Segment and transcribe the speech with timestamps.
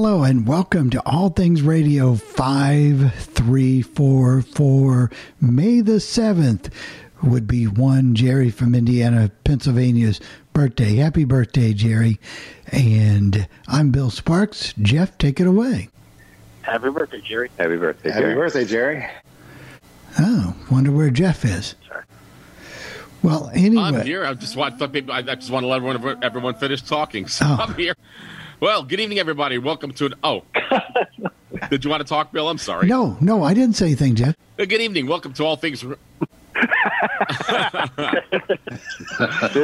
[0.00, 5.10] hello and welcome to All Things Radio 5344.
[5.40, 6.72] May the 7th
[7.20, 10.20] would be one Jerry from Indiana, Pennsylvania's
[10.52, 10.94] birthday.
[10.94, 12.20] Happy birthday, Jerry.
[12.70, 14.72] And I'm Bill Sparks.
[14.80, 15.88] Jeff, take it away.
[16.62, 17.50] Happy birthday, Jerry.
[17.58, 18.14] Happy birthday, Jerry.
[18.14, 18.34] Happy Jerry.
[18.36, 19.04] birthday, Jerry.
[20.20, 21.74] Oh, wonder where Jeff is.
[21.88, 22.04] Sorry.
[23.24, 23.82] Well, anyway.
[23.82, 24.24] I'm here.
[24.24, 27.26] I just want thought I I just want to let everyone everyone finish talking.
[27.26, 27.56] So Oh.
[27.62, 27.96] I'm here.
[28.60, 29.58] Well, good evening, everybody.
[29.58, 30.14] Welcome to an.
[30.24, 30.42] Oh,
[31.70, 32.48] did you want to talk, Bill?
[32.48, 32.88] I'm sorry.
[32.88, 34.34] No, no, I didn't say anything, Jeff.
[34.58, 35.06] Uh, Good evening.
[35.06, 35.82] Welcome to all things.
[35.82, 35.96] This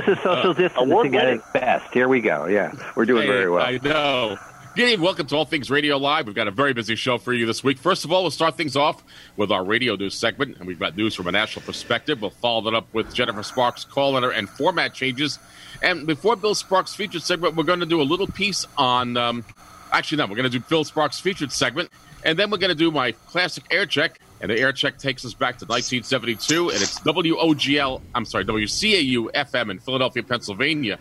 [0.06, 1.92] is social distancing at its best.
[1.92, 2.47] Here we go.
[2.47, 3.67] Yeah, we're doing very well.
[3.67, 4.39] I know.
[4.77, 5.05] Good evening.
[5.05, 6.27] Welcome to All Things Radio Live.
[6.27, 7.78] We've got a very busy show for you this week.
[7.78, 9.05] First of all, we'll start things off
[9.36, 12.20] with our radio news segment, and we've got news from a national perspective.
[12.20, 15.39] We'll follow that up with Jennifer Sparks' call letter and format changes.
[15.80, 19.17] And before Bill Sparks' featured segment, we're going to do a little piece on.
[19.17, 19.45] Um,
[19.92, 21.89] actually, no, we're going to do Bill Sparks' featured segment,
[22.25, 24.19] and then we're going to do my classic air check.
[24.41, 28.00] And the air check takes us back to 1972, and it's WOGL.
[28.12, 30.98] I'm sorry, WCAU FM in Philadelphia, Pennsylvania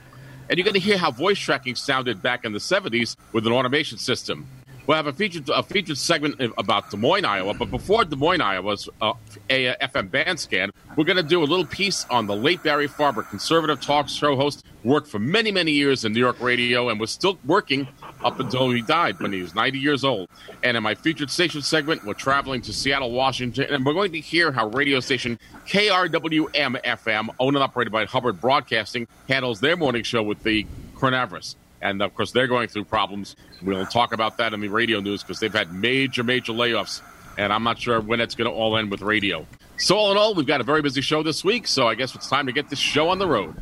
[0.49, 3.53] and you're going to hear how voice tracking sounded back in the 70s with an
[3.53, 4.47] automation system.
[4.85, 7.53] We'll have a featured a featured segment about Des Moines, Iowa.
[7.53, 9.13] But before Des Moines, Iowa's uh,
[9.49, 12.89] a, FM band scan, we're going to do a little piece on the late Barry
[12.89, 16.99] Farber, conservative talk show host, worked for many, many years in New York radio and
[16.99, 17.87] was still working
[18.23, 20.29] up until he died when he was 90 years old.
[20.63, 24.19] And in my featured station segment, we're traveling to Seattle, Washington, and we're going to
[24.19, 30.03] hear how radio station KRWM FM, owned and operated by Hubbard Broadcasting, handles their morning
[30.03, 31.55] show with the coronavirus.
[31.81, 33.35] And of course, they're going through problems.
[33.61, 37.01] We'll talk about that in the radio news because they've had major, major layoffs.
[37.37, 39.45] And I'm not sure when it's going to all end with radio.
[39.77, 41.67] So, all in all, we've got a very busy show this week.
[41.67, 43.55] So, I guess it's time to get this show on the road.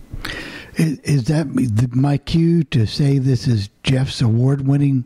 [0.75, 1.47] Is, is that
[1.95, 5.05] my cue to say this is Jeff's award winning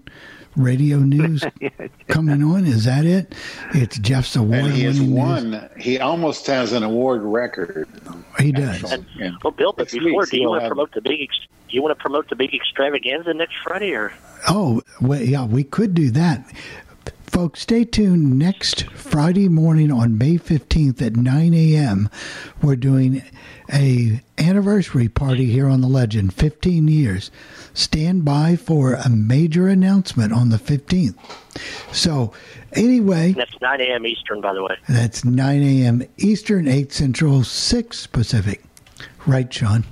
[0.55, 1.43] radio news
[2.07, 2.65] coming on?
[2.65, 3.33] Is that it?
[3.73, 5.19] It's Jeff's award And he has winning news.
[5.53, 5.69] won.
[5.77, 7.87] He almost has an award record.
[8.39, 8.83] He does.
[8.83, 9.31] Actually, yeah.
[9.43, 11.21] Well, Bill, but This before, do you want to promote the big?
[11.21, 11.39] Ex-
[11.69, 14.11] do you want to promote the big extravaganza next Friday, or
[14.47, 16.45] Oh, well, yeah, we could do that.
[17.27, 22.09] Folks, stay tuned next Friday morning on May 15th at 9 a.m.
[22.61, 23.23] We're doing
[23.71, 27.31] a anniversary party here on The Legend, 15 years.
[27.73, 31.15] Stand by for a major announcement on the 15th.
[31.93, 32.31] So,
[32.73, 34.05] anyway, that's 9 a.m.
[34.05, 34.77] Eastern, by the way.
[34.87, 36.03] that's 9 a.m.
[36.17, 38.63] Eastern, 8 Central, 6 Pacific.
[39.25, 39.83] Right, Sean?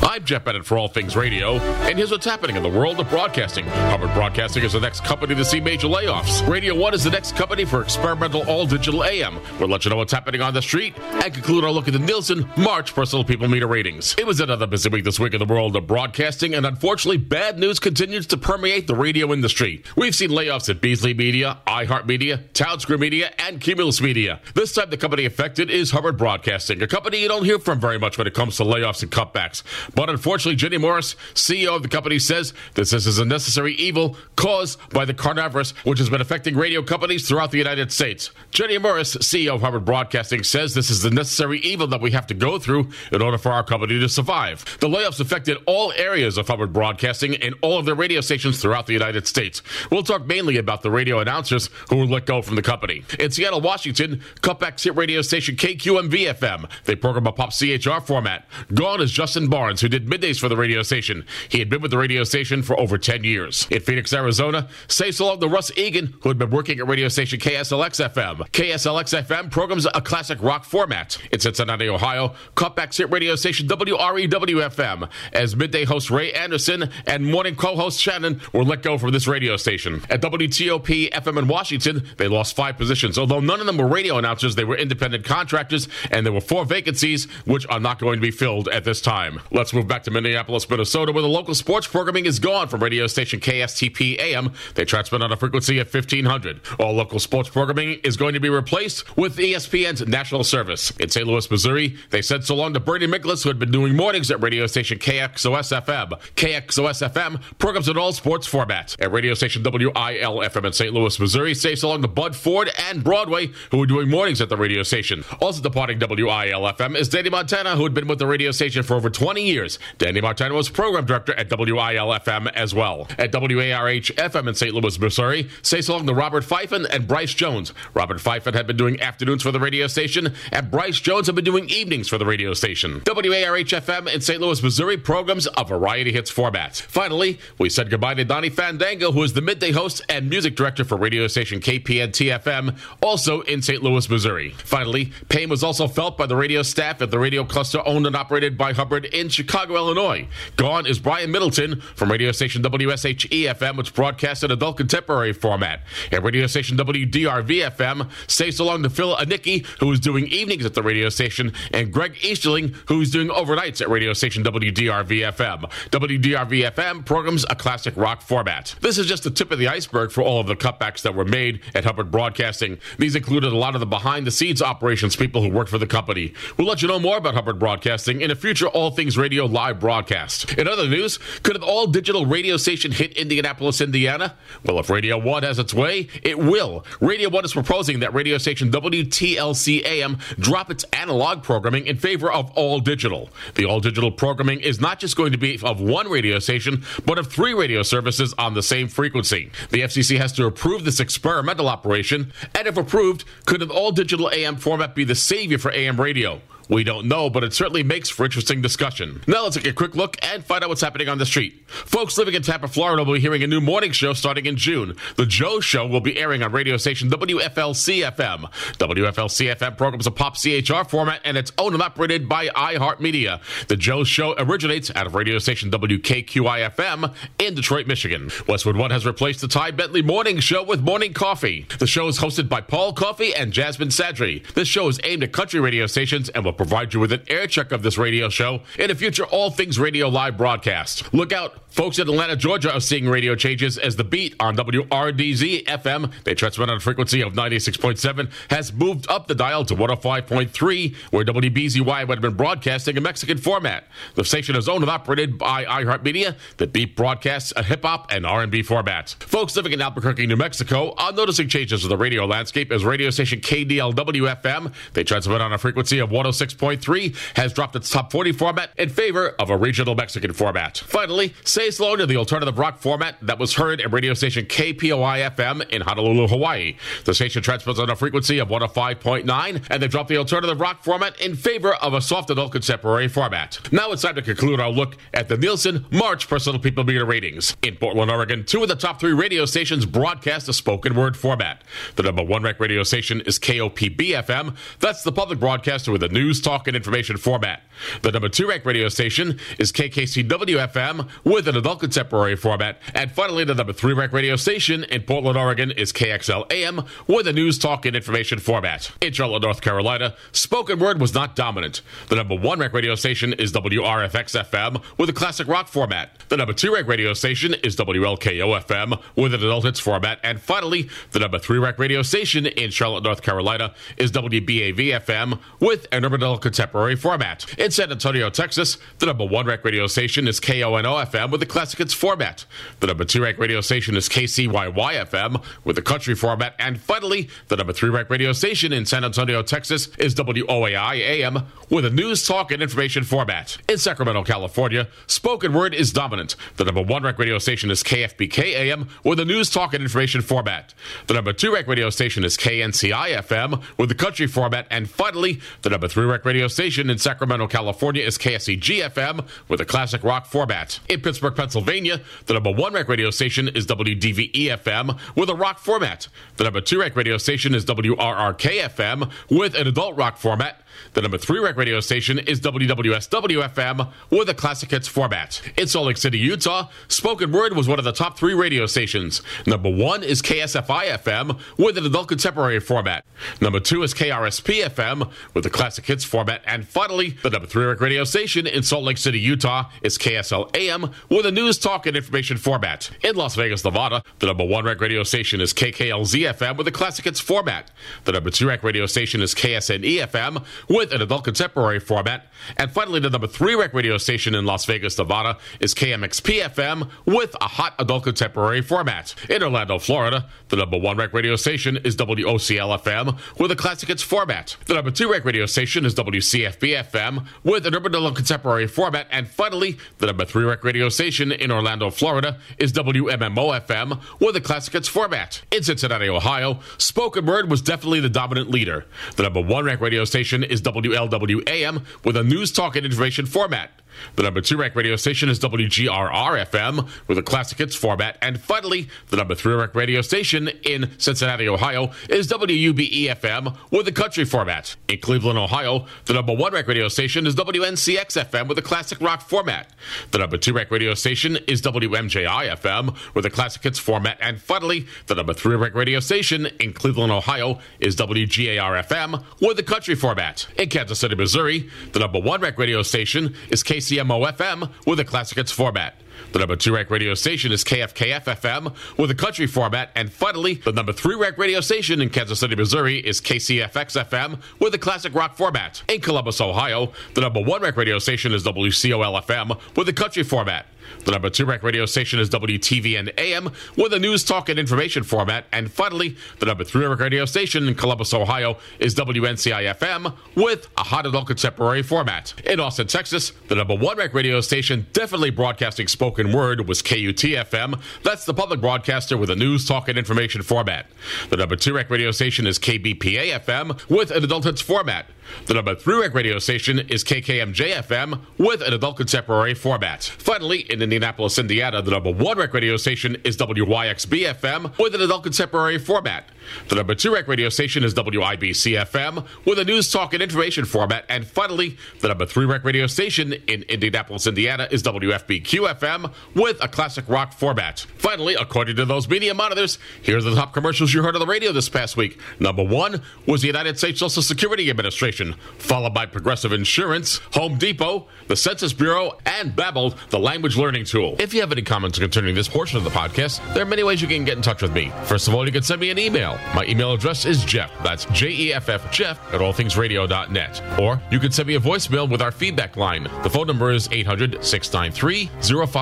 [0.00, 3.08] I'm Jeff Bennett for All Things Radio, and here's what's happening in the world of
[3.08, 3.64] broadcasting.
[3.64, 6.46] Hubbard Broadcasting is the next company to see major layoffs.
[6.46, 9.40] Radio One is the next company for experimental all digital AM.
[9.58, 11.98] We'll let you know what's happening on the street and conclude our look at the
[12.00, 14.14] Nielsen March Personal People Meter ratings.
[14.18, 17.58] It was another busy week this week in the world of broadcasting, and unfortunately, bad
[17.58, 19.82] news continues to permeate the radio industry.
[19.96, 24.40] We've seen layoffs at Beasley Media, iHeartMedia, Townsquare Media, and Cumulus Media.
[24.54, 27.98] This time, the company affected is Hubbard Broadcasting, a company you don't hear from very
[27.98, 29.62] much when it comes to layoffs and cutbacks.
[29.94, 34.16] But unfortunately, Ginny Morris, CEO of the company, says that this is a necessary evil
[34.36, 38.30] caused by the coronavirus, which has been affecting radio companies throughout the United States.
[38.50, 42.26] Ginny Morris, CEO of Hubbard Broadcasting, says this is the necessary evil that we have
[42.28, 44.64] to go through in order for our company to survive.
[44.80, 48.86] The layoffs affected all areas of Hubbard Broadcasting and all of their radio stations throughout
[48.86, 49.62] the United States.
[49.90, 53.04] We'll talk mainly about the radio announcers who were let go from the company.
[53.18, 56.70] In Seattle, Washington, cutback hit radio station KQMV FM.
[56.84, 58.46] They program a pop CHR format.
[58.72, 61.24] Gone is Justin Barnes Lawrence, who did middays for the radio station.
[61.48, 63.66] He had been with the radio station for over 10 years.
[63.70, 67.40] In Phoenix, Arizona, say long to Russ Egan, who had been working at radio station
[67.40, 68.48] KSLX FM.
[68.50, 71.18] KSLX FM programs a classic rock format.
[71.32, 77.26] In Cincinnati, Ohio, cutbacks hit radio station WREW FM as midday host Ray Anderson and
[77.26, 80.02] morning co-host Shannon were let go from this radio station.
[80.08, 83.18] At WTOP FM in Washington, they lost five positions.
[83.18, 86.64] Although none of them were radio announcers, they were independent contractors, and there were four
[86.64, 89.40] vacancies, which are not going to be filled at this time.
[89.64, 93.06] Let's move back to Minneapolis, Minnesota, where the local sports programming is gone from radio
[93.06, 94.52] station KSTP AM.
[94.74, 96.60] They transmit on a frequency of 1500.
[96.78, 100.90] All local sports programming is going to be replaced with ESPN's national service.
[100.98, 101.26] In St.
[101.26, 104.42] Louis, Missouri, they said so long to Bernie Miklasz, who had been doing mornings at
[104.42, 106.10] radio station KXOS FM.
[106.34, 109.00] KXOS FM programs in all sports formats.
[109.00, 110.92] At radio station WIL FM in St.
[110.92, 114.50] Louis, Missouri, say so long to Bud Ford and Broadway, who were doing mornings at
[114.50, 115.24] the radio station.
[115.40, 118.92] Also departing WIL FM is Danny Montana, who had been with the radio station for
[118.92, 119.53] over 20 years.
[119.98, 123.06] Danny Montana was program director at WIL FM as well.
[123.18, 124.74] At WARH FM in St.
[124.74, 127.72] Louis, Missouri, say so long to Robert Fifen and Bryce Jones.
[127.94, 131.44] Robert Fifen had been doing afternoons for the radio station, and Bryce Jones had been
[131.44, 133.00] doing evenings for the radio station.
[133.06, 134.40] WARH FM in St.
[134.40, 136.76] Louis, Missouri programs a variety hits format.
[136.76, 140.84] Finally, we said goodbye to Donnie Fandango, who is the midday host and music director
[140.84, 143.82] for radio station KPNT FM, also in St.
[143.82, 144.50] Louis, Missouri.
[144.58, 148.16] Finally, pain was also felt by the radio staff at the radio cluster owned and
[148.16, 150.28] operated by Hubbard in Chicago, Illinois.
[150.56, 155.82] Gone is Brian Middleton from radio station WSHE FM, which broadcasts in adult contemporary format.
[156.12, 160.64] At radio station WDRV FM, say so long to Phil Manicki, who is doing evenings
[160.64, 165.32] at the radio station, and Greg Easterling, who is doing overnights at radio station WDRV
[165.32, 165.70] FM.
[165.90, 168.74] WDRV FM programs a classic rock format.
[168.80, 171.24] This is just the tip of the iceberg for all of the cutbacks that were
[171.24, 172.78] made at Hubbard Broadcasting.
[172.98, 175.86] These included a lot of the behind the scenes operations people who worked for the
[175.86, 176.34] company.
[176.56, 179.80] We'll let you know more about Hubbard Broadcasting in a future All Things Radio live
[179.80, 180.52] broadcast.
[180.54, 184.36] In other news, could an all digital radio station hit Indianapolis, Indiana?
[184.64, 186.84] Well, if Radio 1 has its way, it will.
[187.00, 192.30] Radio 1 is proposing that radio station WTLC AM drop its analog programming in favor
[192.30, 193.30] of all digital.
[193.56, 197.18] The all digital programming is not just going to be of one radio station, but
[197.18, 199.50] of three radio services on the same frequency.
[199.70, 204.30] The FCC has to approve this experimental operation, and if approved, could an all digital
[204.30, 206.40] AM format be the savior for AM radio?
[206.68, 209.22] We don't know, but it certainly makes for interesting discussion.
[209.26, 211.62] Now let's take a quick look and find out what's happening on the street.
[211.68, 214.96] Folks living in Tampa, Florida will be hearing a new morning show starting in June.
[215.16, 218.50] The Joe Show will be airing on radio station WFLC FM.
[218.78, 223.40] WFLC FM programs a pop CHR format and it's owned and operated by iHeartMedia.
[223.68, 228.30] The Joe Show originates out of radio station WKQI FM in Detroit, Michigan.
[228.48, 231.66] Westwood One has replaced the Ty Bentley Morning Show with Morning Coffee.
[231.78, 234.46] The show is hosted by Paul Coffee and Jasmine Sadri.
[234.54, 237.46] This show is aimed at country radio stations and will provide you with an air
[237.46, 241.12] check of this radio show in a future All Things Radio live broadcast.
[241.12, 241.60] Look out.
[241.74, 246.32] Folks in Atlanta, Georgia are seeing radio changes as the beat on WRDZ FM, they
[246.32, 252.06] transmit on a frequency of 96.7, has moved up the dial to 105.3, where WBZY
[252.06, 253.88] would have been broadcasting a Mexican format.
[254.14, 256.36] The station is owned and operated by iHeartMedia.
[256.58, 259.16] The beat broadcasts a hip hop and R&B format.
[259.18, 263.10] Folks living in Albuquerque, New Mexico are noticing changes to the radio landscape as radio
[263.10, 268.12] station KDLW FM, they transmit on a frequency of oh 106.3, has dropped its top
[268.12, 270.78] 40 format in favor of a regional Mexican format.
[270.78, 275.30] Finally, say slow to the alternative rock format that was heard at radio station KPOI
[275.30, 276.76] FM in Honolulu, Hawaii.
[277.04, 281.20] The station transmits on a frequency of 105.9, and they dropped the alternative rock format
[281.20, 283.58] in favor of a soft adult contemporary format.
[283.72, 287.56] Now it's time to conclude our look at the Nielsen March Personal People Meter ratings.
[287.62, 291.62] In Portland, Oregon, two of the top three radio stations broadcast a spoken word format.
[291.96, 294.56] The number one ranked radio station is KOPB FM.
[294.80, 297.62] That's the public broadcaster with the news, talk, and information format.
[298.02, 302.80] The number two ranked radio station is KKCW FM with an adult contemporary format.
[302.94, 307.26] And finally, the number three ranked radio station in Portland, Oregon is KXL AM with
[307.26, 308.90] a news, talk, and information format.
[309.00, 311.82] In Charlotte, North Carolina, spoken word was not dominant.
[312.08, 316.18] The number one ranked radio station is WRFX FM with a classic rock format.
[316.28, 320.18] The number two ranked radio station is WLKO FM with an adult hits format.
[320.22, 325.38] And finally, the number three ranked radio station in Charlotte, North Carolina is WBAV FM
[325.60, 327.46] with an urban contemporary format.
[327.58, 331.46] In San Antonio, Texas, the number one ranked radio station is KONO FM with a
[331.46, 332.46] classic hits format.
[332.80, 336.54] The number two ranked radio station is KCYY FM with a country format.
[336.58, 341.42] And finally, the number three ranked radio station in San Antonio, Texas is WOAI AM
[341.70, 343.58] with a news, talk, and information format.
[343.68, 346.36] In Sacramento, California, spoken word is dominant.
[346.56, 350.22] The number one ranked radio station is KFBK AM with a news, talk, and information
[350.22, 350.74] format.
[351.06, 354.66] The number two ranked radio station is KNCI FM with the country format.
[354.70, 359.64] And finally, the number three radio station in Sacramento, California is KSEG FM with a
[359.64, 360.78] classic rock format.
[360.88, 365.58] In Pittsburgh, Pennsylvania, the number one rec radio station is WDVE FM with a rock
[365.58, 366.08] format.
[366.36, 370.60] The number two rec radio station is WRRK FM with an adult rock format.
[370.94, 375.40] The number three rec radio station is WWSW with a classic hits format.
[375.56, 379.22] In Salt Lake City, Utah, spoken word was one of the top three radio stations.
[379.46, 383.04] Number one is KSFI FM with an adult contemporary format.
[383.40, 386.42] Number two is KRSP FM with a classic hits format.
[386.46, 390.54] And finally, the number three rec radio station in Salt Lake City, Utah is KSL
[390.56, 392.90] AM with a news, talk, and information format.
[393.02, 396.72] In Las Vegas, Nevada, the number one rec radio station is KKLZ FM with a
[396.72, 397.70] classic hits format.
[398.04, 402.26] The number two rec radio station is KSNE FM with an adult contemporary format.
[402.56, 406.90] And finally, the number three rec radio station in Las Vegas, Nevada is KMXP FM
[407.06, 409.14] with a hot adult contemporary format.
[409.28, 413.88] In Orlando, Florida, the number one rec radio station is WOCL FM with a classic
[413.88, 414.56] hits format.
[414.66, 419.06] The number two rec radio station is WCFB FM with an urban adult contemporary format.
[419.10, 424.36] And finally, the number three rec radio station in Orlando, Florida is WMMO FM with
[424.36, 425.42] a classic hits format.
[425.50, 428.86] In Cincinnati, Ohio, spoken word was definitely the dominant leader.
[429.16, 433.70] The number one rec radio station WLWAM with a news, talk, and information format.
[434.16, 438.18] The number two rec radio station is WGRR FM with a classic hits format.
[438.22, 443.88] And finally, the number three rec radio station in Cincinnati, Ohio is WUBE FM with
[443.88, 444.76] a country format.
[444.88, 449.00] In Cleveland, Ohio, the number one rec radio station is WNCX FM with a classic
[449.00, 449.70] rock format.
[450.10, 454.18] The number two rec radio station is WMJI FM with a classic hits format.
[454.20, 459.58] And finally, the number three rec radio station in Cleveland, Ohio is WGAR FM with
[459.58, 460.43] a country format.
[460.56, 465.00] In Kansas City, Missouri, the number one rec radio station is KC KCMO FM with
[465.00, 466.00] a classic hits format.
[466.32, 469.90] The number two rec radio station is KFKF FM with a country format.
[469.94, 474.40] And finally, the number three rec radio station in Kansas City, Missouri is KCFX FM
[474.58, 475.82] with a classic rock format.
[475.88, 480.22] In Columbus, Ohio, the number one rec radio station is WCOL FM with a country
[480.22, 480.66] format.
[481.04, 485.02] The number two rec radio station is WTVN AM with a news, talk, and information
[485.02, 485.46] format.
[485.52, 490.68] And finally, the number three rec radio station in Columbus, Ohio is WNCI FM with
[490.76, 492.34] a hot adult contemporary format.
[492.44, 497.24] In Austin, Texas, the number one rec radio station definitely broadcasting spoken word was KUT
[497.48, 497.80] FM.
[498.02, 500.84] That's the public broadcaster with a news, talk, and information format.
[501.30, 505.06] The number two rec radio station is KBPA FM with an adult hits format.
[505.46, 510.04] The number three rec radio station is KKMJ FM with an adult contemporary format.
[510.04, 515.00] Finally, in Indianapolis, Indiana, the number one rec radio station is WYXB FM with an
[515.00, 516.28] adult contemporary format.
[516.68, 520.66] The number two rec radio station is WIBC FM with a news, talk, and information
[520.66, 521.06] format.
[521.08, 525.93] And finally, the number three rec radio station in Indianapolis, Indiana is WFBQ FM
[526.34, 527.86] with a classic rock format.
[527.98, 531.52] Finally, according to those media monitors, here's the top commercials you heard on the radio
[531.52, 532.18] this past week.
[532.40, 538.06] Number one was the United States Social Security Administration, followed by Progressive Insurance, Home Depot,
[538.28, 541.16] the Census Bureau, and Babbel, the language learning tool.
[541.18, 544.00] If you have any comments concerning this portion of the podcast, there are many ways
[544.02, 544.92] you can get in touch with me.
[545.04, 546.38] First of all, you can send me an email.
[546.54, 547.70] My email address is Jeff.
[547.82, 550.80] That's J E F F Jeff at allthingsradio.net.
[550.80, 553.04] Or you can send me a voicemail with our feedback line.
[553.22, 555.30] The phone number is 800 693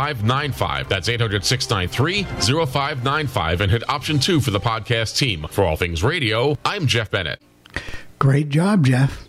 [0.03, 0.89] 0595.
[0.89, 2.25] That's 800 693
[2.67, 5.47] 0595 and hit option two for the podcast team.
[5.51, 7.41] For All Things Radio, I'm Jeff Bennett.
[8.19, 9.29] Great job, Jeff.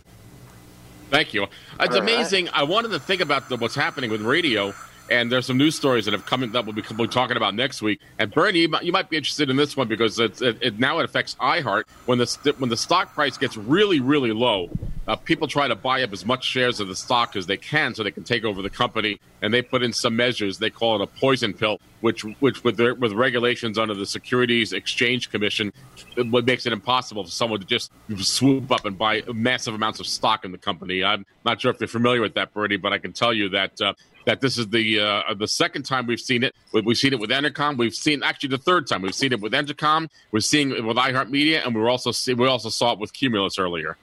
[1.09, 1.47] Thank you.
[1.79, 2.49] It's All amazing.
[2.53, 4.73] I wanted to think about the, what's happening with radio,
[5.09, 7.55] and there's some news stories that have come that we'll be, we'll be talking about
[7.55, 7.99] next week.
[8.19, 10.99] And Bernie, you might, you might be interested in this one because it, it now
[10.99, 14.69] it affects iHeart when the when the stock price gets really really low.
[15.05, 17.93] Uh, people try to buy up as much shares of the stock as they can
[17.93, 20.57] so they can take over the company, and they put in some measures.
[20.59, 24.71] They call it a poison pill, which which with their, with regulations under the Securities
[24.71, 25.73] Exchange Commission,
[26.15, 30.07] it- makes it impossible for someone to just swoop up and buy massive amounts of
[30.07, 31.03] stock in the company.
[31.03, 33.81] I'm not sure if you're familiar with that, Bernie, but I can tell you that.
[33.81, 33.93] Uh,
[34.25, 36.55] that this is the uh, the second time we've seen it.
[36.71, 37.77] We- We've seen it with Entercom.
[37.77, 40.09] We've seen actually the third time we've seen it with Entercom.
[40.31, 43.57] We're seeing it with iHeartMedia, and we're also see, we also saw it with Cumulus
[43.57, 43.97] earlier.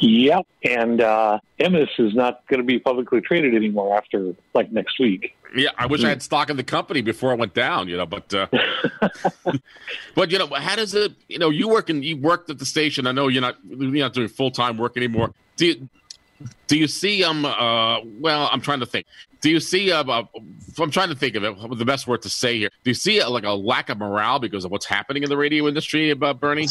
[0.00, 5.00] Yep, and uh, Emmis is not going to be publicly traded anymore after like next
[5.00, 5.34] week.
[5.56, 8.06] Yeah, I wish I had stock in the company before it went down, you know.
[8.06, 8.46] But uh,
[10.14, 11.12] but you know, how does it?
[11.28, 13.06] You know, you work and you worked at the station.
[13.06, 15.32] I know you're not you're not doing full time work anymore.
[15.56, 15.88] Do you,
[16.66, 19.06] do you see um uh well I'm trying to think.
[19.40, 20.24] Do you see uh, uh
[20.78, 22.70] I'm trying to think of it the best word to say here.
[22.84, 25.36] Do you see uh, like a lack of morale because of what's happening in the
[25.36, 26.68] radio industry about Bernie?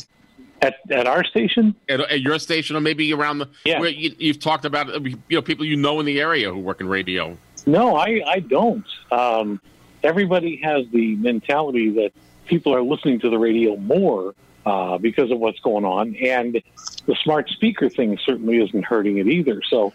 [0.62, 3.79] At at our station, At, at your station or maybe around the Yeah.
[3.79, 6.59] where you, you've talked about uh, you know people you know in the area who
[6.59, 7.38] work in radio.
[7.65, 8.86] no, I I don't.
[9.12, 9.62] Um,
[10.03, 12.12] everybody has the mentality that
[12.45, 14.33] people are listening to the radio more
[14.67, 16.13] uh, because of what's going on.
[16.17, 16.62] And
[17.05, 19.62] the smart speaker thing certainly isn't hurting it either.
[19.69, 19.93] So,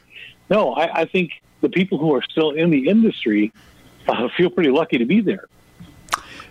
[0.49, 3.53] no, I, I think the people who are still in the industry
[4.09, 5.47] uh, feel pretty lucky to be there.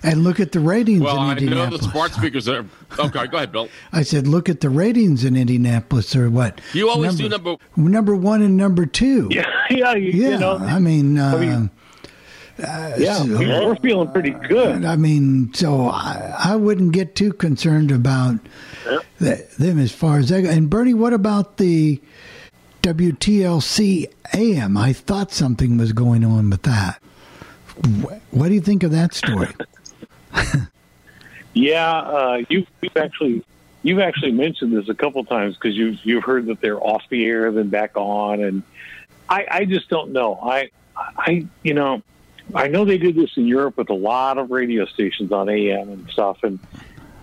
[0.04, 1.82] And look at the ratings Well, in I know Indianapolis.
[1.82, 2.66] the smart speakers are.
[2.98, 3.70] Okay, go ahead, Bill.
[3.92, 6.60] I said, look at the ratings in Indianapolis, or what?
[6.74, 7.56] You always do number.
[7.76, 9.30] number one and number two.
[9.32, 11.70] Yeah, yeah, you, Yeah, you know, I mean, uh, mean,
[12.98, 14.86] yeah, so- we're feeling pretty good.
[14.86, 18.40] I mean, so I, I wouldn't get too concerned about
[19.20, 20.46] th- them as far as that.
[20.46, 22.02] And Bernie, what about the
[22.84, 24.78] WTLC AM?
[24.78, 27.02] I thought something was going on with that.
[28.04, 29.50] Wh- What do you think of that story?
[31.54, 33.44] Yeah, uh, you, you've actually
[33.84, 37.26] you've actually mentioned this a couple times because you've you've heard that they're off the
[37.26, 38.64] air then back on, and
[39.28, 40.40] I, I just don't know.
[40.42, 42.02] I I you know
[42.56, 45.90] I know they did this in Europe with a lot of radio stations on AM
[45.90, 46.60] and stuff, and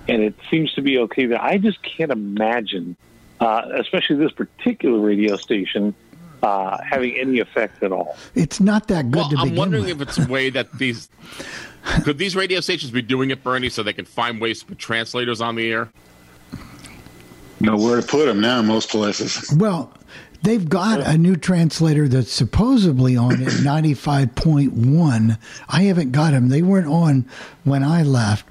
[0.08, 1.26] and it seems to be okay.
[1.26, 2.96] But I just can't imagine,
[3.40, 5.94] uh, especially this particular radio station,
[6.42, 8.16] uh, having any effect at all.
[8.34, 10.00] It's not that good Well, to I'm begin wondering with.
[10.02, 11.08] if it's a way that these
[12.02, 14.78] could these radio stations be doing it, Bernie, so they can find ways to put
[14.78, 15.88] translators on the air.
[17.60, 19.52] Know where to put them now, most places.
[19.56, 19.92] Well,
[20.42, 25.38] they've got a new translator that's supposedly on at 95.1.
[25.68, 26.48] I haven't got them.
[26.48, 27.26] They weren't on
[27.64, 28.46] when I left,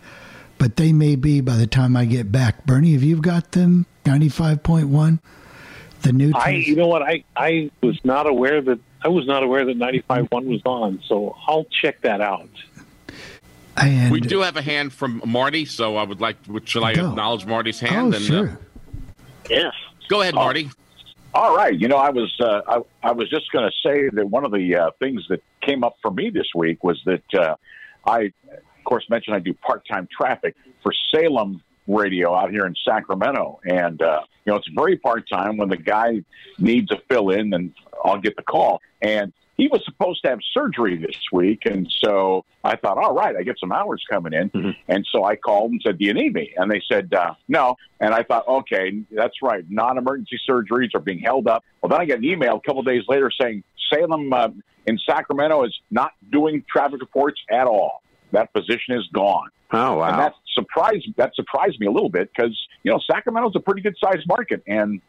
[0.58, 2.66] but they may be by the time I get back.
[2.66, 3.86] Bernie, have you got them?
[4.06, 5.20] 95.1?
[6.04, 9.44] The new I, you know what, I, I was not aware that I was not
[9.44, 12.50] aware that 95.1 was on, so I'll check that out.
[13.76, 16.38] and We do have a hand from Marty, so I would like.
[16.66, 17.10] Should I Go.
[17.10, 18.06] acknowledge Marty's Oh, hand?
[18.14, 18.60] and, uh, sure.
[19.50, 19.74] Yes.
[20.08, 20.70] go ahead, Marty.
[21.38, 21.80] All right.
[21.80, 24.52] You know, I was uh, I, I was just going to say that one of
[24.52, 27.56] the uh, things that came up for me this week was that uh,
[28.08, 32.74] I, of course, mentioned I do part time traffic for Salem Radio out here in
[32.84, 35.58] Sacramento, and uh, you know it's very part time.
[35.58, 36.24] When the guy
[36.58, 37.72] needs a fill in, then
[38.04, 38.82] I'll get the call.
[39.04, 43.36] And he was supposed to have surgery this week, and so I thought, all right,
[43.36, 46.34] I get some hours coming in, and so I called and said, "Do you need
[46.34, 49.66] me?" And they said, uh, "No." And I thought, okay, that's right.
[49.68, 51.64] Non-emergency surgeries are being held up.
[51.82, 54.50] Well, then I get an email a couple days later saying Salem uh,
[54.86, 58.04] in Sacramento is not doing traffic reports at all.
[58.34, 59.50] That position is gone.
[59.72, 60.10] Oh wow!
[60.10, 63.82] And that surprised that surprised me a little bit because you know Sacramento's a pretty
[63.82, 65.02] good sized market, and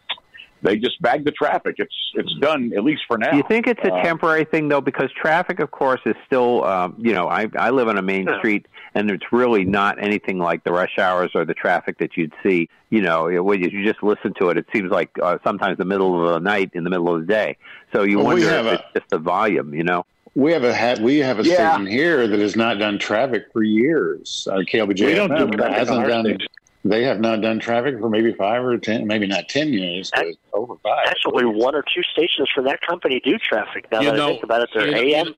[0.62, 1.76] they just bag the traffic.
[1.78, 3.30] It's it's done at least for now.
[3.30, 4.80] Do you think it's a Uh, temporary thing though?
[4.80, 6.64] Because traffic, of course, is still.
[6.64, 10.38] Um, you know, I I live on a main street, and it's really not anything
[10.38, 12.68] like the rush hours or the traffic that you'd see.
[12.90, 16.26] You know, when you just listen to it, it seems like uh, sometimes the middle
[16.26, 17.56] of the night, in the middle of the day.
[17.92, 19.74] So you Well, wonder if a- it's just the volume.
[19.74, 20.04] You know.
[20.34, 21.72] We have a ha- we have a Yeah.
[21.72, 24.46] station here that has not done traffic for years.
[24.50, 26.24] Uh, KLBJ We don't do FM traffic on hasn't our done.
[26.26, 26.46] station.
[26.88, 30.24] They have not done traffic for maybe five or ten, maybe not ten years, but
[30.54, 31.06] over five.
[31.06, 33.86] Actually, one or two stations for that company do traffic.
[33.92, 35.26] Now You that know- I think about it, they're you know- you AM.
[35.26, 35.34] know-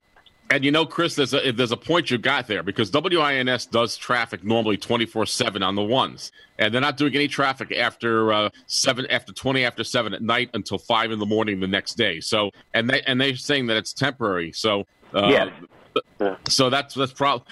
[0.49, 3.97] And you know, Chris, there's a there's a point you got there because WINS does
[3.97, 8.49] traffic normally 24 seven on the ones, and they're not doing any traffic after uh,
[8.67, 12.19] seven after 20 after seven at night until five in the morning the next day.
[12.21, 14.51] So and they and they're saying that it's temporary.
[14.53, 16.31] So uh, Yes.
[16.47, 17.45] so that's that's probably.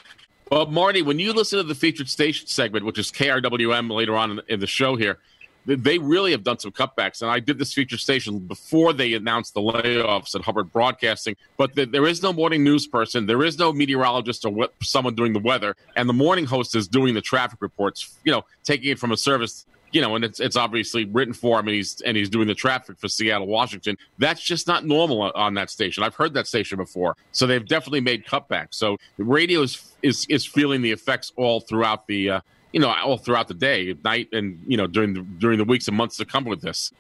[0.50, 4.42] Well, Marty, when you listen to the featured station segment, which is KRWM later on
[4.48, 5.20] in, the show here,
[5.68, 7.22] they- they really have done some cutbacks.
[7.22, 11.36] And I did this featured station before they announced the layoffs at Hubbard Broadcasting.
[11.58, 15.14] But the, there is no morning news person, there is no meteorologist or what, someone
[15.14, 18.18] doing the weather, and the morning host is doing the traffic reports.
[18.24, 19.68] You know, taking it from a service.
[19.92, 22.54] You know, and it's it's obviously written for him, and he's and he's doing the
[22.56, 23.98] traffic for Seattle, Washington.
[24.20, 26.04] That's just not normal on- on that station.
[26.04, 28.76] I've heard that station before, so they've definitely made cutbacks.
[28.76, 32.90] So the radio is is is feeling the effects all throughout the uh, you know
[32.94, 36.18] all throughout the day, night, and you know during the during the weeks and months
[36.18, 36.92] to come with this.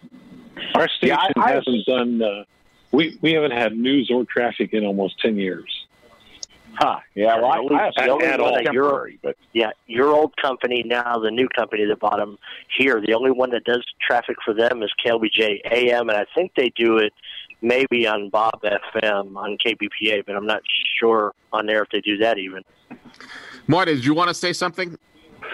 [0.73, 2.21] Our station Yeah, I- I- hasn't done.
[2.21, 2.43] Uh,
[2.91, 5.85] we we haven't had news or traffic in almost ten years.
[6.75, 6.99] Huh?
[7.15, 8.63] Yeah, well, I, I At- assume at it's all.
[8.63, 12.37] temporary, but Yeah, your old company now, the new company that bought them
[12.77, 13.01] here.
[13.05, 16.71] The only one that does traffic for them is KLBJ AM, and I think they
[16.75, 17.13] do it
[17.61, 20.61] maybe on Bob FM on KBPA, but I'm not
[20.99, 22.63] sure on there if they do that even.
[23.67, 24.97] Marty, did you want to say something?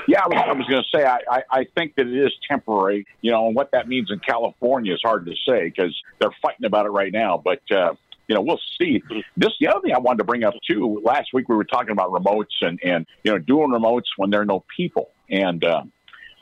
[0.07, 2.31] Yeah, I was, I was going to say I, I, I think that it is
[2.47, 3.07] temporary.
[3.21, 6.65] You know, and what that means in California is hard to say because they're fighting
[6.65, 7.41] about it right now.
[7.43, 7.95] But uh,
[8.27, 9.01] you know, we'll see.
[9.37, 11.01] This the other thing I wanted to bring up too.
[11.03, 14.41] Last week we were talking about remotes and and you know doing remotes when there
[14.41, 15.09] are no people.
[15.29, 15.83] And uh,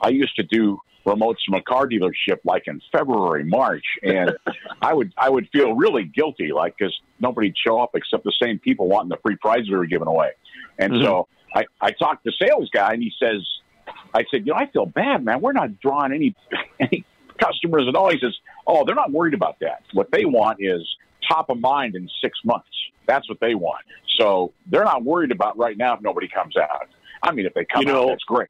[0.00, 4.32] I used to do remotes from a car dealership like in February, March, and
[4.80, 8.58] I would I would feel really guilty, like because nobody'd show up except the same
[8.58, 10.30] people wanting the free prizes we were giving away.
[10.78, 13.46] And so I I talked to the sales guy, and he says,
[14.14, 15.40] I said, you know, I feel bad, man.
[15.40, 16.34] We're not drawing any
[16.80, 17.04] any
[17.38, 18.10] customers at all.
[18.10, 19.82] He says, oh, they're not worried about that.
[19.92, 20.82] What they want is
[21.28, 22.68] top of mind in six months.
[23.06, 23.84] That's what they want.
[24.18, 26.88] So they're not worried about right now if nobody comes out.
[27.22, 28.48] I mean, if they come You know- out, that's great.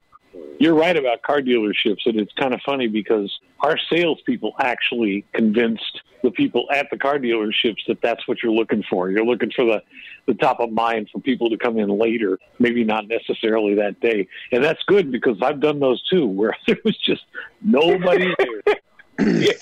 [0.59, 6.01] You're right about car dealerships, and it's kind of funny because our salespeople actually convinced
[6.25, 9.11] the people at the car dealerships that that's what you're looking for.
[9.11, 9.83] You're looking for the,
[10.27, 14.27] the top of mind for people to come in later, maybe not necessarily that day.
[14.51, 17.23] And that's good because I've done those too, where there was just
[17.63, 18.77] nobody there.
[19.19, 19.53] yeah,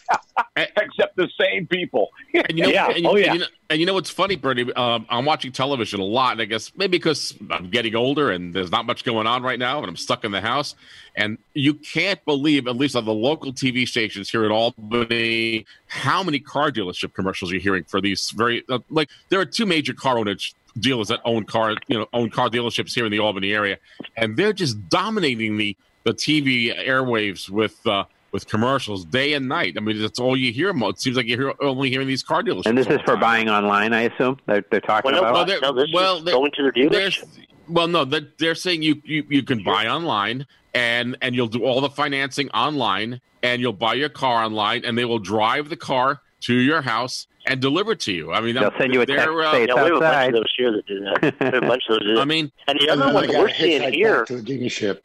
[0.56, 2.10] except the same people.
[2.34, 2.88] And you know, Yeah.
[2.90, 3.24] and, you- Oh, yeah.
[3.26, 4.70] And you know, and you know what's funny, Bernie?
[4.74, 8.52] Um, I'm watching television a lot, and I guess maybe because I'm getting older and
[8.54, 10.74] there's not much going on right now, and I'm stuck in the house.
[11.16, 16.22] And you can't believe, at least on the local TV stations here in Albany, how
[16.22, 19.94] many car dealership commercials you're hearing for these very uh, like there are two major
[19.94, 23.52] car owners dealers that own car you know own car dealerships here in the Albany
[23.52, 23.78] area,
[24.16, 27.86] and they're just dominating the the TV airwaves with.
[27.86, 29.74] Uh, with commercials day and night.
[29.76, 30.72] I mean, that's all you hear.
[30.74, 32.66] It seems like you're only hearing these car dealerships.
[32.66, 33.20] And this is for time.
[33.20, 35.34] buying online, I assume they're, they're talking Well, no, about.
[35.34, 37.28] Well, they're- no, this well, they're- going to their dealership.
[37.68, 41.64] Well, no, they're, they're saying you, you you can buy online and and you'll do
[41.64, 45.76] all the financing online and you'll buy your car online and they will drive the
[45.76, 48.32] car to your house and deliver it to you.
[48.32, 50.26] I mean, They'll send you a they're, text, uh, say Yeah, we have a bunch
[50.28, 51.00] of those here that do
[51.40, 51.54] that.
[51.54, 52.18] A bunch of those.
[52.18, 55.00] I mean, and the other one they that got we're seeing here, to a dealership.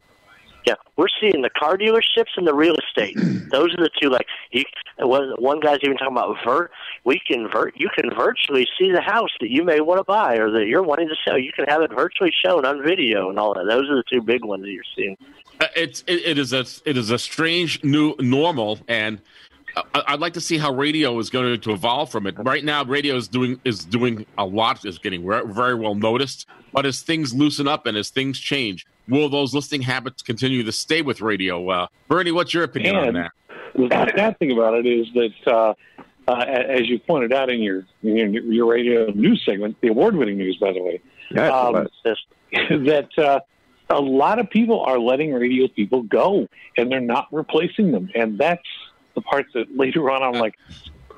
[0.68, 3.16] Yeah, we're seeing the car dealerships and the real estate.
[3.50, 4.10] Those are the two.
[4.10, 4.64] Like, you,
[4.98, 6.70] one one guy's even talking about vir.
[7.04, 10.36] We can vir, You can virtually see the house that you may want to buy
[10.36, 11.38] or that you're wanting to sell.
[11.38, 13.64] You can have it virtually shown on video and all that.
[13.66, 15.16] Those are the two big ones that you're seeing.
[15.60, 19.20] Uh, it's it, it is a it is a strange new normal and
[19.94, 22.34] I- I'd like to see how radio is going to evolve from it.
[22.38, 26.46] Right now, radio is doing is doing a lot, is getting re- very well noticed.
[26.72, 30.72] But as things loosen up and as things change, will those listening habits continue to
[30.72, 31.68] stay with radio?
[31.68, 33.32] Uh, Bernie, what's your opinion on that?
[33.74, 35.74] The sad thing about it is that, uh,
[36.26, 40.36] uh, as you pointed out in your, in your your radio news segment, the award-winning
[40.36, 41.86] news, by the way, Yes, um,
[42.86, 43.40] that uh,
[43.90, 48.38] a lot of people are letting radio people go, and they're not replacing them, and
[48.38, 48.66] that's
[49.14, 50.54] the part that later on I'm like,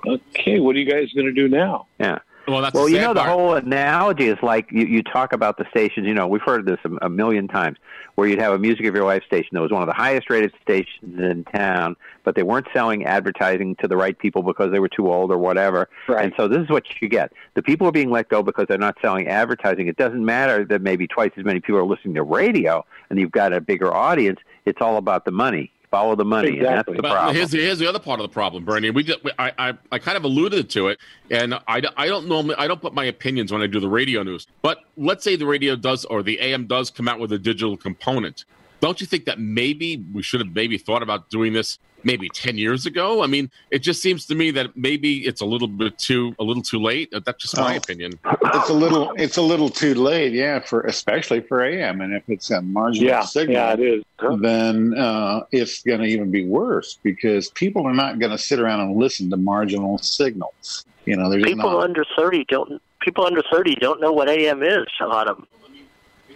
[0.07, 1.87] okay, what are you guys going to do now?
[1.99, 2.19] yeah.
[2.49, 5.59] Well, that's Well, you sad know, the whole analogy is like you, you talk about
[5.59, 6.07] the stations.
[6.07, 7.79] You know, we've heard this a, a million times,
[8.15, 10.31] where you'd have a Music of Your Life station that was one of the highest
[10.31, 14.81] rated stations in town, but they weren't selling advertising to the right people because they
[14.81, 15.89] were too old or whatever.
[16.09, 16.25] Right.
[16.25, 18.79] And so this is what you get: the people are being let go because they're
[18.79, 19.89] not selling advertising.
[19.89, 23.33] It doesn't matter that maybe twice as many people are listening to radio, and you've
[23.33, 24.41] got a bigger audience.
[24.65, 25.73] It's all about the money.
[25.91, 26.67] Follow the money, Exactly.
[26.69, 27.35] and that's the But problem.
[27.37, 28.91] here's, here's the other part of the problem, Bernie.
[28.91, 31.01] We just, I, I, I kind of alluded to it,
[31.33, 34.23] and I, I don't normally I don't put my opinions when I do the radio
[34.23, 34.47] news.
[34.63, 37.77] But let's say the radio does or the AM does come out with a digital
[37.77, 38.45] component.
[38.81, 42.57] Don't you think that maybe we should have maybe thought about doing this maybe ten
[42.57, 43.23] years ago?
[43.23, 46.45] I mean, it just seems to me that maybe it's a little bit too a
[46.45, 47.11] little too late.
[47.13, 47.77] That's just my Oh.
[47.77, 48.13] opinion.
[48.55, 52.23] It's a little, it's a little too late, yeah, for especially for AM, and if
[52.29, 54.03] it's a marginal Yeah, signal, yeah, it is.
[54.41, 58.59] then uh, it's going to even be worse because people are not going to sit
[58.61, 60.85] around and listen to marginal signals.
[61.05, 61.83] You know, there's people not.
[61.85, 62.81] under thirty don't.
[63.03, 64.87] People under thirty don't know what AM is.
[65.03, 65.47] A lot of them.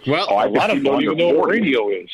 [0.07, 2.09] Well, Oh, I A lot of them don't even know what radio is.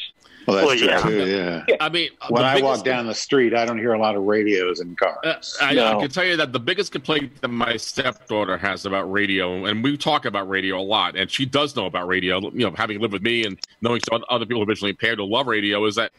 [0.47, 1.63] Well, that's Well, true yeah.
[1.65, 1.65] too.
[1.69, 1.75] Yeah.
[1.79, 4.79] I mean, When I walk down the street, I don't hear a lot of radios
[4.79, 5.57] in cars.
[5.61, 5.97] Uh, I, No.
[5.97, 9.83] I can tell you that the biggest complaint that my stepdaughter has about radio, and
[9.83, 12.39] we talk about radio a lot, and she does know about radio.
[12.39, 15.19] You know, having lived with me and knowing some other people who are visually impaired
[15.19, 16.11] who love radio, is that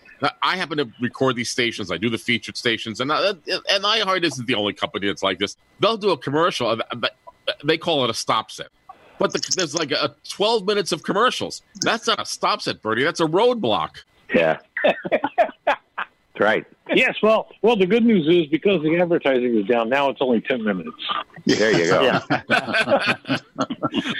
[0.42, 1.90] I happen to record these stations.
[1.90, 5.38] I do the featured stations, and I, and iHeart isn't the only company that's like
[5.38, 5.56] this.
[5.80, 7.16] They'll do a commercial, uh, but
[7.64, 8.68] they call it a stop set.
[9.18, 11.62] But the, there's like a 12 minutes of commercials.
[11.80, 13.04] That's not a stop set, Bernie.
[13.04, 13.90] That's a roadblock.
[14.34, 16.64] Yeah, that's right.
[16.94, 20.40] Yes, well, well, the good news is because the advertising is down now, it's only
[20.40, 20.90] ten minutes.
[21.46, 22.02] There you go.
[22.02, 22.20] Yeah.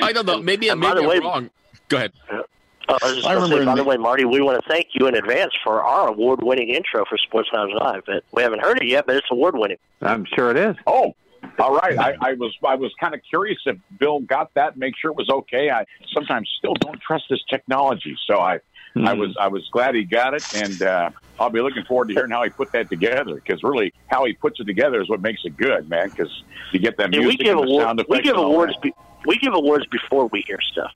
[0.02, 0.40] I don't know.
[0.40, 1.50] Maybe, maybe I'm way- wrong.
[1.88, 2.12] Go ahead.
[2.30, 2.42] Uh,
[2.88, 4.62] I was just I going to remember say, by the- the way, Marty, we want
[4.62, 8.02] to thank you in advance for our award-winning intro for Sports Lounge Live.
[8.06, 9.78] But we haven't heard it yet, but it's award-winning.
[10.00, 10.76] I'm sure it is.
[10.86, 11.14] Oh,
[11.58, 11.98] all right.
[11.98, 14.76] I, I was I was kind of curious if Bill got that.
[14.76, 15.70] Make sure it was okay.
[15.70, 18.60] I sometimes still don't trust this technology, so I
[18.96, 22.14] I was I was glad he got it, and uh, I'll be looking forward to
[22.14, 23.34] hearing how he put that together.
[23.36, 26.08] Because really, how he puts it together is what makes it good, man.
[26.08, 26.30] Because
[26.72, 28.10] you get that Yeah, music we give and the award, sound effects.
[28.10, 28.72] we give and all awards.
[28.74, 28.82] that.
[28.82, 28.92] Be,
[29.26, 30.90] we give awards before we hear stuff.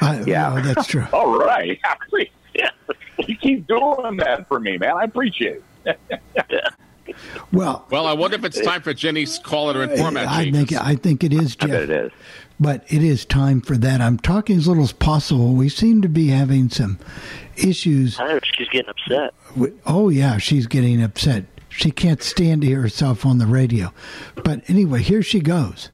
[0.00, 0.48] I, Yeah.
[0.54, 1.06] no, that's true.
[1.12, 1.78] All right.
[2.54, 2.68] Yeah.
[3.26, 4.96] you keep doing that for me, man.
[4.96, 6.00] I appreciate it.
[7.52, 10.68] Well, Well, I wonder if it's time for Jenny's call it and format I changes.
[10.68, 11.82] think I think it is, I bet Jeff.
[11.82, 12.12] it is.
[12.60, 14.02] But it is time for that.
[14.02, 15.54] I'm talking as little as possible.
[15.54, 16.98] We seem to be having some
[17.56, 18.20] issues.
[18.20, 19.34] I know she's getting upset.
[19.86, 21.46] Oh yeah, she's getting upset.
[21.70, 23.92] She can't stand to hear herself on the radio.
[24.44, 25.90] But anyway, here she goes.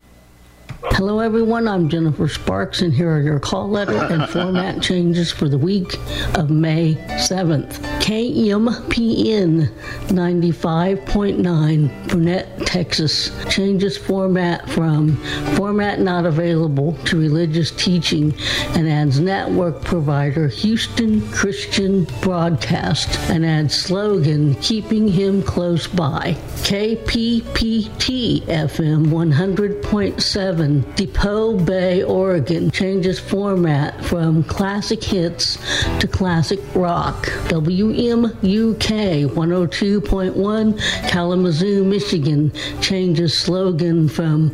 [0.91, 1.69] Hello, everyone.
[1.69, 5.95] I'm Jennifer Sparks, and here are your call letter and format changes for the week
[6.35, 7.75] of May 7th.
[8.01, 9.69] KMPN
[10.09, 15.17] 95.9, Burnet, Texas, changes format from
[15.57, 18.33] format not available to religious teaching
[18.75, 26.37] and adds network provider Houston Christian Broadcast and adds slogan keeping him close by.
[26.63, 35.59] KPPT FM 100.7 Depoe Bay, Oregon changes format from classic hits
[36.01, 37.27] to classic rock.
[37.49, 44.51] WMUK 102.1 Kalamazoo, Michigan changes slogan from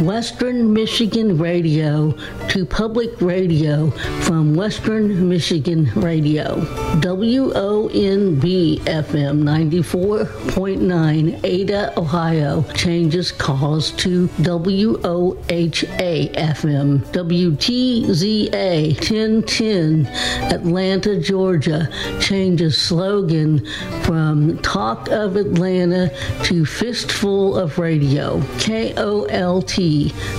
[0.00, 2.12] Western Michigan Radio
[2.48, 3.90] to public radio
[4.22, 6.60] from Western Michigan Radio.
[7.00, 14.28] WONB FM 94.9 Ada, Ohio changes calls to
[15.56, 16.98] WOHA FM.
[17.12, 20.06] WTZA 1010
[20.52, 21.88] Atlanta, Georgia
[22.20, 23.64] changes slogan
[24.02, 26.10] from Talk of Atlanta
[26.44, 28.40] to Fistful of Radio.
[28.58, 29.70] KOLT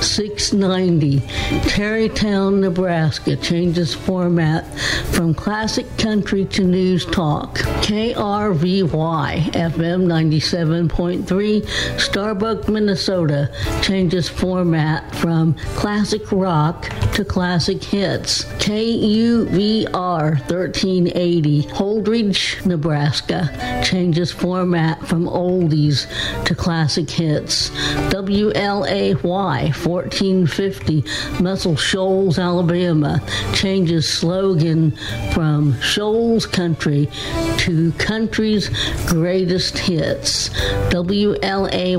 [0.03, 1.19] 690
[1.67, 4.67] Terrytown, Nebraska changes format
[5.13, 7.55] from classic country to news talk.
[7.81, 13.49] KRVY FM 97.3 Starbuck, Minnesota
[13.81, 18.45] changes format from classic rock to classic hits.
[18.59, 23.49] KUVR 1380 Holdrege, Nebraska
[23.83, 26.07] changes format from oldies
[26.45, 27.69] to classic hits.
[28.11, 31.03] WLAY 1450
[31.41, 33.21] Muscle Shoals, Alabama
[33.53, 34.91] changes slogan
[35.33, 37.09] from Shoals Country
[37.57, 38.69] to Country's
[39.07, 40.49] Greatest Hits.
[40.89, 41.97] WLAY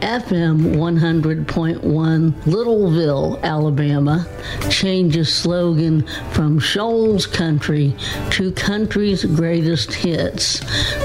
[0.00, 4.26] FM 100.1 Littleville, Alabama
[4.70, 7.94] changes slogan from Shoals Country
[8.30, 10.60] to Country's Greatest Hits.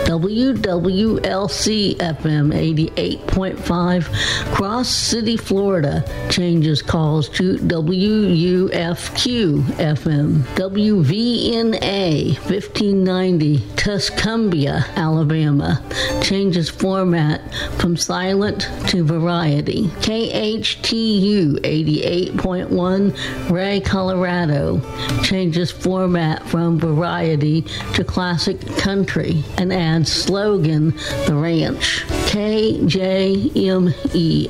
[0.06, 10.40] WWLC FM 88.5 Cross City, Florida changes calls to WUFQ FM.
[10.56, 15.84] WVNA 1590 Tuscumbia, Alabama
[16.24, 17.42] changes format
[17.80, 19.84] from silent to variety.
[20.02, 24.80] KHTU 88.1 Wray, Colorado
[25.22, 27.62] changes format from variety
[27.94, 30.92] to classic country and adds slogan
[31.28, 32.06] The Ranch.
[32.28, 33.96] KJME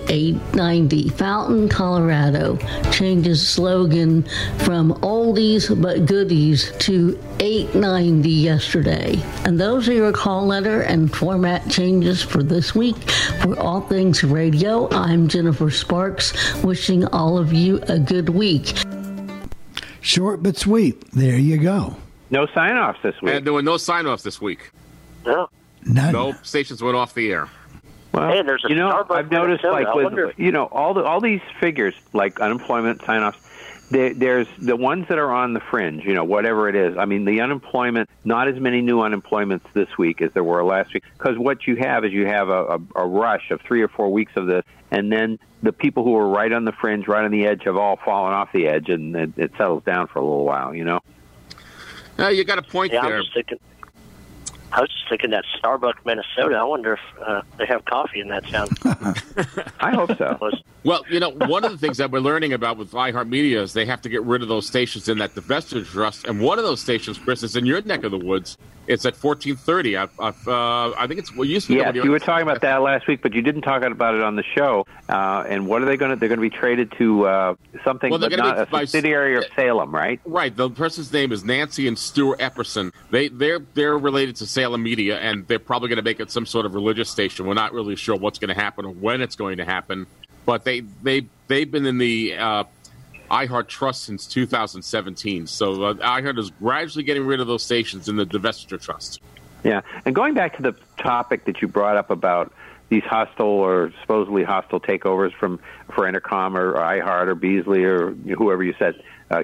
[0.10, 2.58] 890 Fountain, Colorado
[2.92, 4.24] changes slogan
[4.60, 9.22] from oldies but goodies to 890 yesterday.
[9.44, 12.96] And those are your call letter and format changes for this week.
[13.42, 16.32] For All Things Radio, I'm Jennifer Sparks,
[16.76, 18.74] wishing all of you a good week.
[20.02, 21.10] Short but sweet.
[21.12, 21.96] There you go.
[22.32, 23.34] No sign offs this week.
[23.34, 24.72] And there were no sign offs this week.
[25.26, 25.50] No.
[25.86, 26.12] None.
[26.12, 27.48] No stations went off the air.
[28.12, 31.06] Well, Hey, there's a you know, Starbucks I've noticed like with you know all the
[31.06, 33.40] all these figures like unemployment sign offs.
[33.92, 36.98] There, there's the ones that are on the fringe, you know, whatever it is.
[36.98, 40.94] I mean, the unemployment, not as many new unemployments this week as there were last
[40.94, 41.04] week.
[41.18, 44.12] Because what you have is you have a, a, a rush of three or four
[44.12, 47.32] weeks of this, and then the people who are right on the fringe, right on
[47.32, 50.24] the edge, have all fallen off the edge, and it, it settles down for a
[50.24, 51.00] little while, you know.
[52.18, 53.22] Uh, you got a point Yeah, there.
[54.76, 54.76] I'm just thinking.
[54.76, 56.56] I was just thinking that Starbucks, Minnesota.
[56.56, 58.68] I wonder if uh, they have coffee in that town.
[59.80, 60.52] I hope so.
[60.84, 63.86] Well, you know, one of the things that we're learning about with iHeartMedia is they
[63.86, 66.28] have to get rid of those stations in that divestiture trust.
[66.28, 68.58] And one of those stations, Chris, is in your neck of the woods.
[68.88, 69.98] It's at 1430.
[69.98, 72.44] I've, I've, uh, I think it's, well, you used to be Yes, you were talking
[72.44, 74.86] about that last week, but you didn't talk about it on the show.
[75.10, 76.16] Uh, and what are they going to?
[76.18, 78.66] They're going to be traded to uh, something, Well, they're but gonna not be a
[78.68, 80.22] by- subsidiary of Salem, right?
[80.24, 80.56] Right.
[80.56, 82.94] The person's name is Nancy and Stuart Epperson.
[83.10, 86.46] They they're they're related to Salem Media, and they're probably going to make it some
[86.46, 87.46] sort of religious station.
[87.46, 90.08] We're not really sure what's going to happen or when it's going to happen,
[90.46, 92.64] but they they they've been in the uh,
[93.30, 95.48] iHeart Trust since 2017.
[95.48, 99.22] So uh, iHeart is gradually getting rid of those stations in the divestiture trust.
[99.64, 99.82] Yeah.
[100.06, 102.54] And going back to the topic that you brought up about
[102.90, 105.60] these hostile or supposedly hostile takeovers from
[105.94, 109.02] for Entercom or, iHeart or Beasley or whoever you said,
[109.32, 109.44] uh.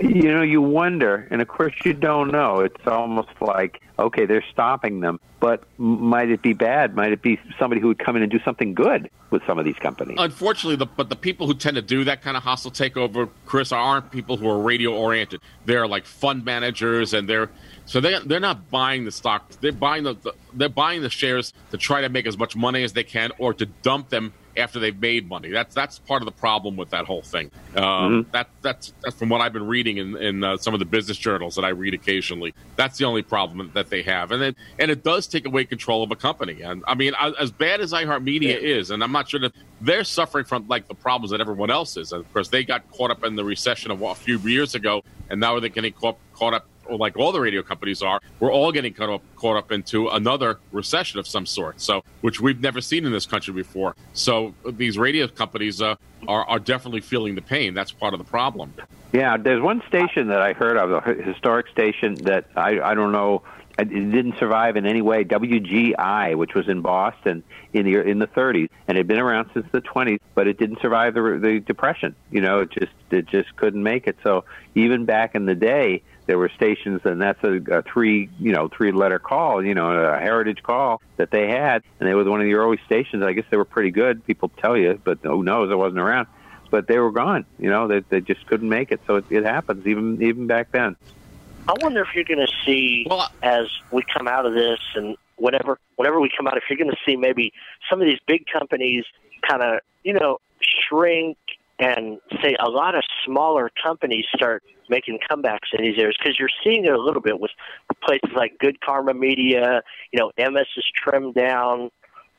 [0.00, 2.60] You know, you wonder, and of course you don't know.
[2.60, 6.94] It's almost like, okay, they're stopping them, but might it be bad?
[6.94, 9.64] Might it be somebody who would come in and do something good with some of
[9.64, 10.16] these companies?
[10.20, 13.72] Unfortunately, the, but the people who tend to do that kind of hostile takeover, Chris,
[13.72, 15.40] aren't people who are radio oriented.
[15.64, 17.50] They're like fund managers, and they're
[17.84, 19.50] so they they're not buying the stock.
[19.60, 22.84] They're buying the, the they're buying the shares to try to make as much money
[22.84, 25.50] as they can, or to dump them after they've made money.
[25.50, 27.50] That's that's part of the problem with that whole thing.
[27.76, 28.30] Um, mm-hmm.
[28.32, 31.16] That that's that's from what I've been reading in, in uh, some of the business
[31.16, 32.54] journals that I read occasionally.
[32.76, 36.02] That's the only problem that they have, and then and it does take away control
[36.02, 36.62] of a company.
[36.62, 38.56] And I mean, as bad as iHeartMedia yeah.
[38.56, 41.96] is, and I'm not sure that they're suffering from like the problems that everyone else
[41.96, 42.12] is.
[42.12, 45.02] And of course, they got caught up in the recession of a few years ago,
[45.30, 48.72] and now they're getting caught caught up like all the radio companies are, we're all
[48.72, 51.80] getting caught up, caught up into another recession of some sort.
[51.80, 53.94] So, which we've never seen in this country before.
[54.12, 55.96] So, these radio companies uh,
[56.26, 57.74] are are definitely feeling the pain.
[57.74, 58.74] That's part of the problem.
[59.12, 63.12] Yeah, there's one station that I heard of, a historic station that I I don't
[63.12, 63.42] know
[63.78, 65.24] it didn't survive in any way.
[65.24, 69.66] WGI, which was in Boston in the in the 30s, and had been around since
[69.70, 72.14] the 20s, but it didn't survive the the depression.
[72.30, 74.16] You know, it just it just couldn't make it.
[74.24, 78.52] So even back in the day, there were stations, and that's a, a three, you
[78.52, 82.42] know, three-letter call, you know, a heritage call that they had, and they were one
[82.42, 83.24] of the early stations.
[83.24, 84.24] I guess they were pretty good.
[84.26, 85.70] People tell you, but who knows?
[85.70, 86.28] It wasn't around.
[86.70, 87.46] But they were gone.
[87.58, 89.00] You know, they they just couldn't make it.
[89.06, 90.96] So it, it happens even even back then.
[91.66, 95.16] I wonder if you're going to see well, as we come out of this, and
[95.36, 97.54] whatever whenever we come out, if you're going to see maybe
[97.88, 99.06] some of these big companies
[99.48, 101.38] kind of you know shrink
[101.78, 106.48] and say a lot of smaller companies start making comebacks in these areas because you're
[106.64, 107.50] seeing it a little bit with
[108.02, 109.82] places like Good Karma Media.
[110.12, 111.90] You know, Emmis is trimmed down.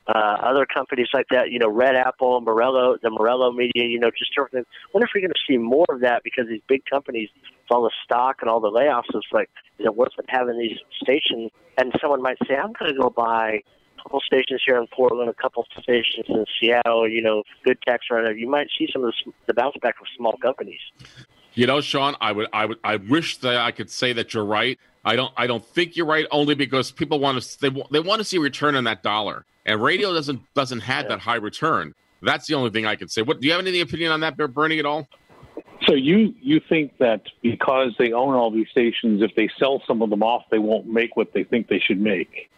[0.08, 4.10] Uh, other companies like that, you know, Red Apple, Morello, the Morello Media, you know,
[4.10, 4.64] just everything.
[4.64, 7.70] I wonder if you're going to see more of that because these big companies, with
[7.70, 10.80] all the stock and all the layoffs, it's like, is it worth it having these
[11.04, 11.52] stations?
[11.78, 13.62] And someone might say, I'm going to go buy
[14.04, 18.32] couple stations here in Portland, a couple stations in Seattle, you know, good tax runner.
[18.32, 20.80] You might see some of the, the bounce back of small companies.
[21.54, 24.46] You know, Sean, I would, I would, I wish that I could say that you're
[24.46, 24.80] right.
[25.04, 26.26] I don't, I don't think you're right.
[26.32, 29.46] Only because people want to, they, they want to see a return on that dollar,
[29.66, 31.94] and radio doesn't doesn't have that high return.
[32.22, 33.22] That's the only thing I can say.
[33.22, 35.08] What do you have any opinion on that, Bernie, at all?
[35.88, 40.02] So you you think that because they own all these stations, if they sell some
[40.02, 42.50] of them off, they won't make what they think they should make?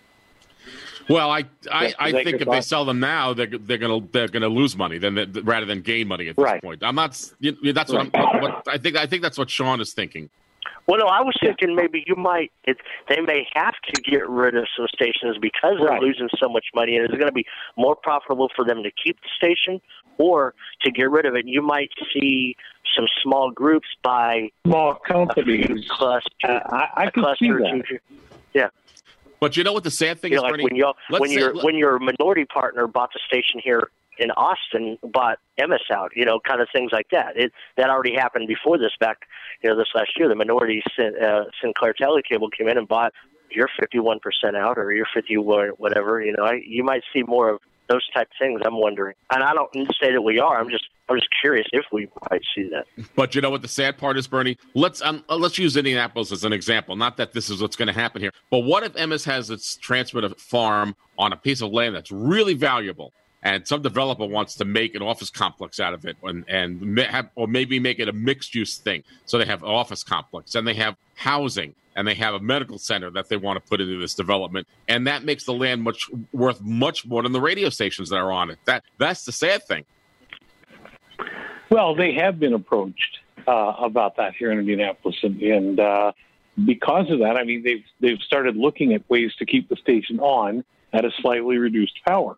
[1.10, 2.52] Well, I I, I think if thought?
[2.52, 6.08] they sell them now, they're they're gonna they're gonna lose money than rather than gain
[6.08, 6.62] money at this right.
[6.62, 6.84] point.
[6.84, 7.20] I'm not.
[7.40, 8.16] You know, that's what, right.
[8.16, 8.96] I'm, what I think.
[8.96, 10.30] I think that's what Sean is thinking.
[10.88, 12.52] Well, no, I was thinking maybe you might.
[12.66, 16.02] It, they may have to get rid of some stations because they're right.
[16.02, 17.46] losing so much money, and it's going to be
[17.78, 19.80] more profitable for them to keep the station
[20.18, 21.48] or to get rid of it.
[21.48, 22.56] You might see
[22.96, 26.28] some small groups buy small companies cluster.
[26.44, 28.00] Uh, I, I can see that.
[28.54, 28.70] Yeah.
[29.42, 30.64] But you know what the sad thing you is, know, like Bernie?
[30.66, 35.40] when you when your when your minority partner bought the station here in Austin, bought
[35.60, 37.36] Emmis out, you know, kind of things like that.
[37.36, 39.18] It that already happened before this back,
[39.64, 40.30] you know, this last year.
[40.30, 43.14] The minority uh, Sinclair Telecable came in and bought
[43.50, 44.20] your 51%
[44.56, 46.22] out or your 50 whatever.
[46.22, 48.62] You know, I, you might see more of those type of things.
[48.66, 50.60] I'm wondering, and I don't say that we are.
[50.60, 52.86] I'm just I'm just curious if we might see that.
[53.16, 54.58] But you know what the sad part is, Bernie?
[54.74, 56.96] Let's um, uh, let's use Indianapolis as an example.
[56.96, 59.76] Not that this is what's going to happen here, but what if Emmis has its
[59.76, 63.14] transmitted farm on a piece of land that's really valuable?
[63.44, 67.30] And some developer wants to make an office complex out of it and, and have,
[67.36, 69.04] or maybe make it a mixed use thing.
[69.26, 72.78] So they have an office complex and they have housing and they have a medical
[72.78, 74.68] center that they want to put into this development.
[74.88, 78.32] And that makes the land much worth much more than the radio stations that are
[78.32, 78.60] on it.
[78.66, 79.86] That that's the sad thing.
[81.70, 86.12] Well they have been approached uh, about that here in indianapolis and, and uh,
[86.66, 90.20] because of that i mean they've they've started looking at ways to keep the station
[90.20, 92.38] on at a slightly reduced power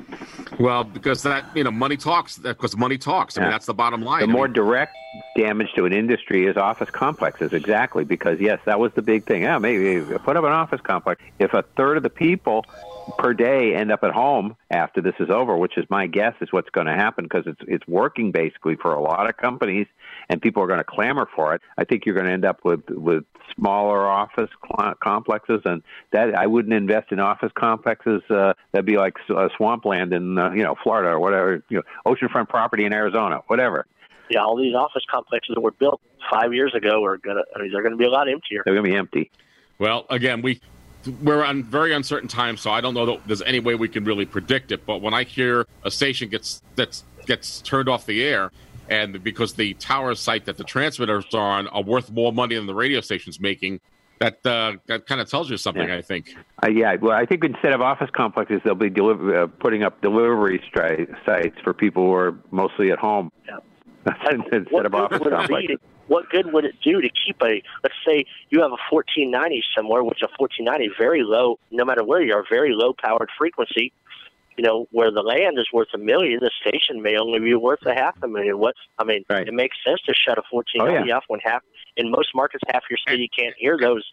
[0.59, 2.37] well, because that you know money talks.
[2.37, 3.37] Because money talks.
[3.37, 3.45] I yeah.
[3.45, 4.21] mean, that's the bottom line.
[4.21, 4.95] The I more mean, direct
[5.35, 7.53] damage to an industry is office complexes.
[7.53, 9.43] Exactly, because yes, that was the big thing.
[9.43, 11.21] Yeah, maybe put up an office complex.
[11.39, 12.65] If a third of the people
[13.17, 16.51] per day end up at home after this is over, which is my guess is
[16.51, 19.87] what's going to happen because it's it's working basically for a lot of companies,
[20.29, 21.61] and people are going to clamor for it.
[21.77, 23.23] I think you're going to end up with with
[23.55, 24.49] smaller office
[25.01, 28.21] complexes, and that I wouldn't invest in office complexes.
[28.29, 31.83] Uh, that'd be like uh, swampland in uh, you know Florida or whatever, you know,
[32.05, 33.85] oceanfront property in Arizona, whatever.
[34.29, 37.41] Yeah, all these office complexes that were built five years ago are gonna.
[37.55, 38.61] I mean, they're going to be a lot emptier.
[38.65, 39.31] They're going to be empty.
[39.77, 40.61] Well, again, we
[41.21, 44.03] we're on very uncertain times, so I don't know that there's any way we can
[44.03, 44.85] really predict it.
[44.85, 48.51] But when I hear a station gets that's gets turned off the air,
[48.89, 52.67] and because the tower site that the transmitters are on are worth more money than
[52.67, 53.79] the radio station's making,
[54.21, 55.87] that uh, that kind of tells you something.
[55.87, 55.97] Yeah.
[55.97, 56.35] I think.
[56.63, 59.99] Uh, yeah, well, I think instead of office complexes, they'll be deliver, uh, putting up
[60.01, 63.57] delivery stri- sites for people who are mostly at home Yeah.
[64.31, 65.77] instead what of office would complexes.
[65.77, 69.63] to- what good would it do to keep a let's say you have a 1490
[69.75, 73.93] somewhere which a 1490 very low no matter where you are very low powered frequency
[74.57, 77.79] you know where the land is worth a million the station may only be worth
[77.85, 79.47] a half a million what i mean Right.
[79.47, 81.61] it makes sense to shut a 1490 Oh, off when half
[81.97, 84.03] in most markets half your city can't hear those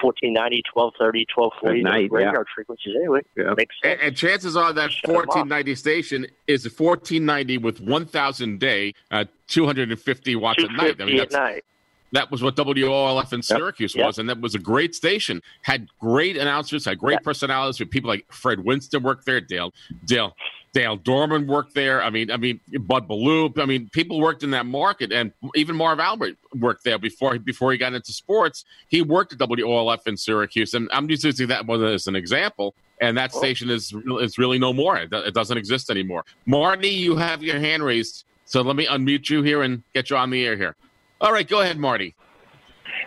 [0.00, 2.42] 1490 1230 1240 At night, those yeah.
[2.54, 3.54] frequencies anyway Yeah.
[3.56, 5.26] makes sense And, and chances are that Shut 'em off.
[5.26, 10.96] 1490 station is a 1490 with 1,000 day, uh, 250 watts at night.
[11.00, 11.64] I 250 mean, at night
[12.12, 14.06] that was what WOLF in Syracuse Yep.
[14.06, 15.40] was, and that was a great station.
[15.62, 17.24] Had great announcers, had great Yep.
[17.24, 17.78] personalities.
[17.80, 19.72] With people like Fred Winston worked there, Dale,
[20.04, 20.34] Dale,
[20.72, 22.02] Dale Dorman worked there.
[22.02, 23.52] I mean, I mean Bud Ballou.
[23.58, 27.72] I mean, people worked in that market, and even Marv Albert worked there before before
[27.72, 28.64] he got into sports.
[28.88, 32.74] He worked at WOLF in Syracuse, and I'm just using that one as an example.
[33.00, 34.98] And that station is is really no more.
[34.98, 36.24] It, it doesn't exist anymore.
[36.44, 40.16] Marty, you have your hand raised, so let me unmute you here and get you
[40.16, 40.76] on the air here.
[41.20, 42.14] All right, go ahead, Marty.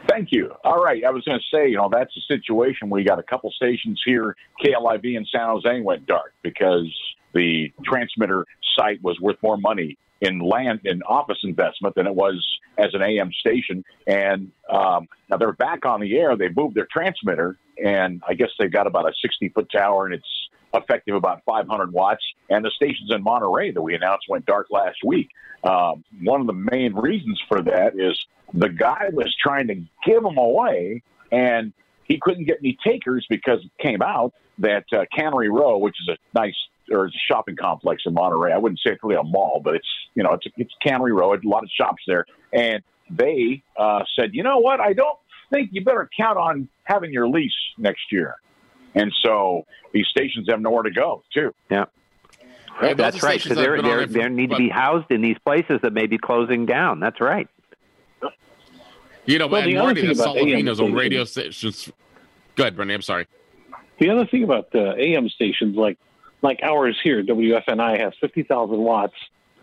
[0.07, 0.51] Thank you.
[0.63, 1.03] All right.
[1.03, 4.01] I was going to say, you know, that's a situation you got a couple stations
[4.05, 4.35] here.
[4.63, 6.93] KLIV in San Jose went dark because
[7.33, 8.45] the transmitter
[8.77, 12.45] site was worth more money in land and office investment than it was
[12.77, 13.83] as an AM station.
[14.07, 16.37] And um, now they're back on the air.
[16.37, 20.13] They moved their transmitter, and I guess they've got about a 60 foot tower, and
[20.13, 20.42] it's
[20.73, 22.23] effective about 500 watts.
[22.49, 25.29] And the stations in Monterey that we announced went dark last week.
[25.63, 28.19] Um, one of the main reasons for that is
[28.53, 31.01] the guy was trying to give them away,
[31.31, 35.95] and he couldn't get any takers because it came out that uh, Cannery Row, which
[36.01, 36.55] is a nice
[36.91, 38.51] or it's a shopping complex in Monterey.
[38.51, 41.33] I wouldn't say it's really a mall, but it's you know it's it's Cannery Row.
[41.33, 44.79] A lot of shops there, and they uh, said, you know what?
[44.79, 45.17] I don't
[45.51, 48.35] think you better count on having your lease next year.
[48.95, 51.53] And so these stations have nowhere to go too.
[51.69, 51.85] Yeah.
[52.81, 53.39] Yeah, That's right.
[53.39, 56.07] stations So they're, they're, for- they need to be housed in these places that may
[56.07, 56.99] be closing down.
[56.99, 57.47] That's right.
[59.25, 61.89] You know, Well, and the other Marty, thing the about AM Salavino's on radio stations.
[62.55, 62.93] Go ahead, Bernie.
[62.93, 63.27] I'm sorry.
[63.99, 65.97] The other thing about the AM stations, like
[66.41, 69.13] like ours here, WFNI has fifty thousand watts.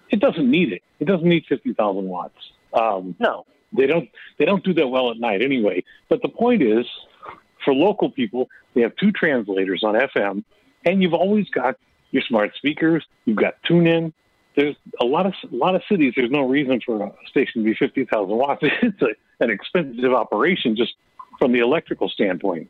[0.09, 0.83] It doesn't need it.
[0.99, 2.39] It doesn't need fifty thousand watts.
[2.73, 4.09] Um, no they don't.
[4.39, 5.85] They don't do that well at night anyway.
[6.09, 6.87] But the point is,
[7.65, 10.45] for local people, they have two translators on FM,
[10.85, 11.77] and you've always got
[12.11, 13.05] your smart speakers.
[13.25, 14.13] You've got tune in.
[14.57, 16.15] There's a lot of a lot of cities.
[16.17, 18.63] There's no reason for a station to be fifty thousand watts.
[18.83, 19.09] It's a,
[19.43, 20.95] an expensive operation just
[21.39, 22.69] from the electrical standpoint.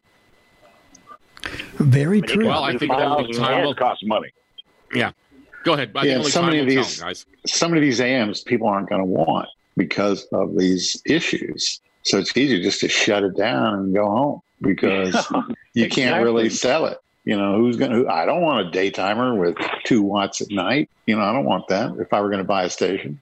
[1.78, 2.46] Very true.
[2.46, 4.30] Well, I think that over thousand time, watts costs money.
[4.94, 5.12] yeah.
[5.64, 5.92] Go ahead.
[5.94, 7.12] I Yeah, think so many of these- tell.
[7.46, 11.80] Some of these AMs people aren't going to want because of these issues.
[12.02, 15.30] So it's easier just to shut it down and go home because
[15.74, 16.98] you can't really sell it.
[17.24, 20.88] You know, who's going to, I don't want a daytimer with two watts at night.
[21.06, 23.20] You know, I don't want that if I were going to buy a station.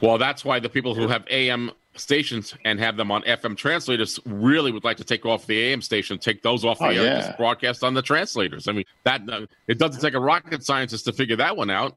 [0.00, 4.18] Well, that's why the people who have AM stations and have them on FM translators
[4.24, 7.02] really would like to take off the AM station, take those off the Oh, air,
[7.04, 7.20] yeah.
[7.20, 8.66] just broadcast on the translators.
[8.68, 11.96] I mean, that uh, it doesn't take a rocket scientist to figure that one out.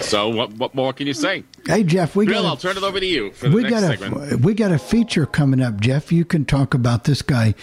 [0.00, 1.44] So, what what more can you say?
[1.66, 3.80] Hey Jeff, we Bill, got I'll turn it over to you for the we next
[3.80, 4.32] got segment.
[4.32, 6.12] a we got a feature coming up, Jeff.
[6.12, 7.54] You can talk about this guy,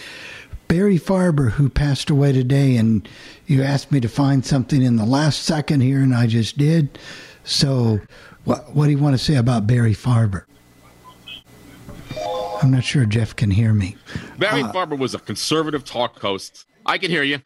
[0.68, 3.08] Barry Farber, who passed away today, and
[3.46, 6.98] you asked me to find something in the last second here, and I just did.
[7.44, 8.00] So,
[8.44, 10.44] what what do you want to say about Barry Farber?
[12.62, 13.96] I'm not sure Jeff can hear me.
[14.38, 16.66] Barry Uh, Farber was a conservative talk host.
[16.84, 17.38] I can hear you.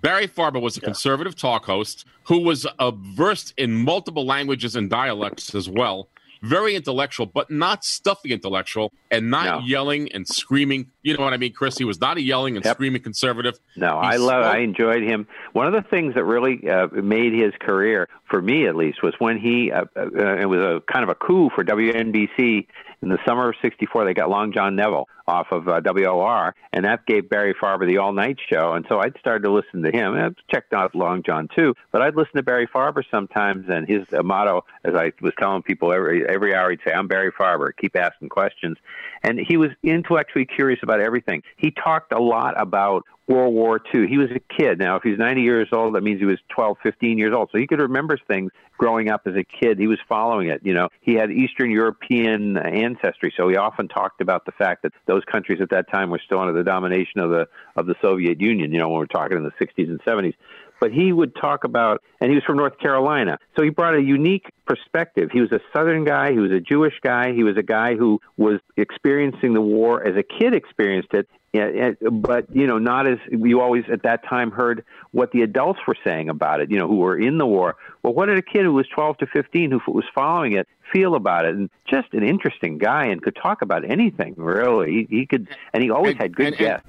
[0.00, 4.88] Barry Farber was a conservative talk host who was uh, versed in multiple languages and
[4.88, 6.08] dialects as well.
[6.42, 9.66] Very intellectual, but not stuffy intellectual, and not No.
[9.66, 10.86] yelling and screaming.
[11.02, 11.76] You know what I mean, Chris?
[11.76, 12.76] He was not a yelling and Yep.
[12.76, 13.58] screaming conservative.
[13.76, 14.44] No, He I love.
[14.46, 15.26] I enjoyed him.
[15.52, 19.12] One of the things that really uh, made his career, for me at least, was
[19.18, 19.70] when he.
[19.70, 22.66] Uh, uh, it was a kind of a coup for WNBC
[23.02, 24.04] in the summer of '64.
[24.04, 27.98] They got Long John Nebel off of uh, WOR, and that gave Barry Farber the
[27.98, 28.72] all-night show.
[28.72, 30.14] And so I'd started to listen to him.
[30.14, 33.66] I've checked out Long John too, but I'd listen to Barry Farber sometimes.
[33.68, 37.08] And his uh, motto, as I was telling people every every hour, he'd say, "I'm
[37.08, 37.70] Barry Farber.
[37.76, 38.76] Keep asking questions."
[39.22, 41.42] And he was intellectually curious about everything.
[41.56, 44.08] He talked a lot about World War II.
[44.08, 44.80] He was a kid.
[44.80, 47.48] Now, if he's 90 years old, that means he was 12, 15 years old.
[47.52, 49.78] So he could remember things growing up as a kid.
[49.78, 50.60] He was following it.
[50.64, 54.92] You know, he had Eastern European ancestry, so he often talked about the fact that
[55.06, 58.40] those countries at that time were still under the domination of the of the Soviet
[58.40, 58.72] Union.
[58.72, 60.34] You know, when we're talking in the 60s and 70s.
[60.80, 64.02] but he would talk about, and he was from North Carolina, so he brought a
[64.02, 65.30] unique perspective.
[65.32, 68.18] He was a Southern guy, he was a Jewish guy, he was a guy who
[68.36, 73.18] was experiencing the war as a kid experienced it, yeah, but you know, not as
[73.30, 76.70] you always at that time heard what the adults were saying about it.
[76.70, 77.76] You know, who were in the war.
[78.02, 81.14] Well, what did a kid who was 12 to 15 who was following it feel
[81.14, 81.54] about it?
[81.54, 84.34] And just an interesting guy and could talk about anything.
[84.36, 86.86] Really, he, he could, and he always And- had good and- guests.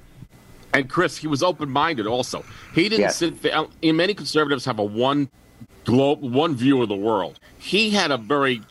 [0.74, 2.46] And Chris, he was open minded also.
[2.74, 3.18] He didn't Yes.
[3.18, 3.66] sit there.
[3.84, 5.28] And many conservatives have a one
[5.84, 7.42] globe, one view of the world.
[7.60, 8.62] He had a very,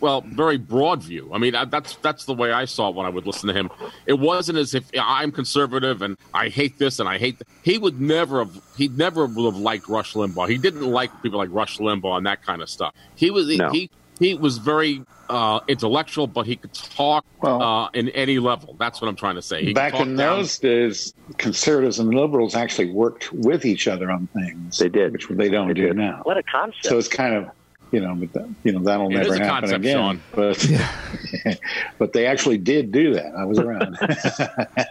[0.00, 1.30] well, very broad view.
[1.32, 3.70] I mean, that's that's the way I saw it when I would listen to him.
[4.06, 7.38] It wasn't as if I'm conservative and I hate this and I hate.
[7.38, 7.48] Th-.
[7.62, 8.60] He would never have.
[8.76, 10.48] He never would have liked Rush Limbaugh.
[10.48, 12.94] He didn't like people like Rush Limbaugh and that kind of stuff.
[13.14, 13.70] He was No.
[13.70, 18.74] he he was very uh, intellectual, but he could talk uh, in any level.
[18.78, 19.62] That's what I'm trying to say.
[19.62, 24.26] He Back in down- those days, conservatives and liberals actually worked with each other on
[24.28, 24.78] things.
[24.78, 26.20] They did, which they don't do now.
[26.22, 26.86] What a concept.
[26.86, 27.50] So it's kind of,
[27.92, 29.96] you know, but that, you know that'll It never is a happen concept, again.
[29.96, 30.22] Sean.
[30.34, 31.60] But
[31.98, 33.34] but they actually did do that.
[33.36, 33.96] I was around.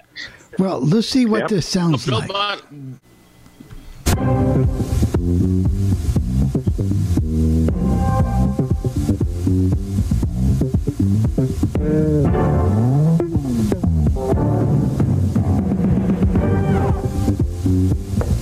[0.58, 1.50] Well, let's see what Yep.
[1.50, 2.30] this sounds Bill like.
[2.30, 2.62] Maher-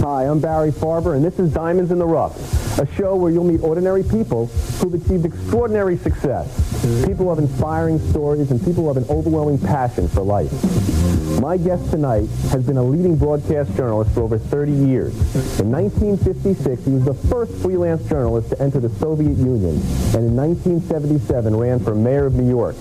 [0.02, 2.38] Hi, I'm Barry Farber, and this is Diamonds in the Rough,
[2.80, 6.48] a show where you'll meet ordinary people who've achieved extraordinary success.
[7.06, 10.52] People who have inspiring stories and people who have an overwhelming passion for life.
[11.40, 15.14] My guest tonight has been a leading broadcast journalist for over 30 years.
[15.60, 19.76] In 1956, he was the first freelance journalist to enter the Soviet Union,
[20.16, 22.76] and in 1977 ran for mayor of New York.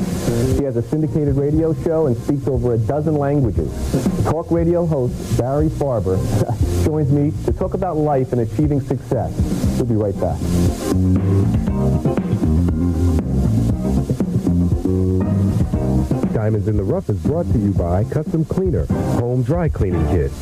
[0.59, 3.70] He has a syndicated radio show and speaks over a dozen languages.
[4.24, 6.18] Talk radio host Barry Farber
[6.84, 9.32] joins me to talk about life and achieving success.
[9.77, 10.39] We'll be right back.
[16.33, 18.87] Diamonds in the Rough is brought to you by Custom Cleaner,
[19.20, 20.33] Home Dry Cleaning Kit.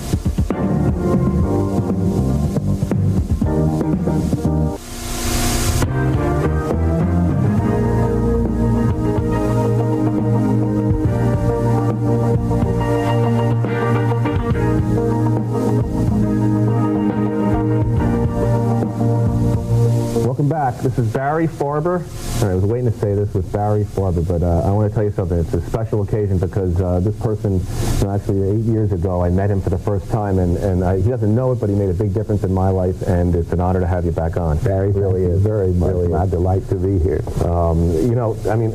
[20.51, 20.76] Back.
[20.78, 22.03] This is Barry Farber.
[22.42, 24.94] And I was waiting to say this with Barry Farber, but uh, I want to
[24.94, 25.38] tell you something.
[25.38, 29.30] It's a special occasion because uh, this person, you know, actually eight years ago, I
[29.30, 31.76] met him for the first time, and, and I, he doesn't know it, but he
[31.76, 34.36] made a big difference in my life, and it's an honor to have you back
[34.36, 34.59] on.
[34.59, 35.40] Barry, really is.
[35.40, 35.94] Very much.
[35.94, 37.22] Really my delight to be here.
[37.44, 38.72] Um, you know, I mean,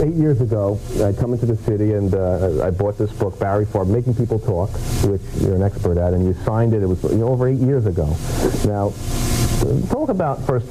[0.00, 3.66] eight years ago, I come into the city, and uh, I bought this book, Barry
[3.66, 4.70] Farber, Making People Talk,
[5.04, 6.82] which you're an expert at, and you signed it.
[6.82, 8.16] It was you know, over eight years ago.
[8.64, 8.94] Now,
[9.90, 10.66] Talk about first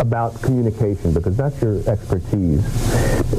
[0.00, 2.62] about communication because that's your expertise.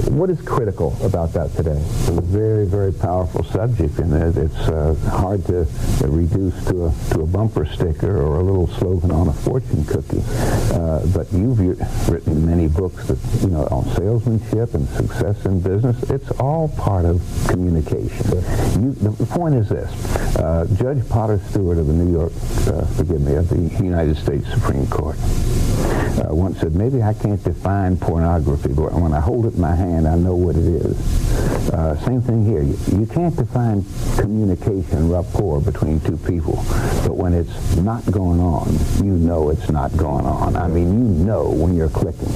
[0.09, 1.77] What is critical about that today?
[1.81, 5.65] It's a very, very powerful subject, and it- it's uh, hard to
[6.05, 10.21] reduce to a, to a bumper sticker or a little slogan on a fortune cookie.
[10.73, 11.59] Uh, but you've
[12.09, 16.01] written many books that, you know, on salesmanship and success in business.
[16.09, 18.25] It's all part of communication.
[18.81, 19.91] You, the point is this.
[20.35, 22.31] Uh, Judge Potter Stewart of the New York,
[22.67, 25.17] uh, forgive me, of the United States Supreme Court
[26.19, 29.75] uh, once said, maybe I can't define pornography, but when I hold it in my
[29.75, 31.71] hand, I know what it is.
[31.71, 32.61] Uh, same thing here.
[32.61, 33.85] You, you can't define
[34.17, 36.55] communication, rapport between two people,
[37.07, 40.55] but when it's not going on, you know it's not going on.
[40.55, 42.33] I mean, you know when you're clicking.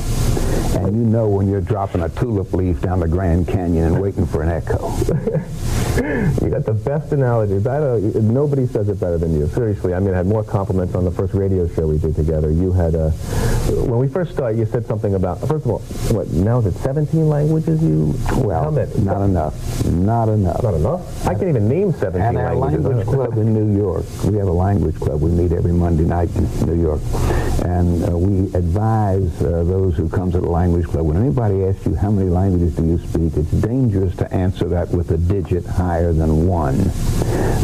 [0.76, 4.26] And you know when you're dropping a tulip leaf down the Grand Canyon and waiting
[4.26, 4.94] for an echo.
[5.96, 7.58] You got the best analogy.
[7.60, 9.48] That, uh, nobody says it better than you.
[9.48, 12.52] Seriously, I mean, I had more compliments on the first radio show we did together.
[12.52, 15.80] You had, a, when we first started, you said something about, first of all,
[16.16, 18.92] what, now is it 17 languages you Well, many?
[19.04, 19.86] not enough.
[19.86, 20.64] Not enough.
[20.64, 21.28] Not enough?
[21.28, 22.86] I can't even name 17 At our languages.
[22.86, 25.22] language club in New York, we have a language club.
[25.22, 27.02] We meet every Monday night in New York,
[27.66, 31.06] and uh, we advise uh, those who come to the language club.
[31.06, 34.90] When anybody asks you how many languages do you speak, it's dangerous to answer that
[34.92, 36.80] with a digit higher than one,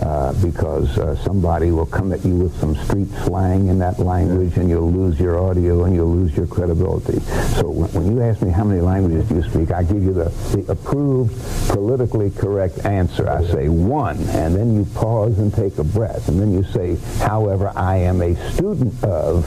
[0.03, 4.20] uh, because uh, somebody will come at you with some street slang in that language,
[4.29, 7.19] and you'll lose your audio and you'll lose your credibility.
[7.55, 10.13] So when, when you ask me how many languages do you speak, I give you
[10.13, 11.33] the, the approved,
[11.69, 13.29] politically correct answer.
[13.29, 16.95] I say one, and then you pause and take a breath, and then you say,
[17.25, 19.45] however, I am a student of,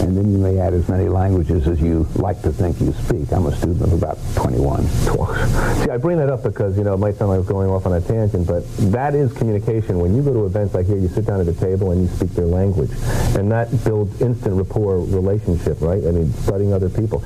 [0.00, 3.32] and then you may add as many languages as you like to think you speak.
[3.32, 4.86] I'm a student of about 21.
[4.86, 7.70] See, I bring that up because, you know, it might sound like I was going
[7.70, 9.98] off on a tangent, but that is communication.
[9.98, 12.08] When you go to events like here, you sit down at a table and you
[12.16, 12.90] speak their language,
[13.36, 16.04] and that builds instant rapport relationship, right?
[16.04, 17.22] I mean, studying other people.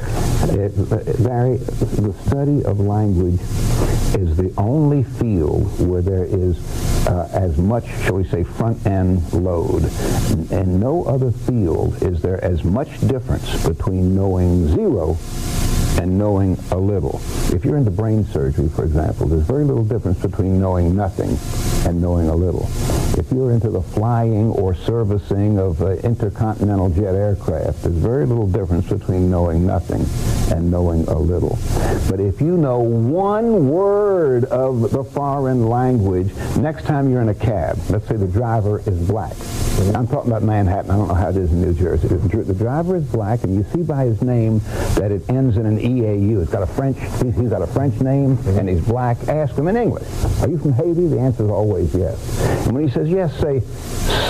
[0.50, 0.74] It,
[1.22, 3.40] Barry, the study of language
[4.14, 6.58] is the only field where there is
[7.06, 9.84] uh, as much, shall we say, front end load.
[10.50, 15.16] In no other field is there as much difference between knowing zero
[16.00, 17.20] and knowing a little.
[17.52, 21.36] If you're into brain surgery, for example, there's very little difference between knowing nothing
[21.86, 22.68] and knowing a little.
[23.18, 28.46] If you're into the flying or servicing of uh, intercontinental jet aircraft, there's very little
[28.46, 30.06] difference between knowing nothing
[30.50, 31.58] and knowing a little.
[32.08, 37.34] But if you know one word of the foreign language, next time you're in a
[37.34, 39.36] cab, let's say the driver is black.
[39.94, 40.90] I'm talking about Manhattan.
[40.90, 42.08] I don't know how it is in New Jersey.
[42.08, 44.60] The driver is black, and you see by his name
[44.94, 46.42] that it ends in an EAU.
[46.42, 49.16] It's got a French, he's, he's got a French name, and he's black.
[49.28, 50.08] Ask him in English.
[50.42, 51.06] Are you from Haiti?
[51.08, 52.66] The answer is always yes.
[52.66, 53.60] And when he says yes, say,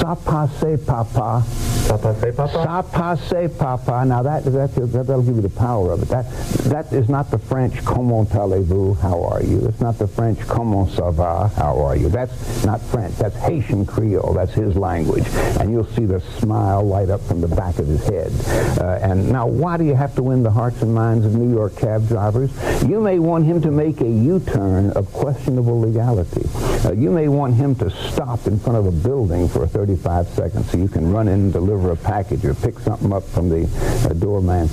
[0.01, 1.43] ça passe papa.
[1.87, 2.65] Ça passe papa?
[2.65, 4.05] Ça passe papa.
[4.05, 6.09] Now that, that, that'll give you the power of it.
[6.09, 6.31] That,
[6.71, 9.67] that is not the French comment allez-vous, how are you?
[9.67, 12.09] It's not the French comment ça va, how are you?
[12.09, 13.17] That's not French.
[13.17, 14.35] That's Haitian Creole.
[14.35, 15.27] That's his language.
[15.59, 18.33] And you'll see the smile light up from the back of his head.
[18.81, 21.50] Uh, and now why do you have to win the hearts and minds of New
[21.51, 22.51] York cab drivers?
[22.89, 26.49] You may want him to make a U-turn of questionable legality.
[26.85, 30.71] Uh, you may want him to stop in front of a building for 35 seconds
[30.71, 33.69] so you can run in and deliver a package or pick something up from the
[34.09, 34.65] uh, doorman.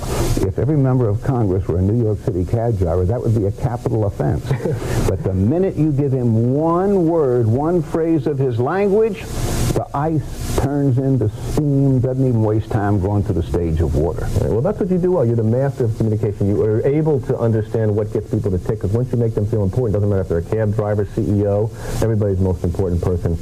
[0.46, 3.46] If every member of Congress were a New York City cab driver, that would be
[3.46, 4.46] a capital offense.
[5.08, 9.22] but the minute you give him one word, one phrase of his language,
[9.74, 14.22] the ice turns into steam, doesn't even waste time going to the stage of water.
[14.40, 15.24] Right, well, that's what you do well.
[15.24, 16.48] You're the master of communication.
[16.48, 19.46] You are able to understand what gets people to tick, because once you make them
[19.46, 21.70] feel important, doesn't matter if they're a cab driver, CEO,
[22.02, 23.34] everybody's most important person.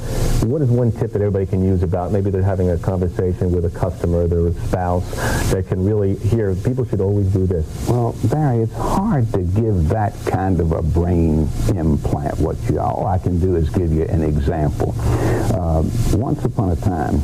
[0.49, 3.65] What is one tip that everybody can use about maybe they're having a conversation with
[3.65, 5.09] a customer, their spouse,
[5.51, 7.65] that can really hear, people should always do this?
[7.89, 12.39] Well, Barry, it's hard to give that kind of a brain implant.
[12.39, 14.95] What you, all I can do is give you an example.
[14.97, 17.21] Uh, once upon a time,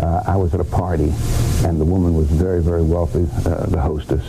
[0.00, 1.12] uh, I was at a party,
[1.64, 4.24] and the woman was very, very wealthy, uh, the hostess,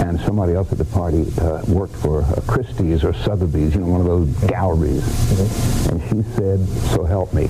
[0.00, 3.86] and somebody else at the party uh, worked for uh, Christie's or Sotheby's, you know,
[3.86, 5.02] one of those galleries.
[5.02, 5.88] Mm-hmm.
[5.90, 6.60] And she said,
[6.92, 7.48] so help me.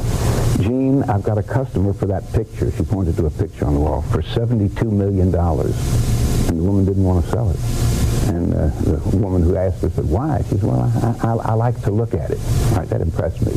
[0.63, 2.71] Gene, I've got a customer for that picture.
[2.71, 5.35] She pointed to a picture on the wall for $72 million.
[5.35, 7.59] And the woman didn't want to sell it.
[8.29, 10.43] And uh, the woman who asked her said, why?
[10.43, 12.39] She said, well, I, I, I, like to look at it.
[12.71, 13.53] All right, that impressed me.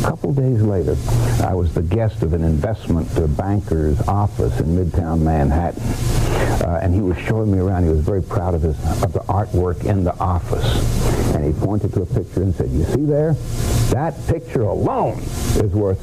[0.00, 0.96] A couple days later,
[1.44, 5.82] I was the guest of an investment banker's office in Midtown Manhattan.
[6.60, 7.84] Uh, and he was showing me around.
[7.84, 10.64] He was very proud of, his, of the artwork in the office.
[11.34, 13.34] And he pointed to a picture and said, you see there?
[13.90, 16.00] That picture alone is worth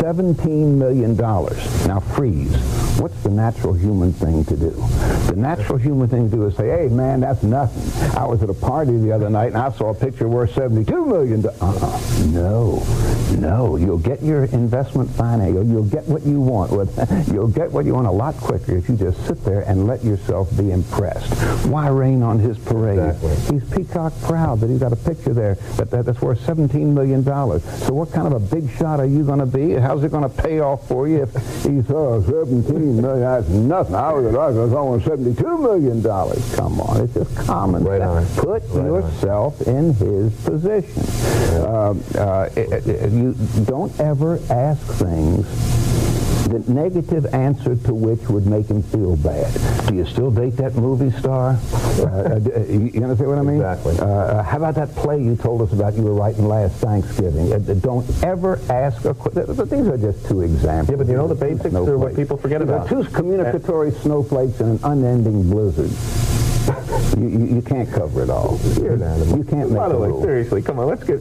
[0.00, 1.16] $17 million.
[1.16, 2.54] Now freeze.
[2.98, 4.70] What's the natural human thing to do?
[5.26, 7.82] The natural human thing to do is say, hey, man, that's nothing.
[8.16, 11.06] I was at a party the other night and I saw a picture worth $72
[11.06, 11.44] million.
[11.46, 12.26] Uh-uh.
[12.26, 12.84] No,
[13.38, 13.76] no.
[13.76, 15.54] You'll get your investment finance.
[15.54, 16.72] You'll, you'll get what you want.
[17.32, 20.04] You'll get what you want a lot quicker if you just sit there and let
[20.04, 21.32] yourself be impressed.
[21.66, 22.98] Why rain on his parade?
[22.98, 23.58] Exactly.
[23.58, 27.24] He's peacock proud that he's got a picture there that, that, that's worth $17 million.
[27.24, 29.72] So what kind of a big shot are you going to be?
[29.72, 33.94] How's it going to pay off for you if he's, oh, 17 million, that's nothing.
[33.94, 36.02] I was, I was almost $72 million.
[36.56, 38.36] Come on, it's just common right sense.
[38.36, 39.74] Put right yourself on.
[39.74, 41.02] in his position.
[41.04, 41.64] Yeah.
[41.64, 43.34] Uh, uh, it, it, you
[43.64, 45.93] don't ever ask things
[46.54, 49.52] the negative answer to which would make him feel bad.
[49.88, 51.58] Do you still date that movie star?
[51.98, 53.56] Uh, uh you understand what I mean?
[53.56, 53.98] Exactly.
[53.98, 57.52] Uh, how about that play you told us about you were writing last Thanksgiving?
[57.52, 59.46] Uh, don't ever ask a question.
[59.46, 60.90] These are just two examples.
[60.90, 62.88] Yeah, but you know the basics are what people forget about.
[62.88, 65.90] Two communicatory snowflakes in an unending blizzard.
[67.16, 68.58] You, you, you, can't cover it all.
[68.76, 69.38] You're an animal.
[69.38, 71.20] You can't make By the way, seriously, come on, let's get.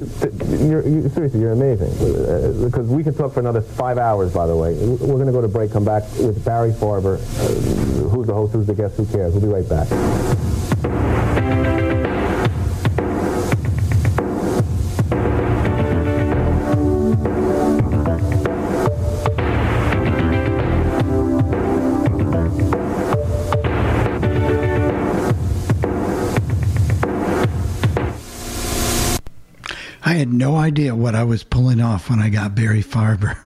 [0.60, 1.92] You're, you, seriously, you're amazing.
[1.92, 4.34] Uh, because we can talk for another five hours.
[4.34, 5.72] By the way, we're going to go to break.
[5.72, 7.18] Come back with Barry Farber.
[7.18, 8.54] Uh, who's the host?
[8.54, 8.96] Who's the guest?
[8.96, 9.34] Who cares?
[9.34, 11.13] We'll be right back.
[30.24, 33.44] Had no idea what I was pulling off when I got Barry Farber.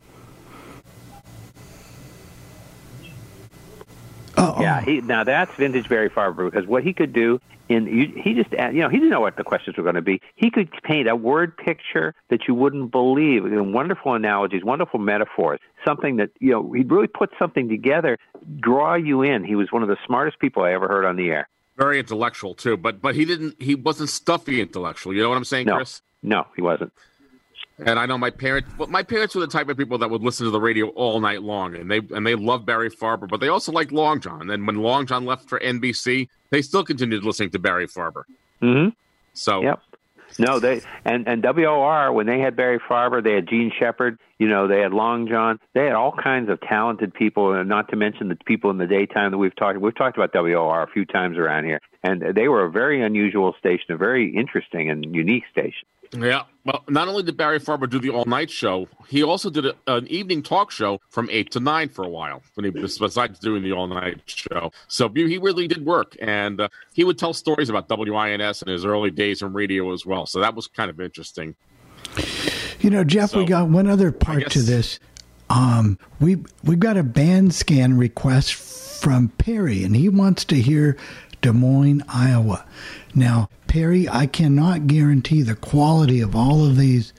[4.38, 4.82] Oh, yeah.
[4.82, 8.51] He, now that's vintage Barry Farber because what he could do in you, he just
[8.51, 10.21] you know he didn't know what the questions were going to be.
[10.36, 13.45] He could paint a word picture that you wouldn't believe.
[13.45, 15.59] You know, wonderful analogies, wonderful metaphors.
[15.84, 18.19] Something that you know he'd really put something together,
[18.59, 19.43] draw you in.
[19.43, 21.49] He was one of the smartest people I ever heard on the air.
[21.75, 23.59] Very intellectual too, but but he didn't.
[23.59, 25.15] He wasn't stuffy intellectual.
[25.15, 25.78] You know what I'm saying, No.
[25.78, 26.03] Chris?
[26.24, 26.91] No, he wasn't.
[27.80, 28.70] And I know my parents.
[28.78, 31.20] Well, my parents were the type of people that would listen to the radio all
[31.20, 34.49] night long, and they and they loved Barry Farber, but they also liked Long John.
[34.49, 38.24] And when Long John left for NBC, they still continued listening to Barry Farber.
[38.61, 38.89] Mm-hmm.
[39.34, 39.80] So Yep.
[40.39, 44.20] No, they and and WOR when they had Barry Farber, they had Jean Shepherd.
[44.39, 45.59] You know, they had Long John.
[45.74, 48.86] They had all kinds of talented people, and not to mention the people in the
[48.86, 49.80] daytime that we've talked.
[49.80, 53.55] We've talked about WOR a few times around here, and they were a very unusual
[53.57, 55.88] station, a very interesting and unique station.
[56.13, 56.43] Yeah.
[56.65, 59.73] Well, not only did Barry Farber do the all night show, he also did a,
[59.87, 62.43] an evening talk show from eight to nine for a while.
[62.55, 66.61] When he was besides doing the all night show, so he really did work, and
[66.61, 70.25] uh, he would tell stories about WINS and his early days in radio as well.
[70.25, 71.55] So that was kind of interesting.
[72.79, 74.99] You know, Jeff, we got one other part to this.
[75.49, 80.97] Um, we we've got a band scan request from Perry, and he wants to hear
[81.41, 82.65] Des Moines, Iowa.
[83.13, 87.13] Now, Perry, I cannot guarantee the quality of all of these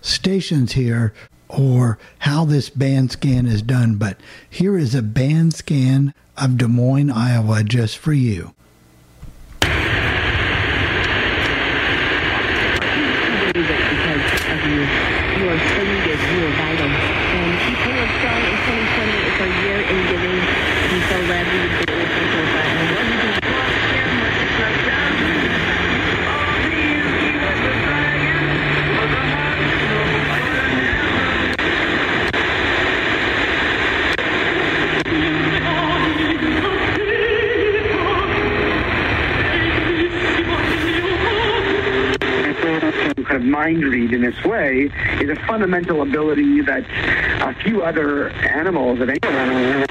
[0.00, 1.12] stations here
[1.48, 4.18] or how this band scan is done, but
[4.48, 8.54] here is a band scan of Des Moines, Iowa, just for you.
[43.34, 46.84] Of mind read in this way is a fundamental ability that
[47.40, 49.89] a few other animals of any Then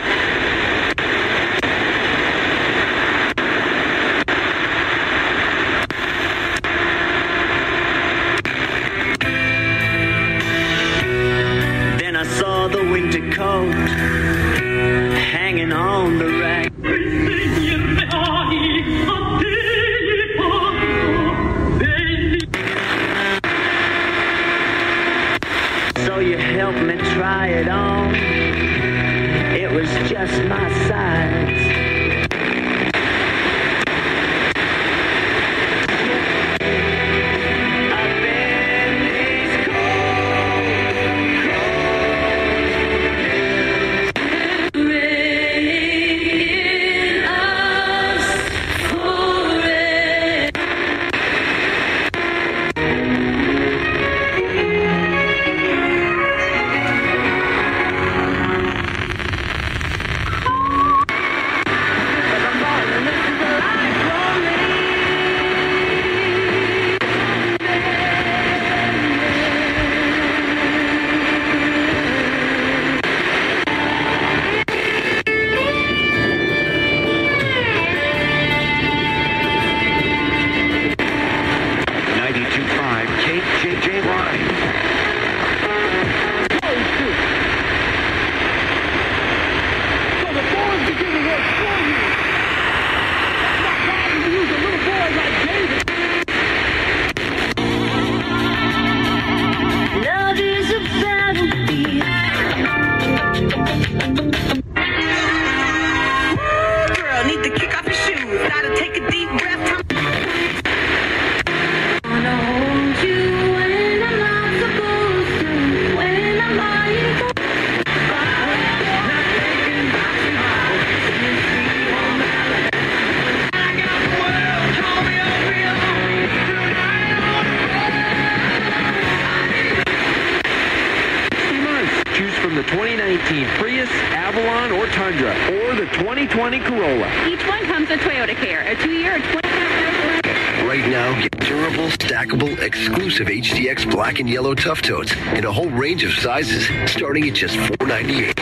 [145.89, 148.38] range of sizes, starting at just $4.98.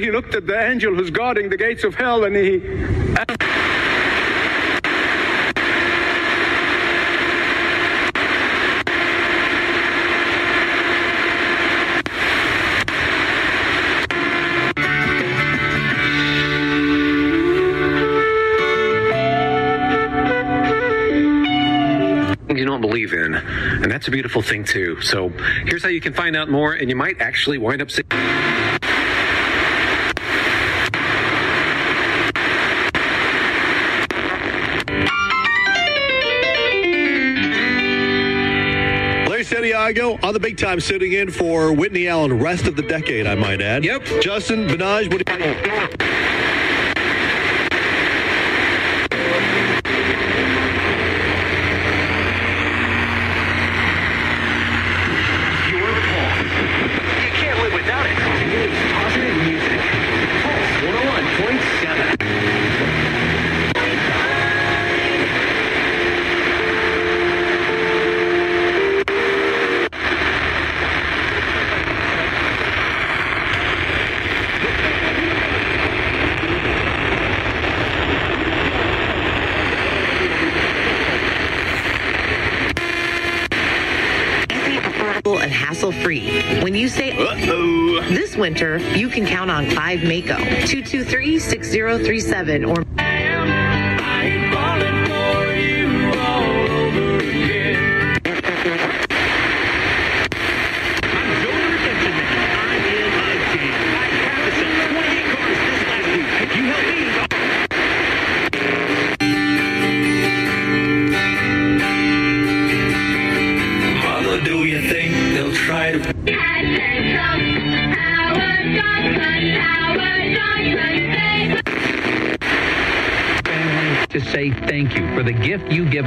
[0.00, 2.60] he looked at the angel who's guarding the gates of hell, and he.
[22.56, 23.34] you don't believe in.
[23.34, 25.00] And that's a beautiful thing, too.
[25.00, 25.30] So
[25.64, 28.39] here's how you can find out more, and you might actually wind up seeing.
[40.22, 43.60] On the big time sitting in for Whitney Allen rest of the decade, I might
[43.60, 43.84] add.
[43.84, 44.04] Yep.
[44.20, 46.19] Justin, Benaj, what do you
[88.50, 90.36] winter, you can count on 5 Mako.
[90.66, 92.84] 223-6037 or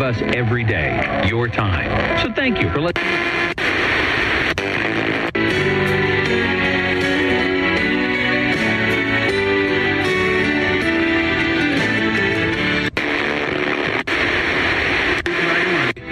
[0.04, 2.20] us every day, your time.
[2.20, 3.04] So thank you for letting.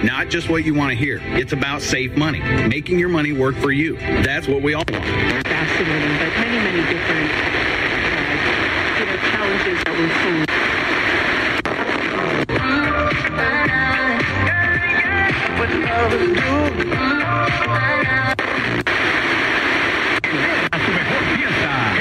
[0.04, 1.20] Not just what you want to hear.
[1.22, 3.98] It's about safe money, making your money work for you.
[3.98, 5.06] That's what we all want.
[5.06, 10.62] fascinating, but many, many different uh, you know, challenges that
[15.62, 15.91] we've seen.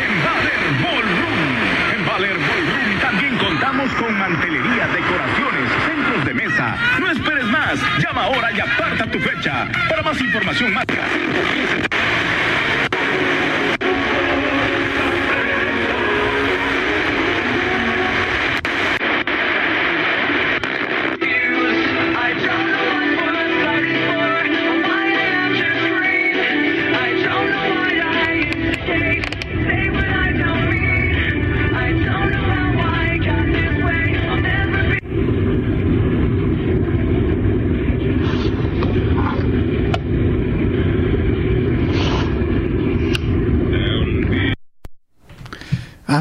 [0.01, 1.41] en Valer Ballroom.
[1.95, 6.77] En Valer Ballroom también contamos con mantelería, decoraciones, centros de mesa.
[6.99, 7.79] No esperes más.
[7.99, 9.69] Llama ahora y aparta tu fecha.
[9.89, 11.90] Para más información, marca 515.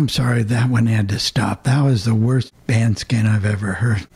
[0.10, 1.66] I'm sorry, that one had to stop.
[1.66, 4.08] That was the worst band scan I've ever heard.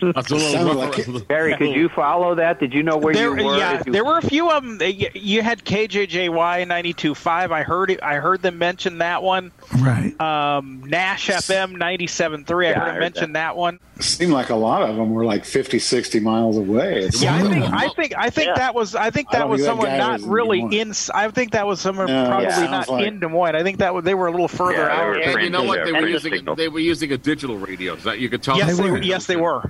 [0.00, 1.28] That's a little rough.
[1.28, 2.60] Barry, could you follow that?
[2.60, 3.56] Did you know where there, you were?
[3.56, 4.78] Yeah, you- there were a few of them.
[5.14, 7.50] You had KJJY 92.5.
[7.52, 8.02] I heard it.
[8.02, 9.50] I heard them mention that one.
[9.80, 10.18] Right.
[10.20, 12.66] Um, Nash FM 97.3.
[12.66, 13.56] I Yeah, I heard him heard mention that.
[13.56, 13.78] one.
[14.00, 17.00] seemed like a lot of them were like 50, 60 miles away.
[17.02, 19.60] It's Yeah, I think I think I think that was I think that don't was
[19.64, 20.92] think that someone not was in really Des in.
[21.14, 23.56] I think that was someone No, probably yeah, not like- in Des Moines.
[23.56, 25.20] I think that was, they were a little further out.
[25.20, 25.84] And you know what?
[25.84, 27.96] They were using they were using a digital radio.
[27.96, 28.56] That you could tell.
[28.56, 29.68] Yes, them- they, yes, they were.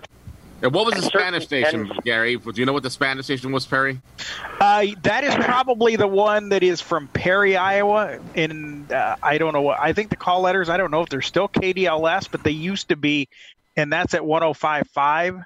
[0.60, 2.36] And what was the Spanish station, and- Gary?
[2.36, 4.00] Do you know what the Spanish station was, Perry?
[4.60, 8.18] Uh, that is probably the one that is from Perry, Iowa.
[8.34, 10.68] And uh, I don't know what I think the call letters.
[10.68, 13.28] I don't know if they're still KDLS, but they used to be,
[13.76, 15.44] and that's at 105.5.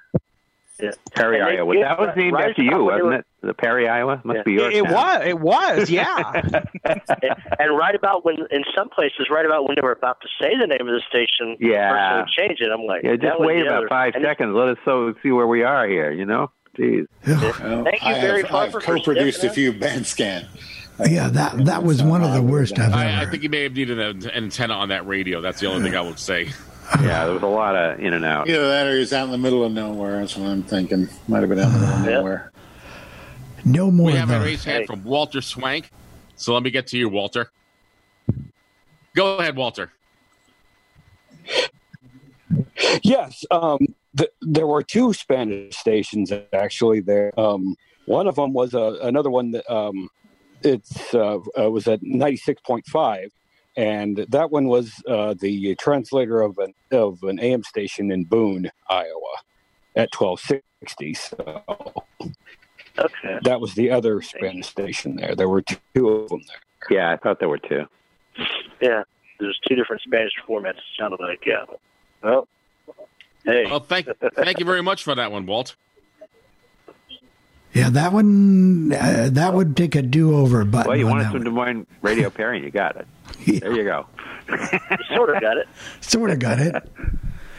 [0.81, 0.91] Yeah.
[1.15, 1.75] Perry, And they Iowa.
[1.75, 3.27] give That was named right after you, about when they wasn't were- it?
[3.43, 4.43] The Perry, Iowa must Yeah.
[4.45, 4.75] be yours.
[4.75, 5.23] It, it was.
[5.27, 5.91] It was.
[5.91, 6.33] Yeah.
[7.59, 10.51] and right about when, in some places, right about when they were about to say
[10.59, 11.91] the name of the station, the Yeah.
[11.91, 12.71] person would change it.
[12.73, 13.89] I'm like, Yeah, just wait about other.
[13.89, 14.55] five And- seconds.
[14.55, 16.11] Let us so see where we are here.
[16.13, 17.07] You know, jeez.
[17.25, 20.47] Thank you I very much I've for co-produced a few band scan.
[21.09, 23.73] Yeah, that that was one of the worst I've I, I think you may have
[23.75, 25.41] needed an antenna on that radio.
[25.41, 26.51] That's the only thing I would say.
[27.01, 28.49] Yeah, there was a lot of in and out.
[28.49, 30.19] Either that or he's out in the middle of nowhere.
[30.21, 31.09] That's what I'm thinking.
[31.29, 32.53] Might have been out in the middle of nowhere.
[33.65, 34.45] No more We of have a those.
[34.45, 35.91] raised hand from Walter Swank.
[36.37, 37.51] So let me get to you, Walter.
[39.15, 39.93] Go ahead, Walter.
[43.03, 43.79] Yes, um,
[44.17, 47.01] th- there were two Spanish stations actually.
[47.01, 47.77] There, um,
[48.07, 50.09] one of them was uh, another one that um,
[50.63, 53.31] it's uh, uh, was at ninety six point five,
[53.77, 58.71] and that one was uh, the translator of an of an AM station in Boone,
[58.91, 59.37] Iowa,
[59.97, 61.15] at twelve sixty.
[61.15, 61.95] So
[62.99, 63.39] Okay.
[63.45, 65.35] that was the other Spanish station there.
[65.35, 66.99] There were two of them there.
[66.99, 67.87] Yeah, I thought there were two.
[68.83, 69.05] Yeah,
[69.41, 70.77] there's two different Spanish formats.
[70.77, 71.65] It sounded like yeah.
[72.23, 72.47] Well,
[73.45, 73.65] hey.
[73.65, 75.75] Well, thank thank you very much for that one, Walt.
[77.73, 80.89] Yeah, that one uh, that would take a do over button.
[80.91, 81.45] Well, you wanted some one.
[81.45, 83.07] Des Moines radio pairing, you got it.
[83.47, 84.07] There you go.
[85.15, 85.69] sort of got it.
[86.01, 86.75] Sort of got it.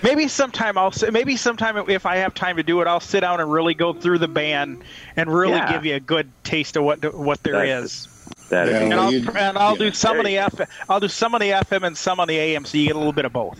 [0.04, 3.22] Maybe sometime I'll sit- maybe sometime if I have time to do it, I'll sit
[3.22, 4.84] down and really go through the band
[5.16, 5.72] and really Yeah.
[5.72, 8.08] give you a good taste of what what there That's- is.
[8.50, 10.70] That'd Yeah, be And well, I'll and I'll do some of There the you F
[10.90, 13.00] I'll do some of the FM and some on the AM, so you get a
[13.00, 13.60] little bit of both.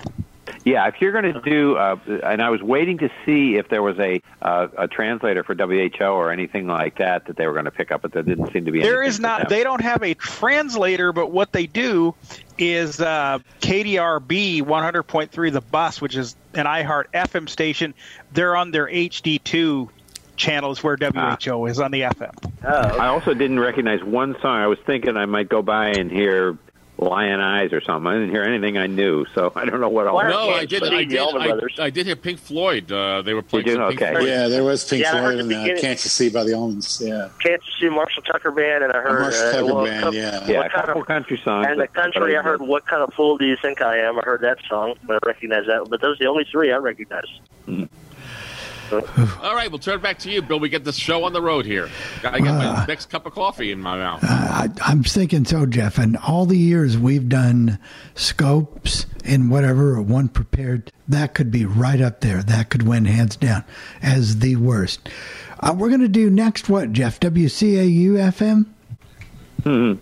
[0.66, 3.84] Yeah, if you're going to do, uh, and I was waiting to see if there
[3.84, 7.66] was a uh, a translator for WHO or anything like that that they were going
[7.66, 8.82] to pick up, but there didn't seem to be.
[8.82, 9.50] There is not.
[9.50, 12.16] They don't have a translator, but what they do
[12.58, 17.94] is uh, KDRB 100.3 The Bus, which is an iHeart FM station.
[18.32, 19.90] They're on their HD2
[20.36, 22.34] channels where WHO is on the FM.
[22.64, 24.62] Oh, I also didn't recognize one song.
[24.62, 26.58] I was thinking I might go by and hear
[27.04, 28.08] Lion Eyes or something.
[28.08, 30.16] I didn't hear anything I knew, so I don't know what all.
[30.16, 30.84] Why No, I did.
[30.84, 31.80] Steve I did.
[31.80, 32.92] I, I did hear Pink Floyd.
[32.92, 33.78] Uh, they were playing did?
[33.78, 34.12] Pink Okay.
[34.14, 34.28] Floyd.
[34.28, 35.82] Yeah, there was Pink Yeah, I heard Floyd the and uh, beginning.
[35.82, 37.02] Can't You See by the Almonds.
[37.06, 37.30] Yeah.
[37.40, 40.20] Can't You See Marshall Tucker Band, and I heard Marshall uh, Tucker well, Band, couple-
[40.20, 40.48] yeah.
[40.48, 41.68] Yeah, what a kind couple of, country songs.
[41.70, 42.38] and the but- but country.
[42.38, 44.96] I heard "What Kind of Fool Do You Think I Am?" I heard that song,
[45.06, 45.88] but I recognize that.
[45.90, 47.26] But those are the only three I recognize.
[49.42, 50.60] All right, we'll turn it back to you, Bill.
[50.60, 51.90] We get this show on the road here.
[52.22, 54.24] Got to get my Uh, next cup of coffee in my mouth.
[54.24, 55.98] I, I'm thinking so, Jeff.
[55.98, 57.80] And all the years we've done
[58.16, 62.44] scopes and whatever, one prepared, that could be right up there.
[62.44, 63.64] That could win hands down
[64.02, 65.10] as the worst.
[65.60, 67.20] Uh, we're going to do next what, Jeff?
[67.20, 68.66] WCAU FM
[69.64, 69.94] Hmm.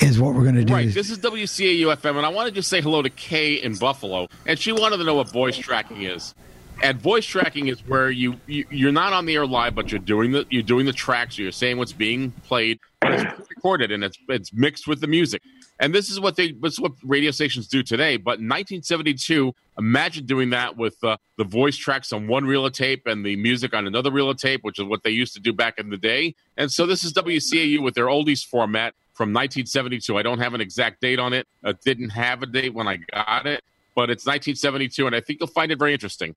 [0.00, 0.72] Is what we're going to do.
[0.72, 3.76] Right, this is WCAU FM, and I wanted to just say hello to Kay in
[3.76, 6.34] Buffalo, and she wanted to know what voice tracking is.
[6.82, 10.00] And voice tracking is where you, you you're not on the air live, but you're
[10.00, 11.38] doing the you're doing the tracks.
[11.38, 15.40] You're saying what's being played, and it's recorded, and it's it's mixed with the music.
[15.80, 18.16] And this is what they this is what radio stations do today.
[18.16, 22.72] But in 1972, imagine doing that with uh, the voice tracks on one reel of
[22.72, 25.40] tape and the music on another reel of tape, which is what they used to
[25.40, 26.34] do back in the day.
[26.56, 30.18] And so this is WCAU with their oldies format from 1972.
[30.18, 31.46] I don't have an exact date on it.
[31.64, 33.62] I didn't have a date when I got it,
[33.94, 36.34] but it's 1972, and I think you'll find it very interesting.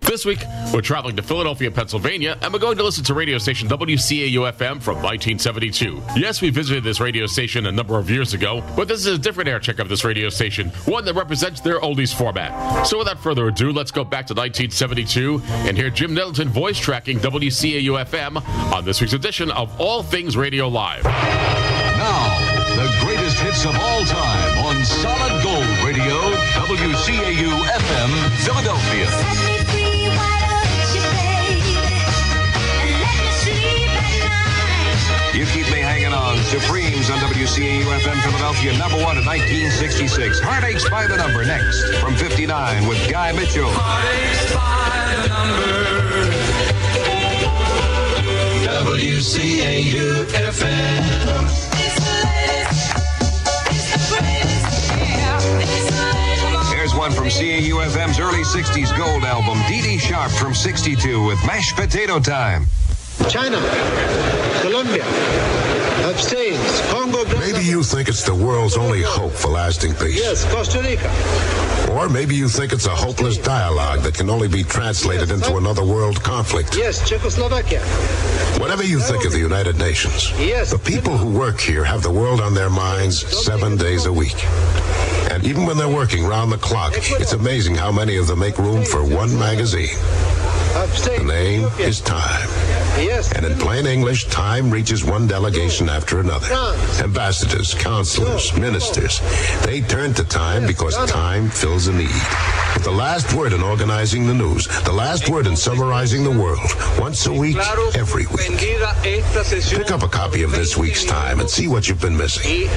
[0.00, 0.40] This week,
[0.74, 4.82] we're traveling to Philadelphia, Pennsylvania, and we're going to listen to radio station WCAU FM
[4.82, 6.02] from 1972.
[6.16, 9.18] Yes, we visited this radio station a number of years ago, but this is a
[9.18, 12.86] different air check of this radio station, one that represents their oldies format.
[12.86, 17.18] So without further ado, let's go back to 1972 and hear Jim Nettleton voice tracking
[17.18, 21.04] WCAU FM on this week's edition of All Things Radio Live.
[22.76, 26.12] Now, the greatest hits of all time on Solid Gold Radio,
[26.60, 28.10] WCAU FM,
[28.44, 29.06] Philadelphia.
[35.32, 36.36] You keep me hanging on.
[36.44, 40.40] Supremes on WCAU FM Philadelphia, number one in 1966.
[40.40, 43.70] Heartaches by the number next from 59 with Guy Mitchell.
[43.72, 45.76] Heartaches by the number.
[48.66, 51.25] WCAU FM.
[57.38, 62.18] Here's one FM's early 60s gold album, Dee Dee Sharp from 62 with Mashed Potato
[62.18, 62.64] Time.
[63.28, 63.58] China,
[64.60, 65.04] Colombia,
[66.04, 66.80] abstains.
[66.92, 67.24] Congo.
[67.38, 70.16] Maybe you think it's the world's only hope for lasting peace.
[70.18, 71.10] Yes, Costa Rica.
[71.92, 75.84] Or maybe you think it's a hopeless dialogue that can only be translated into another
[75.84, 76.76] world conflict.
[76.76, 77.80] Yes, Czechoslovakia.
[78.60, 80.70] Whatever you think of the United Nations, Yes.
[80.70, 84.44] the people who work here have the world on their minds seven days a week.
[85.30, 88.58] And even when they're working round the clock, it's amazing how many of them make
[88.58, 89.96] room for one magazine.
[90.74, 92.48] The name is Time.
[92.98, 93.32] Yes.
[93.32, 96.46] And in plain English, time reaches one delegation after another.
[97.02, 99.20] Ambassadors, counselors, ministers.
[99.64, 102.08] They turn to time because time fills a need.
[102.74, 106.60] With the last word in organizing the news, the last word in summarizing the world,
[106.98, 107.56] once a week,
[107.96, 108.48] every week.
[109.78, 112.68] Pick up a copy of this week's Time and see what you've been missing.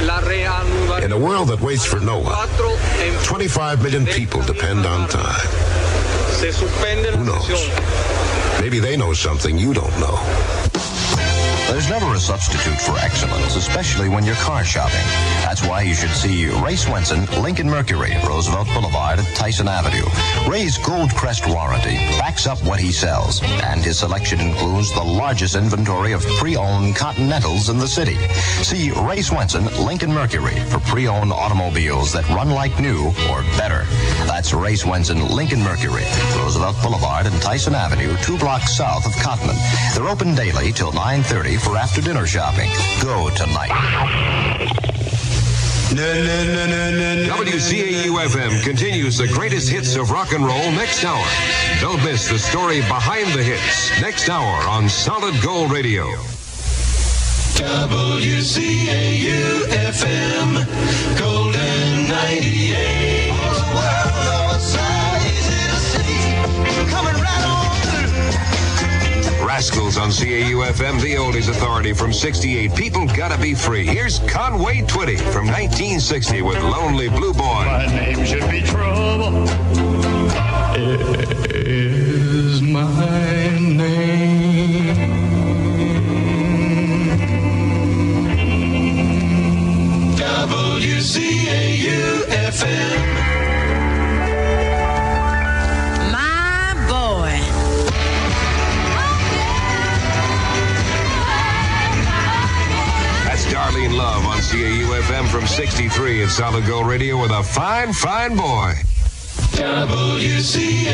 [1.04, 2.36] In a world that waits for no one,
[3.24, 5.48] 25 million people depend on time.
[7.16, 8.39] Who knows?
[8.60, 10.69] Maybe they know something you don't know.
[11.70, 15.06] There's never a substitute for excellence, especially when you're car shopping.
[15.46, 20.06] That's why you should see Ray Swenson, Lincoln Mercury, Roosevelt Boulevard at Tyson Avenue.
[20.50, 25.56] Ray's Gold Crest warranty backs up what he sells, and his selection includes the largest
[25.56, 28.16] inventory of pre-owned Continentals in the city.
[28.64, 33.84] See Ray Swenson, Lincoln Mercury for pre-owned automobiles that run like new or better.
[34.26, 36.06] That's Ray Swenson, Lincoln Mercury,
[36.36, 39.58] Roosevelt Boulevard and Tyson Avenue, two blocks south of Cottman.
[39.94, 42.70] They're open daily till 9.30 for after dinner shopping.
[43.02, 43.70] Go tonight.
[47.28, 51.26] WCAU FM continues the greatest hits of rock and roll next hour.
[51.82, 56.06] Don't miss the story behind the hits next hour on Solid Gold Radio.
[57.58, 63.19] WCAU FM, Golden 98.
[69.60, 72.74] Rascals on CAUFM, the oldies authority from 68.
[72.76, 73.86] People gotta be free.
[73.86, 77.44] Here's Conway Twitty from 1960 with Lonely Blue Boy.
[77.44, 79.44] My name should be Trouble.
[81.58, 84.96] Is my name.
[90.16, 91.70] WCAU
[104.00, 108.74] Love on CAU FM from 63 at Solid Gold Radio with a fine, fine boy.
[109.60, 110.88] WCAU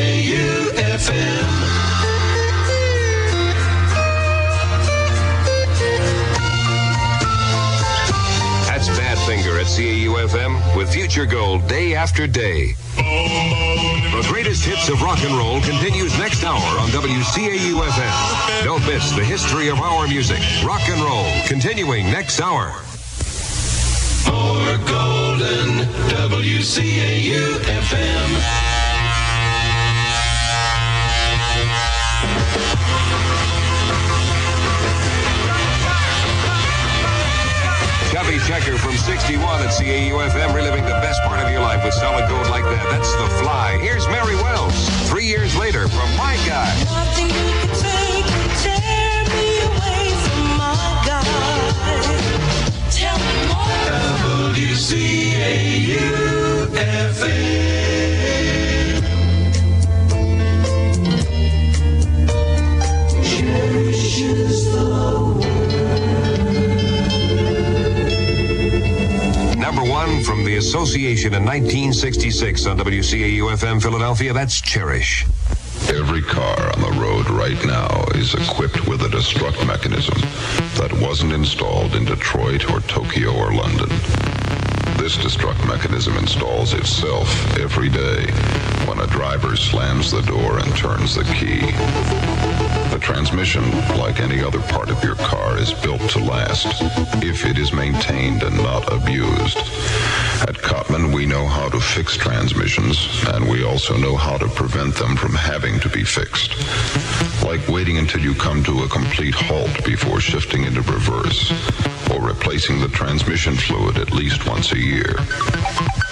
[0.74, 1.46] FM.
[8.66, 12.74] That's Badfinger at CAU FM with Future Gold day after day.
[12.96, 18.64] The greatest hits of rock and roll continues next hour on WCAUFM.
[18.64, 22.82] Don't miss the history of our music, rock and roll, continuing next hour.
[24.26, 28.66] More golden WCAU FM.
[38.12, 41.92] Chubby Checker from 61 at CAU FM, reliving the best part of your life with
[41.92, 42.86] solid gold like that.
[42.90, 43.78] That's The Fly.
[43.80, 46.72] Here's Mary Wells, three years later from My Guy.
[46.84, 52.15] Nothing you can take can tear me away from my God.
[54.76, 55.36] The
[69.58, 74.34] Number one from the Association in 1966 on WCAU FM Philadelphia.
[74.34, 75.24] That's Cherish.
[75.88, 80.18] Every car on the road right now is equipped with a destruct mechanism
[80.74, 83.88] that wasn't installed in Detroit or Tokyo or London.
[85.06, 87.28] This destruct mechanism installs itself
[87.60, 88.26] every day
[88.88, 91.60] when a driver slams the door and turns the key.
[92.90, 93.62] The transmission,
[93.98, 96.66] like any other part of your car, is built to last
[97.22, 99.58] if it is maintained and not abused.
[100.42, 104.96] At Cottman, we know how to fix transmissions, and we also know how to prevent
[104.96, 106.50] them from having to be fixed.
[107.46, 111.52] Like waiting until you come to a complete halt before shifting into reverse,
[112.10, 115.14] or replacing the transmission fluid at least once a year.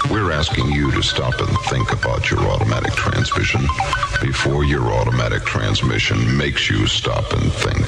[0.09, 3.61] We're asking you to stop and think about your automatic transmission
[4.21, 7.85] before your automatic transmission makes you stop and think.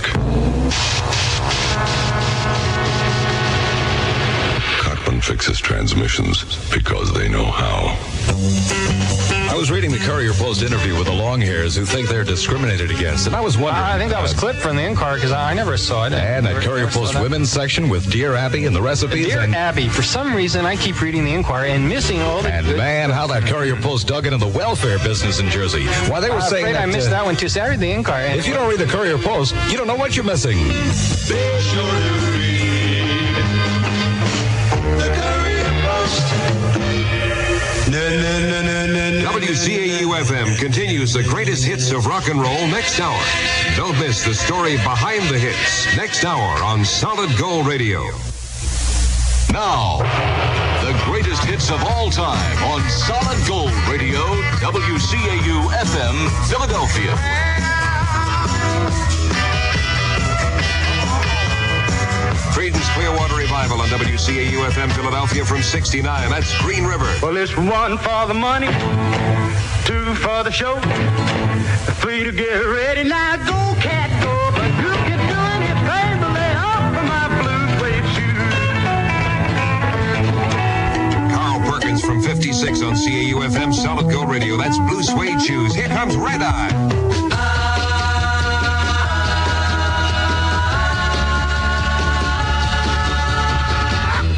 [4.84, 8.17] Cottman fixes transmissions because they know how.
[8.30, 12.92] I was reading the Courier Post interview with the long hairs who think they're discriminated
[12.92, 13.84] against, and I was wondering.
[13.86, 16.14] I think that was clipped from the in-car because I, I never saw it.
[16.14, 19.28] And at Courier Post women's section with Dear Abby and the recipes.
[19.28, 22.54] Dear and, Abby, for some reason I keep reading the Inquirer and missing all the.
[22.54, 25.86] and man, how that Courier Post dug into the welfare business in Jersey.
[26.10, 26.84] Why they were I'm saying afraid that.
[26.84, 27.50] I missed uh, that one too.
[27.50, 28.26] See, I read the Inquirer.
[28.28, 30.58] and- If you don't read the Courier Post, you don't know what you're missing.
[39.28, 43.22] WCAU FM continues the greatest hits of rock and roll next hour.
[43.76, 48.04] Don't miss the story behind the hits next hour on Solid Gold Radio.
[49.52, 49.98] Now,
[50.82, 54.22] the greatest hits of all time on Solid Gold Radio,
[54.64, 57.14] WCAU FM, Philadelphia.
[62.58, 66.30] Creedence Clearwater Revival on WCAU FM Philadelphia from 69.
[66.32, 67.06] That's Green River.
[67.22, 68.66] Well, it's one for the money,
[69.86, 70.80] two for the show,
[72.02, 73.04] three to get ready.
[73.04, 74.34] Now go, cat, go.
[74.58, 78.52] But you can do anything but lay off of my blue suede shoes.
[81.36, 84.58] Carl Perkins from 56 on CAU FM Solid Gold Radio.
[84.58, 85.76] That's Blue Suede Shoes.
[85.76, 87.07] Here comes Red Eye.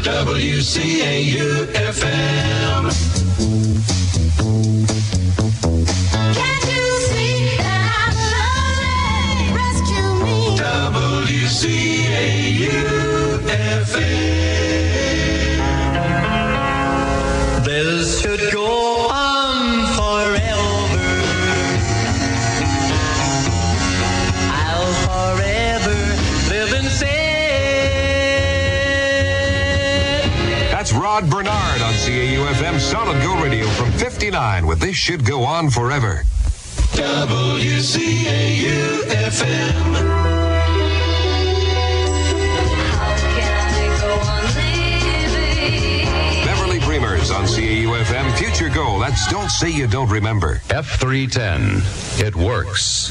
[0.09, 1.49] WCAU
[1.93, 2.83] FM.
[6.33, 9.53] Can't you see that I'm lonely?
[9.59, 10.39] Rescue me.
[11.29, 11.93] WCAU
[13.85, 14.68] FM.
[31.19, 36.23] Rod Bernard on CAUFM Solid Gold Radio from 59 with This Should Go On Forever.
[36.93, 39.93] WCAU FM.
[46.45, 49.01] Beverly Bremers on CAU FM Future Gold.
[49.01, 50.61] That's Don't Say You Don't Remember.
[50.69, 52.21] F310.
[52.21, 53.09] It works.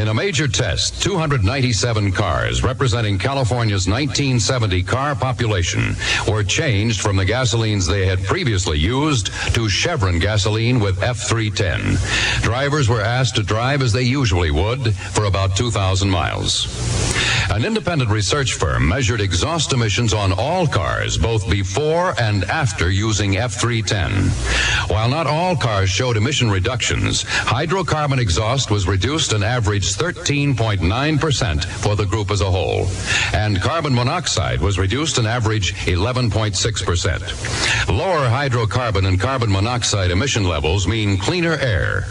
[0.00, 5.94] In a major test, 297 cars representing California's 1970 car population
[6.26, 12.42] were changed from the gasolines they had previously used to Chevron gasoline with F310.
[12.42, 17.09] Drivers were asked to drive as they usually would for about 2,000 miles.
[17.50, 23.32] An independent research firm measured exhaust emissions on all cars, both before and after using
[23.32, 24.88] F310.
[24.88, 31.96] While not all cars showed emission reductions, hydrocarbon exhaust was reduced an average 13.9% for
[31.96, 32.86] the group as a whole,
[33.34, 37.88] and carbon monoxide was reduced an average 11.6%.
[37.88, 42.04] Lower hydrocarbon and carbon monoxide emission levels mean cleaner air.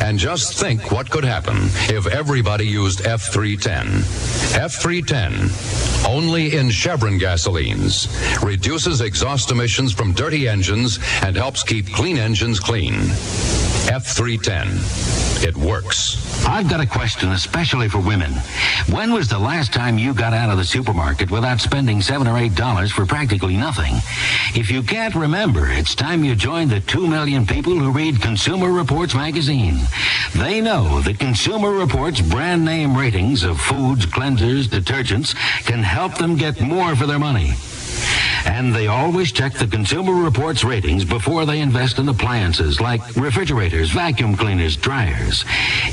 [0.00, 1.56] And just think what could happen
[1.88, 4.46] if everybody used F310.
[4.56, 4.85] F310,
[6.06, 8.06] only in Chevron gasolines,
[8.40, 12.94] reduces exhaust emissions from dirty engines and helps keep clean engines clean.
[13.86, 15.44] F310.
[15.46, 16.44] It works.
[16.46, 18.32] I've got a question, especially for women.
[18.90, 22.36] When was the last time you got out of the supermarket without spending seven or
[22.36, 23.94] eight dollars for practically nothing?
[24.54, 28.72] If you can't remember, it's time you joined the two million people who read Consumer
[28.72, 29.78] Reports magazine.
[30.34, 35.34] They know that Consumer Reports brand name ratings of foods, cleansers, detergents
[35.64, 37.52] can help them get more for their money.
[38.44, 43.90] And they always check the Consumer Reports ratings before they invest in appliances like refrigerators,
[43.90, 45.44] vacuum cleaners, dryers.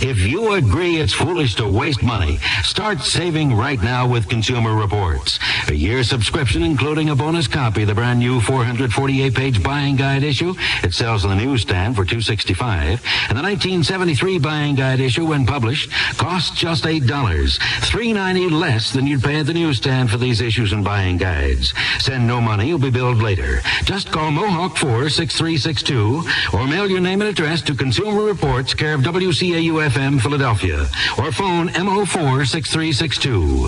[0.02, 5.40] If you agree it's foolish to waste money, start saving right now with Consumer Reports.
[5.70, 10.56] A year subscription, including a bonus copy of the brand new 448-page buying guide issue.
[10.84, 15.91] It sells on the newsstand for 265 And the 1973 buying guide issue, when published,
[16.18, 17.02] costs just $8.
[17.03, 21.74] $3.90 less than you'd pay at the newsstand for these issues and buying guides.
[21.99, 23.61] Send no money, you'll be billed later.
[23.84, 29.01] Just call Mohawk 46362 or mail your name and address to Consumer Reports, care of
[29.01, 30.89] WCAU FM Philadelphia,
[31.19, 33.68] or phone MO4 6362.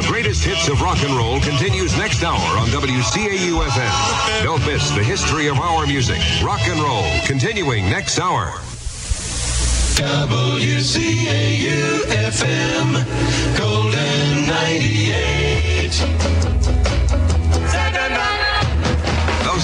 [0.00, 4.42] The greatest hits of rock and roll continues next hour on WCAU FM.
[4.42, 6.22] Don't miss the history of our music.
[6.42, 8.46] Rock and roll continuing next hour.
[10.00, 11.20] WCAU
[12.32, 13.04] FM,
[13.58, 15.69] Golden 98.
[15.90, 16.06] Those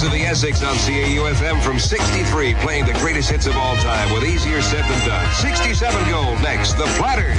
[0.03, 4.25] are the Essex on CAUFM from 63, playing the greatest hits of all time with
[4.25, 5.25] easier said than done.
[5.35, 7.37] 67 gold next, The Platters.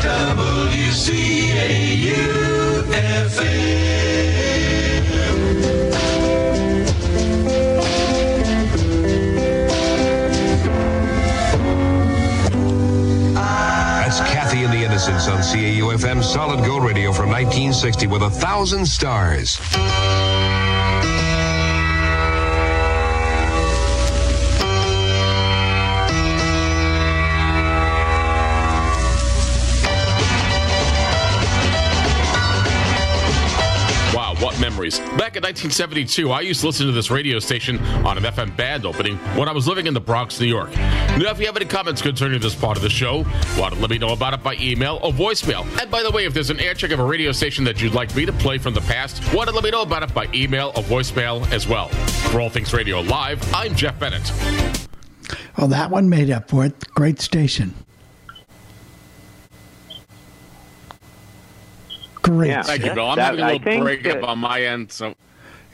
[0.00, 1.62] WCAU
[14.62, 19.58] And the Innocents on CAUFM Solid Gold Radio from 1960 with a thousand stars.
[34.72, 34.98] Memories.
[34.98, 38.86] Back in 1972, I used to listen to this radio station on an FM band
[38.86, 40.74] opening when I was living in the Bronx, New York.
[40.74, 43.24] Now, if you have any comments concerning this part of the show,
[43.58, 45.66] want to let me know about it by email or voicemail.
[45.80, 47.94] And by the way, if there's an air check of a radio station that you'd
[47.94, 50.28] like me to play from the past, want to let me know about it by
[50.34, 51.88] email or voicemail as well.
[52.30, 54.32] For All Things Radio Live, I'm Jeff Bennett.
[55.58, 56.88] Well, that one made up for it.
[56.94, 57.74] Great station.
[62.22, 62.64] Great.
[62.64, 63.08] Thank you, Bill.
[63.08, 65.14] I'm That- having a little think breakup that- on my end, so.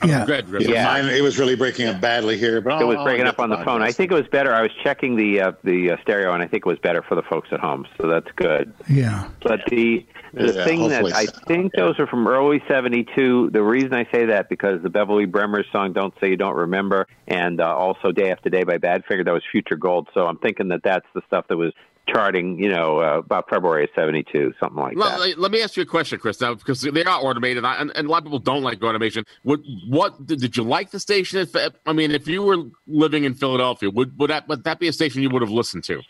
[0.05, 0.25] Yeah.
[0.25, 0.45] Good.
[0.47, 0.71] Griffin.
[0.71, 3.31] Yeah, mine, it was really breaking up badly here, but It was I'll- breaking I'll
[3.31, 3.81] up on the phone.
[3.81, 4.53] I think it was better.
[4.53, 7.15] I was checking the uh, the uh, stereo, and I think it was better for
[7.15, 7.85] the folks at home.
[7.99, 8.71] So that's good.
[8.87, 9.25] Yeah.
[9.43, 11.39] But the the Yeah, thing that hopefully I so.
[11.47, 13.49] think those are from early '72.
[13.51, 17.05] The reason I say that because the Beverly Bremer song "Don't Say You Don't Remember"
[17.27, 20.07] and uh, also "Day After Day" by Badfinger that was Future Gold.
[20.13, 21.73] So I'm thinking that that's the stuff that was
[22.11, 22.59] charting.
[22.59, 25.19] You know, uh, about February of '72, something like Well, that.
[25.19, 26.39] let- let me ask you a question, Chris.
[26.41, 29.23] Now, because they are automated, and, and a lot of people don't like automation.
[29.43, 31.39] Would what did, did you like the station?
[31.39, 31.55] If,
[31.85, 32.57] I mean, if you were
[32.87, 35.83] living in Philadelphia, would would that would that be a station you would have listened
[35.85, 36.01] to?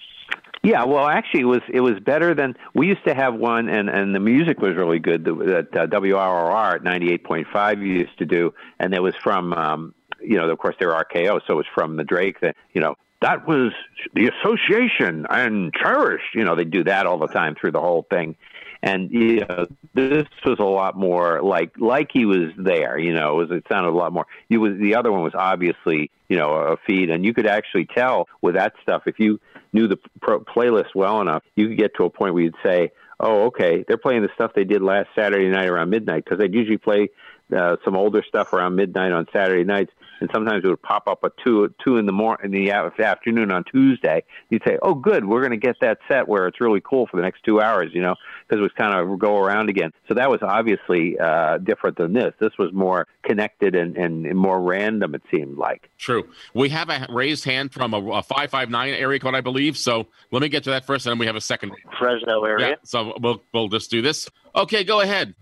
[0.61, 3.89] Yeah, well, actually, it was it was better than we used to have one, and
[3.89, 8.17] and the music was really good that uh, WROR at ninety eight point five used
[8.19, 11.55] to do, and it was from um, you know, of course, they're RKO, so it
[11.55, 13.73] was from the Drake that you know that was
[14.13, 16.33] the association and cherished.
[16.33, 18.35] You know, they do that all the time through the whole thing.
[18.81, 22.97] And you know, this was a lot more like like he was there.
[22.97, 24.25] You know, it was it sounded a lot more.
[24.47, 27.85] You was the other one was obviously you know a feed, and you could actually
[27.85, 29.39] tell with that stuff if you
[29.73, 32.91] knew the pro- playlist well enough, you could get to a point where you'd say,
[33.19, 36.53] "Oh, okay, they're playing the stuff they did last Saturday night around midnight," because they'd
[36.53, 37.09] usually play
[37.53, 41.19] uh, some older stuff around midnight on Saturday nights, and sometimes it would pop up
[41.23, 44.23] at two two in the morning in the afternoon on Tuesday.
[44.49, 47.17] You'd say, "Oh, good, we're going to get that set where it's really cool for
[47.17, 48.15] the next two hours," you know,
[48.47, 49.91] because it was kind of go around again.
[50.07, 52.33] So that was obviously uh, different than this.
[52.39, 55.15] This was more connected and, and, and more random.
[55.15, 55.89] It seemed like.
[55.97, 56.27] True.
[56.53, 59.77] We have a raised hand from a, a five five nine area code, I believe.
[59.77, 61.73] So let me get to that first, and then we have a second.
[61.97, 62.69] Fresno area.
[62.69, 62.75] Yeah.
[62.83, 64.29] So we'll we'll just do this.
[64.55, 65.35] Okay, go ahead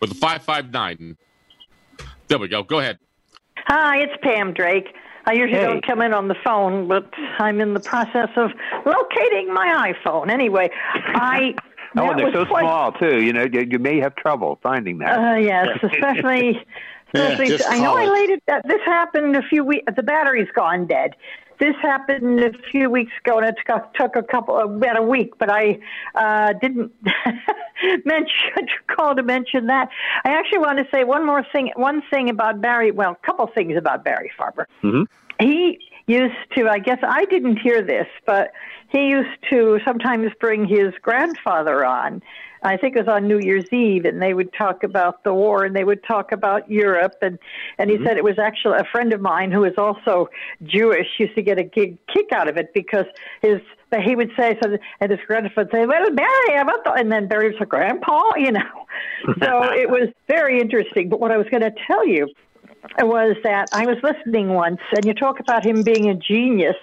[0.00, 1.16] with the five five nine.
[2.28, 2.62] There we go.
[2.62, 2.98] Go ahead.
[3.66, 4.94] Hi, it's Pam Drake.
[5.26, 5.66] I usually Hey.
[5.66, 8.52] don't come in on the phone, but I'm in the process of
[8.84, 10.30] locating my iPhone.
[10.30, 11.54] Anyway, I.
[11.98, 13.22] Oh, they're so quite- small too.
[13.24, 15.18] You know, you, you may have trouble finding that.
[15.18, 16.62] Uh, yes, especially.
[17.14, 18.10] especially just I know call I it.
[18.10, 18.42] laid it.
[18.52, 19.90] Uh, this happened a few weeks.
[19.96, 21.14] The battery's gone dead.
[21.58, 25.38] This happened a few weeks ago, and it took, took a couple, about a week.
[25.38, 25.78] But I
[26.14, 26.92] uh, didn't
[28.04, 29.88] mention call to mention that.
[30.24, 31.72] I actually want to say one more thing.
[31.76, 32.90] One thing about Barry.
[32.90, 35.02] Well, a couple things about Barry Farber Mm-hmm.
[35.44, 38.52] he used to i guess i didn't hear this but
[38.88, 42.22] he used to sometimes bring his grandfather on
[42.62, 45.64] i think it was on new year's eve and they would talk about the war
[45.64, 47.38] and they would talk about europe and
[47.78, 48.06] and he mm-hmm.
[48.06, 50.28] said it was actually a friend of mine who is also
[50.64, 53.06] jewish used to get a gig kick out of it because
[53.42, 53.60] his
[53.90, 57.10] but he would say something and his grandfather would say well barry what the, and
[57.10, 58.86] then barry was like grandpa you know
[59.42, 62.28] so it was very interesting but what i was going to tell you
[63.00, 66.76] was that I was listening once, and you talk about him being a genius.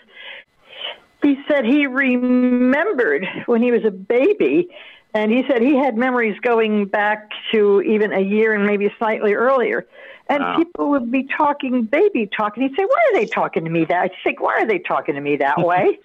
[1.22, 4.68] He said he remembered when he was a baby,
[5.14, 9.34] and he said he had memories going back to even a year and maybe slightly
[9.34, 9.86] earlier.
[10.30, 10.58] And Wow.
[10.58, 13.86] people would be talking baby talk, and he'd say, "Why are they talking to me
[13.86, 16.00] that?" I'd think, "Why are they talking to me that way?"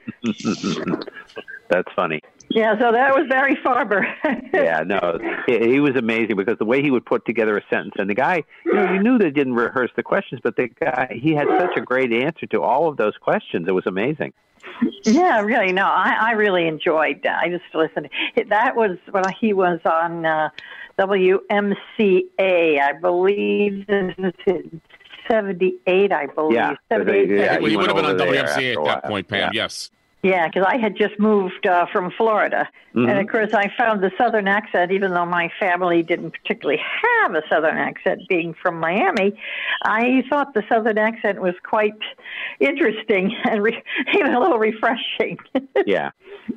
[1.71, 2.21] That's funny.
[2.51, 4.03] yeah, so that was Barry Farber.
[4.55, 7.95] yeah, no, he, he was amazing because the way he would put together a sentence,
[7.99, 11.19] and the guy, you know, you knew they didn't rehearse the questions, but the guy,
[11.23, 13.69] he had such a great answer to all of those questions.
[13.69, 14.33] It was amazing.
[15.05, 15.73] Yeah, really.
[15.73, 17.24] No, I, I really enjoyed.
[17.27, 18.09] Uh, I just listened.
[18.49, 20.51] That was when he was on uh,
[20.99, 23.86] WMCA, I believe.
[23.86, 24.15] This
[24.47, 24.65] is
[25.28, 26.55] '78, I believe.
[26.57, 29.05] Yeah, 'cause they- 78, yeah, well, he you would have been on WMCA at that
[29.05, 29.39] point, Pam.
[29.40, 29.51] Yeah.
[29.53, 29.90] Yes.
[30.23, 32.69] Yeah, because I had just moved uh, from Florida.
[32.95, 33.09] Mhm.
[33.09, 36.81] And of course, I found the Southern accent, even though my family didn't particularly
[37.23, 39.39] have a Southern accent, being from Miami,
[39.85, 41.95] I thought the Southern accent was quite
[42.59, 43.81] interesting and re-
[44.15, 45.39] even a little refreshing.
[45.86, 46.11] Yeah.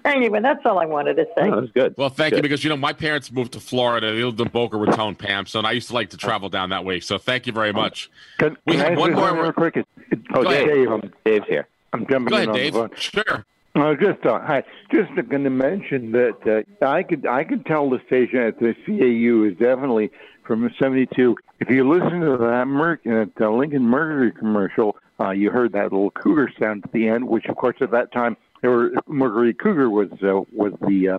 [0.03, 1.49] anyway, that's all I wanted to say.
[1.49, 1.93] Oh, that's good.
[1.97, 4.11] Well, thank you because you know my parents moved to Florida.
[4.13, 5.45] They lived in Boca Raton, Pam.
[5.45, 6.99] So and I used to like to travel down that way.
[6.99, 8.09] So thank you very much.
[8.39, 9.33] Can, we can I have one more.
[9.43, 9.77] real quick?
[9.77, 10.67] It- it- Oh, Dave.
[10.67, 11.11] Dave.
[11.25, 11.67] Dave's here.
[11.93, 12.73] I'm jumping Go ahead, in on Dave.
[12.73, 12.89] the phone.
[12.95, 13.45] Sure.
[13.73, 14.63] Uh, just uh, hi.
[14.91, 18.73] Just going to mention that uh, I could I could tell the station at the
[18.85, 20.11] CAU is definitely
[20.43, 21.38] from '72.
[21.59, 22.99] If you listen to that Mer-
[23.39, 27.45] uh, Lincoln Mercury commercial, uh, you heard that little cougar sound at the end, which
[27.45, 31.18] of course at that time there were Mercury Cougar was uh, was the uh,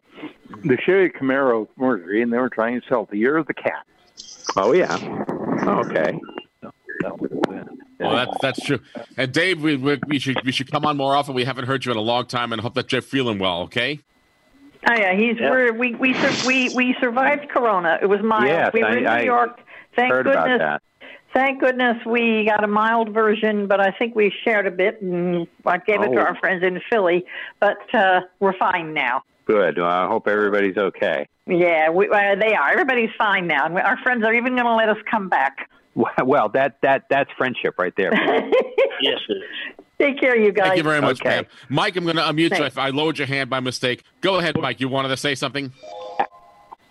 [0.64, 3.86] the Chevy Camaro Mercury, and they were trying to sell the Year of the Cat.
[4.56, 4.96] Oh yeah.
[5.66, 6.20] Okay.
[8.02, 8.80] Well, that's that's true.
[9.16, 11.34] And Dave, we, we, we should we should come on more often.
[11.34, 13.62] We haven't heard you in a long time, and hope that you're feeling well.
[13.62, 14.00] Okay.
[14.88, 16.14] Oh yeah, he's we're, we we
[16.46, 17.98] we we survived Corona.
[18.02, 18.46] It was mild.
[18.48, 19.60] Yes, we were in New I York.
[19.94, 20.44] Thank heard goodness.
[20.56, 20.82] about that.
[21.32, 25.46] Thank goodness we got a mild version, but I think we shared a bit and
[25.64, 26.24] I gave it to Oh.
[26.24, 27.24] our friends in Philly.
[27.58, 29.22] But uh, we're fine now.
[29.46, 29.78] Good.
[29.78, 31.26] Well, I hope everybody's okay.
[31.46, 32.70] Yeah, we, uh, they are.
[32.72, 35.70] Everybody's fine now, and our friends are even going to let us come back.
[36.24, 38.12] Well, that that that's friendship right there.
[39.00, 39.42] yes, it is.
[39.98, 40.68] Take care, you guys.
[40.68, 41.30] Thank you very much, Okay.
[41.30, 41.46] Pam.
[41.68, 42.48] Mike, I'm going to unmute you.
[42.48, 42.66] Thanks.
[42.66, 44.80] If I lowered your hand by mistake, go ahead, Mike.
[44.80, 45.72] You wanted to say something?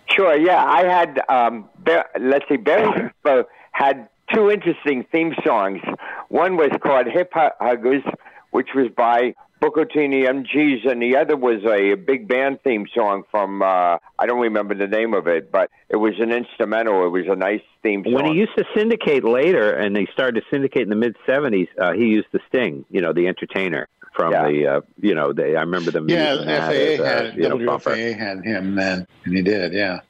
[0.08, 0.64] Sure, yeah.
[0.64, 3.10] I had, um, Bar- let's see, Barry
[3.72, 5.80] had two interesting theme songs.
[6.28, 8.02] One was called Hip Huggers,
[8.50, 12.58] which was by Booker T and the MGs, and the other was a big band
[12.64, 16.32] theme song from, uh, I don't remember the name of it, but it was an
[16.32, 17.06] instrumental.
[17.06, 18.14] It was a nice theme song.
[18.14, 21.68] When he used to syndicate later, and they started to syndicate in the mid '70s,
[21.80, 22.84] uh, he used the sting.
[22.90, 24.66] You know, the entertainer from the.
[24.66, 26.08] Uh, you know, they, I remember them.
[26.08, 27.90] Yeah, the FAA as, uh, had you know, bumper.
[27.90, 30.00] WFAA had him then, and he did, yeah.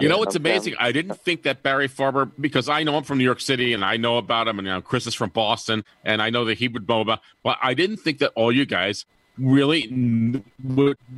[0.00, 0.74] You know what's amazing?
[0.78, 3.84] I didn't think that Barry Farber, because I know him from New York City and
[3.84, 6.58] I know about him, and you know, Chris is from Boston, and I know that
[6.58, 7.20] he would know about.
[7.42, 9.04] But I didn't think that all you guys
[9.38, 10.42] really,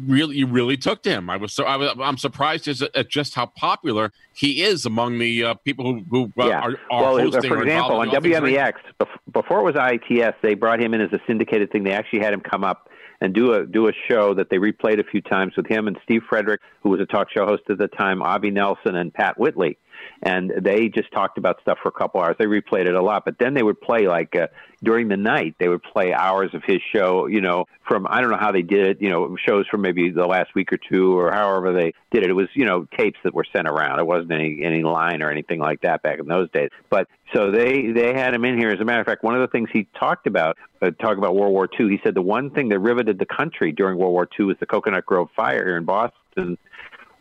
[0.07, 1.31] really, you really took to him.
[1.31, 5.45] I was so I was, I'm surprised at just how popular he is among the
[5.45, 6.61] uh, people who, who uh, yeah.
[6.61, 7.51] are, are well, hosting.
[7.51, 10.81] for example, on involved in all things WMEX, bef- before it was ITS, they brought
[10.81, 11.85] him in as a syndicated thing.
[11.85, 12.89] They actually had him come up
[13.20, 15.99] and do a do a show that they replayed a few times with him and
[16.05, 19.39] Steve Frederick, who was a talk show host at the time, Avi Nelson and Pat
[19.39, 19.78] Whitley.
[20.23, 22.37] And they just talked about stuff for a couple hours.
[22.39, 24.49] They replayed it a lot, but then they would play like uh,
[24.83, 25.57] during the night.
[25.59, 27.27] They would play hours of his show.
[27.27, 29.03] You know, from I don't know how they did it.
[29.03, 32.31] You know, shows from maybe the last week or two or however they did it.
[32.31, 33.99] It was you know tapes that were sent around.
[33.99, 36.71] It wasn't any any line or anything like that back in those days.
[36.91, 38.71] But so they they had him in here.
[38.71, 41.35] As a matter of fact, one of the things he talked about, uh, talking about
[41.35, 44.29] World War II, he said the one thing that riveted the country during World War
[44.39, 46.59] II was the Cocoanut Grove fire here in Boston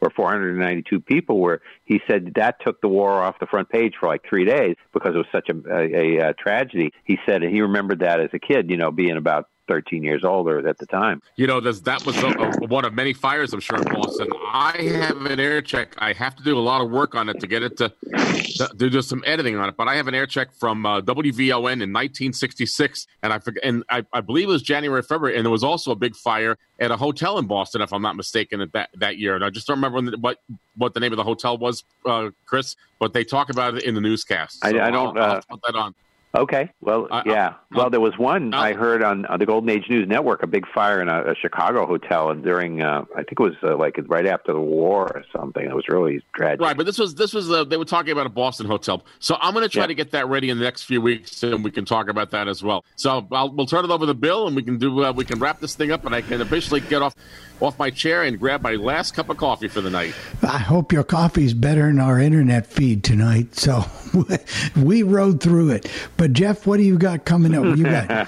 [0.04, 1.62] where 492 people were.
[1.86, 5.16] He said that took the war off the front page for like three days because
[5.16, 6.92] it was such a, a, a, uh, tragedy.
[7.06, 10.24] He said and he remembered that as a kid, you know, being about 13 years
[10.24, 11.22] older at the time.
[11.36, 14.28] You know, that was a, a, one of many fires, I'm sure, in Boston.
[14.52, 15.96] I have an air check.
[15.98, 18.70] I have to do a lot of work on it to get it to, to
[18.76, 19.76] do just some editing on it.
[19.78, 23.84] But I have an air check from uh, WVON in 1966, and I forget, and
[23.90, 26.92] I, I believe it was January, February, and there was also a big fire at
[26.92, 29.36] a hotel in Boston, if I'm not mistaken, at that that year.
[29.36, 30.40] And I just don't remember when the, what
[30.76, 32.76] what the name of the hotel was, uh, Chris.
[33.00, 34.60] But they talk about it in the newscast.
[34.64, 35.94] I- So I don't, I'll, I'll uh, put that on.
[36.36, 36.72] Okay.
[36.82, 37.54] Well, I- yeah.
[37.72, 40.48] I- well, there was one I heard on, on the Golden Age News Network, a
[40.48, 43.76] big fire in a, a Chicago hotel, and during uh, I think it was uh,
[43.78, 45.64] like right after the war or something.
[45.64, 46.62] It was really tragic.
[46.62, 49.04] Right, but this was this was uh, they were talking about a Boston hotel.
[49.20, 49.88] So I'm going to try Yeah.
[49.88, 52.48] to get that ready in the next few weeks, and we can talk about that
[52.48, 52.84] as well.
[52.96, 55.40] So I'll, we'll turn it over to Bill, and we can do uh, we can
[55.40, 57.16] wrap this thing up, and I can officially get off
[57.62, 60.14] off my chair and grab my last cup of coffee for the night.
[60.42, 63.56] I hope your coffee's better than our internet feed tonight.
[63.56, 63.84] So
[64.76, 65.90] we rode through it.
[66.18, 67.78] But Jeff, what do you got coming up?
[67.78, 68.10] You got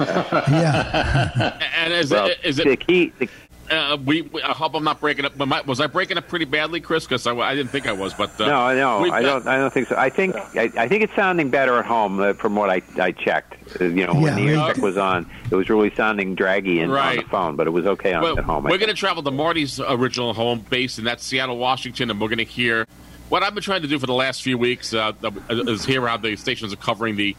[0.49, 1.59] yeah.
[1.77, 3.13] And is Well, it is it the key?
[3.17, 3.29] The,
[3.69, 4.43] uh, we, we?
[4.43, 5.37] I hope I'm not breaking up.
[5.37, 7.05] But my, was I breaking up pretty badly, Chris?
[7.05, 8.13] Because I, I didn't think I was.
[8.13, 9.47] But uh, no, no, we've I don't.
[9.47, 9.95] I don't think so.
[9.95, 13.11] I think I, I think it's sounding better at home uh, from what I I
[13.11, 13.55] checked.
[13.81, 16.79] Uh, you know, when the we- air check was on, it was really sounding draggy
[16.79, 18.65] in, on the phone, but it was okay on Well, at home.
[18.65, 22.29] We're going to travel to Marty's original home base, and that's Seattle, Washington, and we're
[22.29, 22.85] going to hear
[23.29, 25.13] what I've been trying to do for the last few weeks uh,
[25.49, 27.35] is hear how the stations are covering the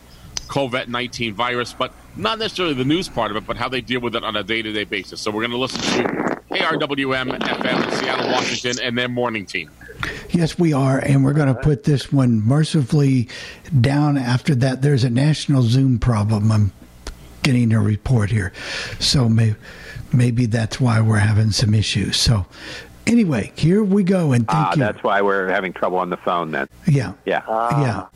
[0.46, 4.00] COVID 19 virus, but not necessarily the news part of it, but how they deal
[4.00, 5.20] with it on a day to day basis.
[5.20, 9.70] So we're going to listen to KRWM FM in Seattle, Washington, and their morning team.
[10.30, 13.28] Yes, we are, and we're going to put this one mercifully
[13.80, 14.16] down.
[14.16, 16.50] After that, there's a national Zoom problem.
[16.52, 16.72] I'm
[17.42, 18.52] getting a report here.
[19.00, 19.54] So may,
[20.12, 22.16] maybe that's why we're having some issues.
[22.16, 22.44] So
[23.06, 24.32] anyway, here we go.
[24.32, 24.78] And thank Ah, you.
[24.78, 26.68] that's why we're having trouble on the phone then.
[26.86, 27.12] Yeah.
[27.24, 27.42] Yeah.
[27.48, 28.06] yeah.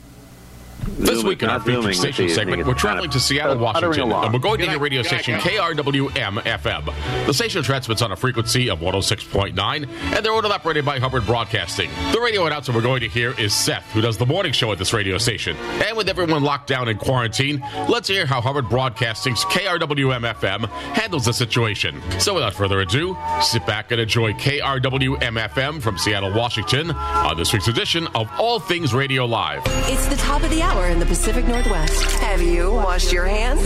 [1.00, 4.12] This week is in our not featured zooming station segment, we're traveling to Seattle, Washington,
[4.12, 7.26] and we're going to Good your radio station night, KRWM FM.
[7.26, 11.26] The station transmits on a frequency of 106.9, and they're owned and operated by Hubbard
[11.26, 11.90] Broadcasting.
[12.12, 14.78] The radio announcer we're going to hear is Seth, who does the morning show at
[14.78, 15.56] this radio station.
[15.56, 21.24] And with everyone locked down in quarantine, let's hear how Hubbard Broadcasting's KRWM FM handles
[21.24, 22.00] the situation.
[22.18, 27.52] So without further ado, sit back and enjoy KRWM FM from Seattle, Washington, on this
[27.52, 29.62] week's edition of All Things Radio Live.
[29.90, 32.02] It's the top of the hour hour in the Pacific Northwest.
[32.20, 33.62] Have you washed your hands?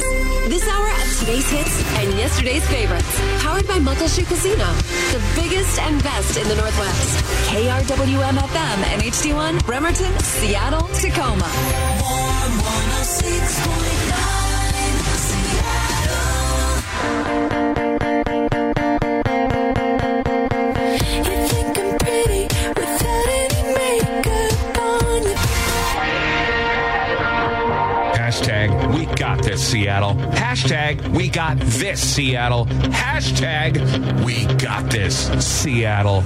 [0.48, 3.20] This hour of today's hits and yesterday's favorites.
[3.42, 4.64] Powered by Muckleshoot Casino,
[5.12, 7.24] the biggest and best in the Northwest.
[7.52, 11.50] KRWM FM and HD1, Bremerton, Seattle, Tacoma.
[29.54, 30.14] This Seattle.
[30.32, 32.66] Hashtag we got this Seattle.
[32.66, 33.74] Hashtag
[34.24, 36.24] we got this Seattle.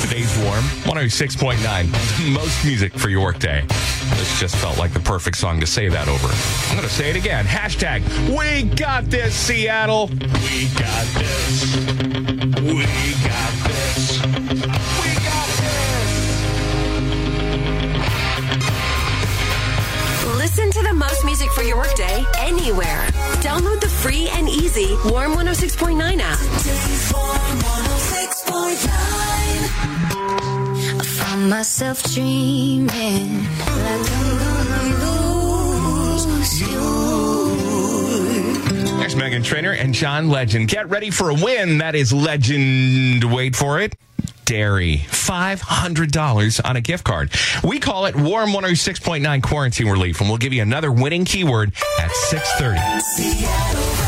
[0.00, 0.64] Today's warm.
[0.88, 2.32] 106.9.
[2.32, 3.62] Most music for your workday.
[3.68, 6.28] This just felt like the perfect song to say that over.
[6.70, 7.44] I'm going to say it again.
[7.44, 8.00] Hashtag
[8.30, 10.06] we got this Seattle.
[10.06, 11.76] We got this.
[12.56, 12.84] We
[13.22, 13.71] got this.
[21.62, 23.06] For your workday anywhere.
[23.38, 26.36] Download the free and easy Warm 106.9 app.
[30.98, 35.04] I found myself dreaming like I'm gonna
[36.26, 36.80] lose you.
[38.98, 40.66] There's Meghan Trainor and John Legend.
[40.66, 41.78] Get ready for a win.
[41.78, 43.22] That is Legend.
[43.32, 43.94] Wait for it.
[44.44, 45.04] Dairy.
[45.08, 47.30] $500 on a gift card.
[47.64, 52.10] We call it Warm 106.9 Quarantine Relief, and we'll give you another winning keyword at
[52.12, 54.01] 630.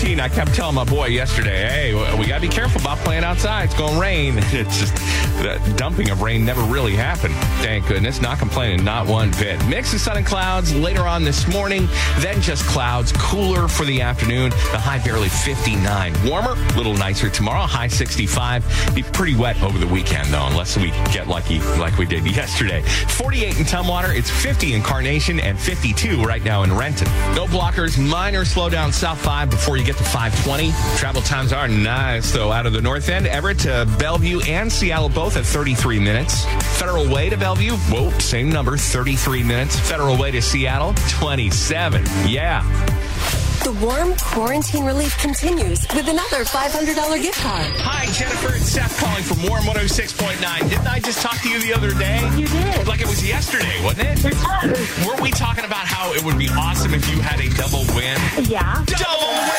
[0.00, 3.22] 614, I kept telling my boy yesterday, hey, we got to be careful about playing
[3.22, 3.64] outside.
[3.64, 4.38] It's going to rain.
[4.60, 4.94] It's just,
[5.40, 7.34] the dumping of rain never really happened.
[7.62, 8.20] Thank goodness.
[8.20, 9.64] Not complaining, not one bit.
[9.68, 13.12] Mix of sun and clouds later on this morning, then just clouds.
[13.12, 14.50] Cooler for the afternoon.
[14.50, 16.14] The high barely 59.
[16.28, 17.62] Warmer, a little nicer tomorrow.
[17.62, 18.92] High 65.
[18.94, 22.82] Be pretty wet over the weekend, though, unless we get lucky like we did yesterday.
[22.82, 24.14] 48 in Tumwater.
[24.14, 27.08] It's 50 in Carnation and 52 right now in Renton.
[27.34, 27.98] No blockers.
[27.98, 30.72] Minor slowdown south 5 before you get to 520.
[30.96, 33.26] Travel times are nice, though, out of the north end.
[33.26, 36.44] Everett to Bellevue and Seattle both at 33 minutes.
[36.78, 39.78] Federal Way to Bellevue, whoa, same number, 33 minutes.
[39.78, 42.04] Federal Way to Seattle, 27.
[42.26, 42.62] Yeah.
[43.64, 47.66] The warm quarantine relief continues with another $500 gift card.
[47.84, 48.56] Hi, Jennifer.
[48.56, 50.70] It's Seth calling from Warm 106.9.
[50.70, 52.18] Didn't I just talk to you the other day?
[52.38, 52.88] You did.
[52.88, 54.24] Like it was yesterday, wasn't it?
[54.24, 55.06] It was.
[55.06, 58.16] Weren't we talking about how it would be awesome if you had a double win?
[58.48, 58.82] Yeah.
[58.86, 59.49] Double win!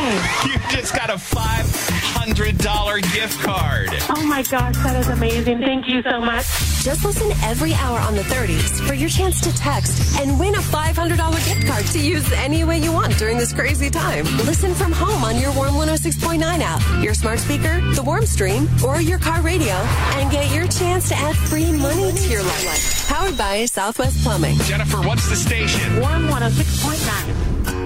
[0.46, 3.88] You just got a $500 gift card.
[4.08, 5.58] Oh my gosh, that is amazing.
[5.60, 6.46] Thank you so much.
[6.82, 10.58] Just listen every hour on the 30s for your chance to text and win a
[10.58, 11.16] $500
[11.46, 14.24] gift card to use any way you want during this crazy time.
[14.46, 19.02] Listen from home on your Warm 106.9 app, your smart speaker, the Warm Stream, or
[19.02, 19.74] your car radio,
[20.16, 23.06] and get your chance to add free money to your life.
[23.08, 24.56] Powered by Southwest Plumbing.
[24.60, 26.00] Jennifer, what's the station?
[26.00, 27.79] Warm 106.9.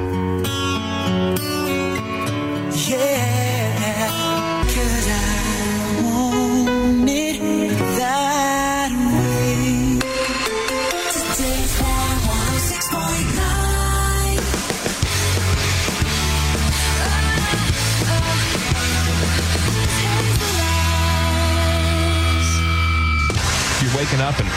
[24.04, 24.48] waking up and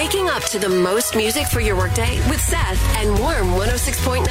[0.04, 4.28] Waking up to the most music for your workday with Seth and Warm 106.9.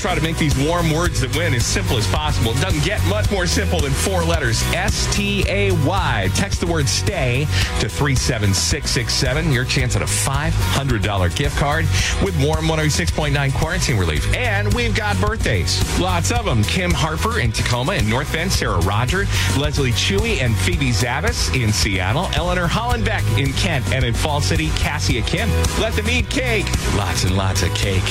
[0.00, 2.52] Try to make these warm words that win as simple as possible.
[2.52, 4.62] It doesn't get much more simple than four letters.
[4.72, 6.30] S T A Y.
[6.34, 7.40] Text the word stay
[7.80, 9.52] to 37667.
[9.52, 11.84] Your chance at a $500 gift card
[12.24, 14.26] with Warm 106.9 quarantine relief.
[14.34, 16.00] And we've got birthdays.
[16.00, 16.64] Lots of them.
[16.64, 19.26] Kim Harper in Tacoma in North Bend, Sarah Roger,
[19.58, 24.70] Leslie Chewy and Phoebe Zavis in Seattle, Eleanor Hollenbeck in Kent, and in Fall City,
[25.10, 25.50] Cassia Kim.
[25.80, 26.66] Let them eat cake.
[26.94, 28.02] Lots and lots of cake.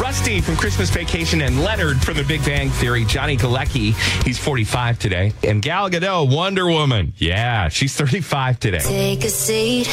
[0.00, 3.04] Rusty from Christmas Vacation and Leonard from The Big Bang Theory.
[3.04, 5.32] Johnny Galecki, he's 45 today.
[5.42, 7.12] And Gal Gadot, Wonder Woman.
[7.18, 8.78] Yeah, she's 35 today.
[8.78, 9.86] Take a seat.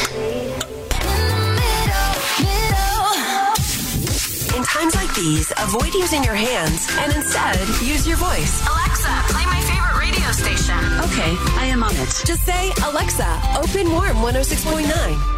[4.56, 8.66] In times like these, avoid using your hands and instead use your voice.
[8.66, 10.78] Alexa, play my favorite radio station.
[11.04, 12.08] Okay, I am on it.
[12.24, 15.33] Just say, Alexa, open Warm 106.9.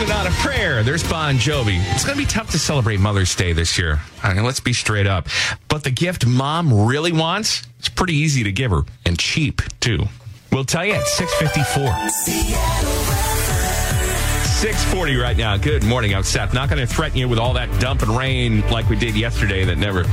[0.00, 0.82] Living on a prayer.
[0.82, 1.78] There's Bon Jovi.
[1.92, 4.00] It's going to be tough to celebrate Mother's Day this year.
[4.22, 5.28] I mean, let's be straight up.
[5.68, 10.06] But the gift mom really wants, it's pretty easy to give her and cheap too.
[10.50, 13.39] We'll tell you at 654.
[14.60, 15.56] 640 right now.
[15.56, 16.14] Good morning.
[16.14, 16.52] I'm Seth.
[16.52, 19.64] Not going to threaten you with all that dump and rain like we did yesterday
[19.64, 20.04] that never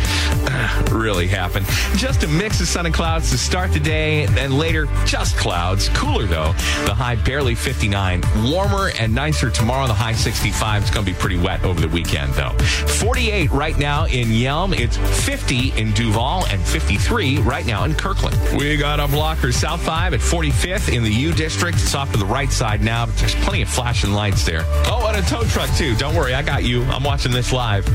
[0.98, 1.66] really happened.
[1.98, 5.90] Just a mix of sun and clouds to start the day, and later, just clouds.
[5.90, 6.54] Cooler, though.
[6.86, 8.24] The high barely 59.
[8.50, 9.86] Warmer and nicer tomorrow.
[9.86, 10.84] The high 65.
[10.84, 12.52] It's going to be pretty wet over the weekend, though.
[12.52, 14.74] 48 right now in Yelm.
[14.80, 14.96] It's
[15.26, 18.38] 50 in Duvall and 53 right now in Kirkland.
[18.58, 21.78] We got a blocker South 5 at 45th in the U District.
[21.78, 24.62] It's off to the right side now, but there's plenty of flashing lights there.
[24.86, 25.96] Oh, and a tow truck, too.
[25.96, 26.84] Don't worry, I got you.
[26.86, 27.86] I'm watching this live.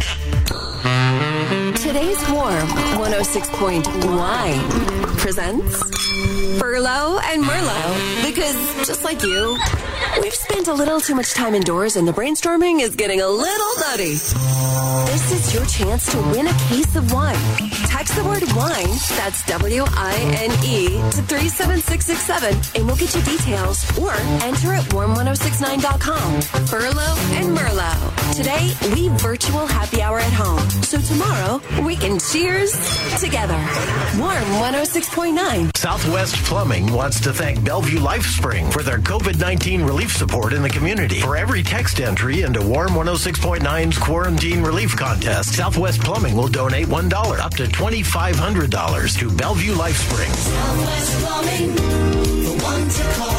[1.76, 2.66] Today's Warm
[2.98, 5.82] 106.9 presents
[6.58, 8.24] Furlough and Merlot.
[8.24, 8.56] Because
[8.86, 9.56] just like you,
[10.20, 13.72] we've spent a little too much time indoors and the brainstorming is getting a little
[13.80, 14.14] nutty.
[15.12, 17.36] This is your chance to win a case of wine.
[17.88, 23.22] Text the word wine, that's W I N E, to 37667 and we'll get you
[23.22, 24.12] details or
[24.42, 26.40] enter at warm1069.com.
[26.66, 28.34] Furlough and Merlot.
[28.34, 30.68] Today, we virtual happy hour at home.
[30.82, 32.72] So tomorrow, we can cheers
[33.20, 33.58] together.
[34.18, 35.76] Warm 106.9.
[35.76, 40.70] Southwest Plumbing wants to thank Bellevue LifeSpring for their COVID 19 relief support in the
[40.70, 41.20] community.
[41.20, 47.38] For every text entry into Warm 106.9's Quarantine Relief Contest, Southwest Plumbing will donate $1
[47.38, 50.34] up to $2,500 to Bellevue LifeSpring.
[50.34, 51.74] Southwest Plumbing,
[52.42, 53.32] the one to call.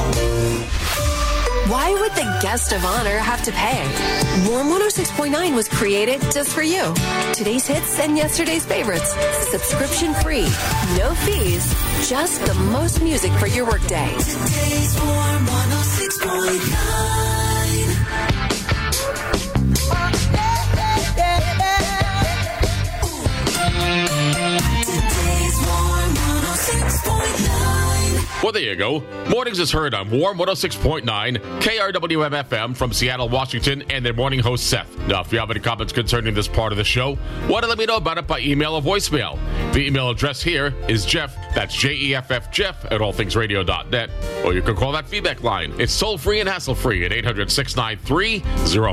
[1.71, 3.81] Why would the guest of honor have to pay?
[4.47, 6.93] Warm 106.9 was created just for you.
[7.34, 9.15] Today's hits and yesterday's favorites.
[9.49, 10.43] Subscription free.
[10.97, 11.73] No fees.
[12.07, 14.13] Just the most music for your workday.
[14.19, 16.63] Today's warm oh 106.9.
[19.75, 20.22] Today's
[28.44, 28.99] Well, there you go.
[29.30, 31.03] Mornings is heard on Warm 106.9
[31.61, 34.98] KRWM FM from Seattle, Washington, and their morning host, Seth.
[35.07, 37.18] Now, if you have any comments concerning this part of the show,
[37.48, 39.40] want to let me know about it by email or voicemail.
[39.72, 44.10] The email address here is Jeff, that's J E F F Jeff at allthingsradio.net,
[44.44, 45.74] or you can call that feedback line.
[45.80, 48.40] It's toll free and hassle free at 800 693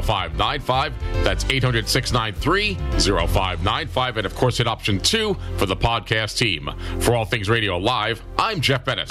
[0.02, 0.94] 0595.
[1.24, 4.16] That's 800 693 0595.
[4.16, 6.70] And of course, hit option two for the podcast team.
[7.00, 9.10] For All Things Radio Live, I'm Jeff Bennett.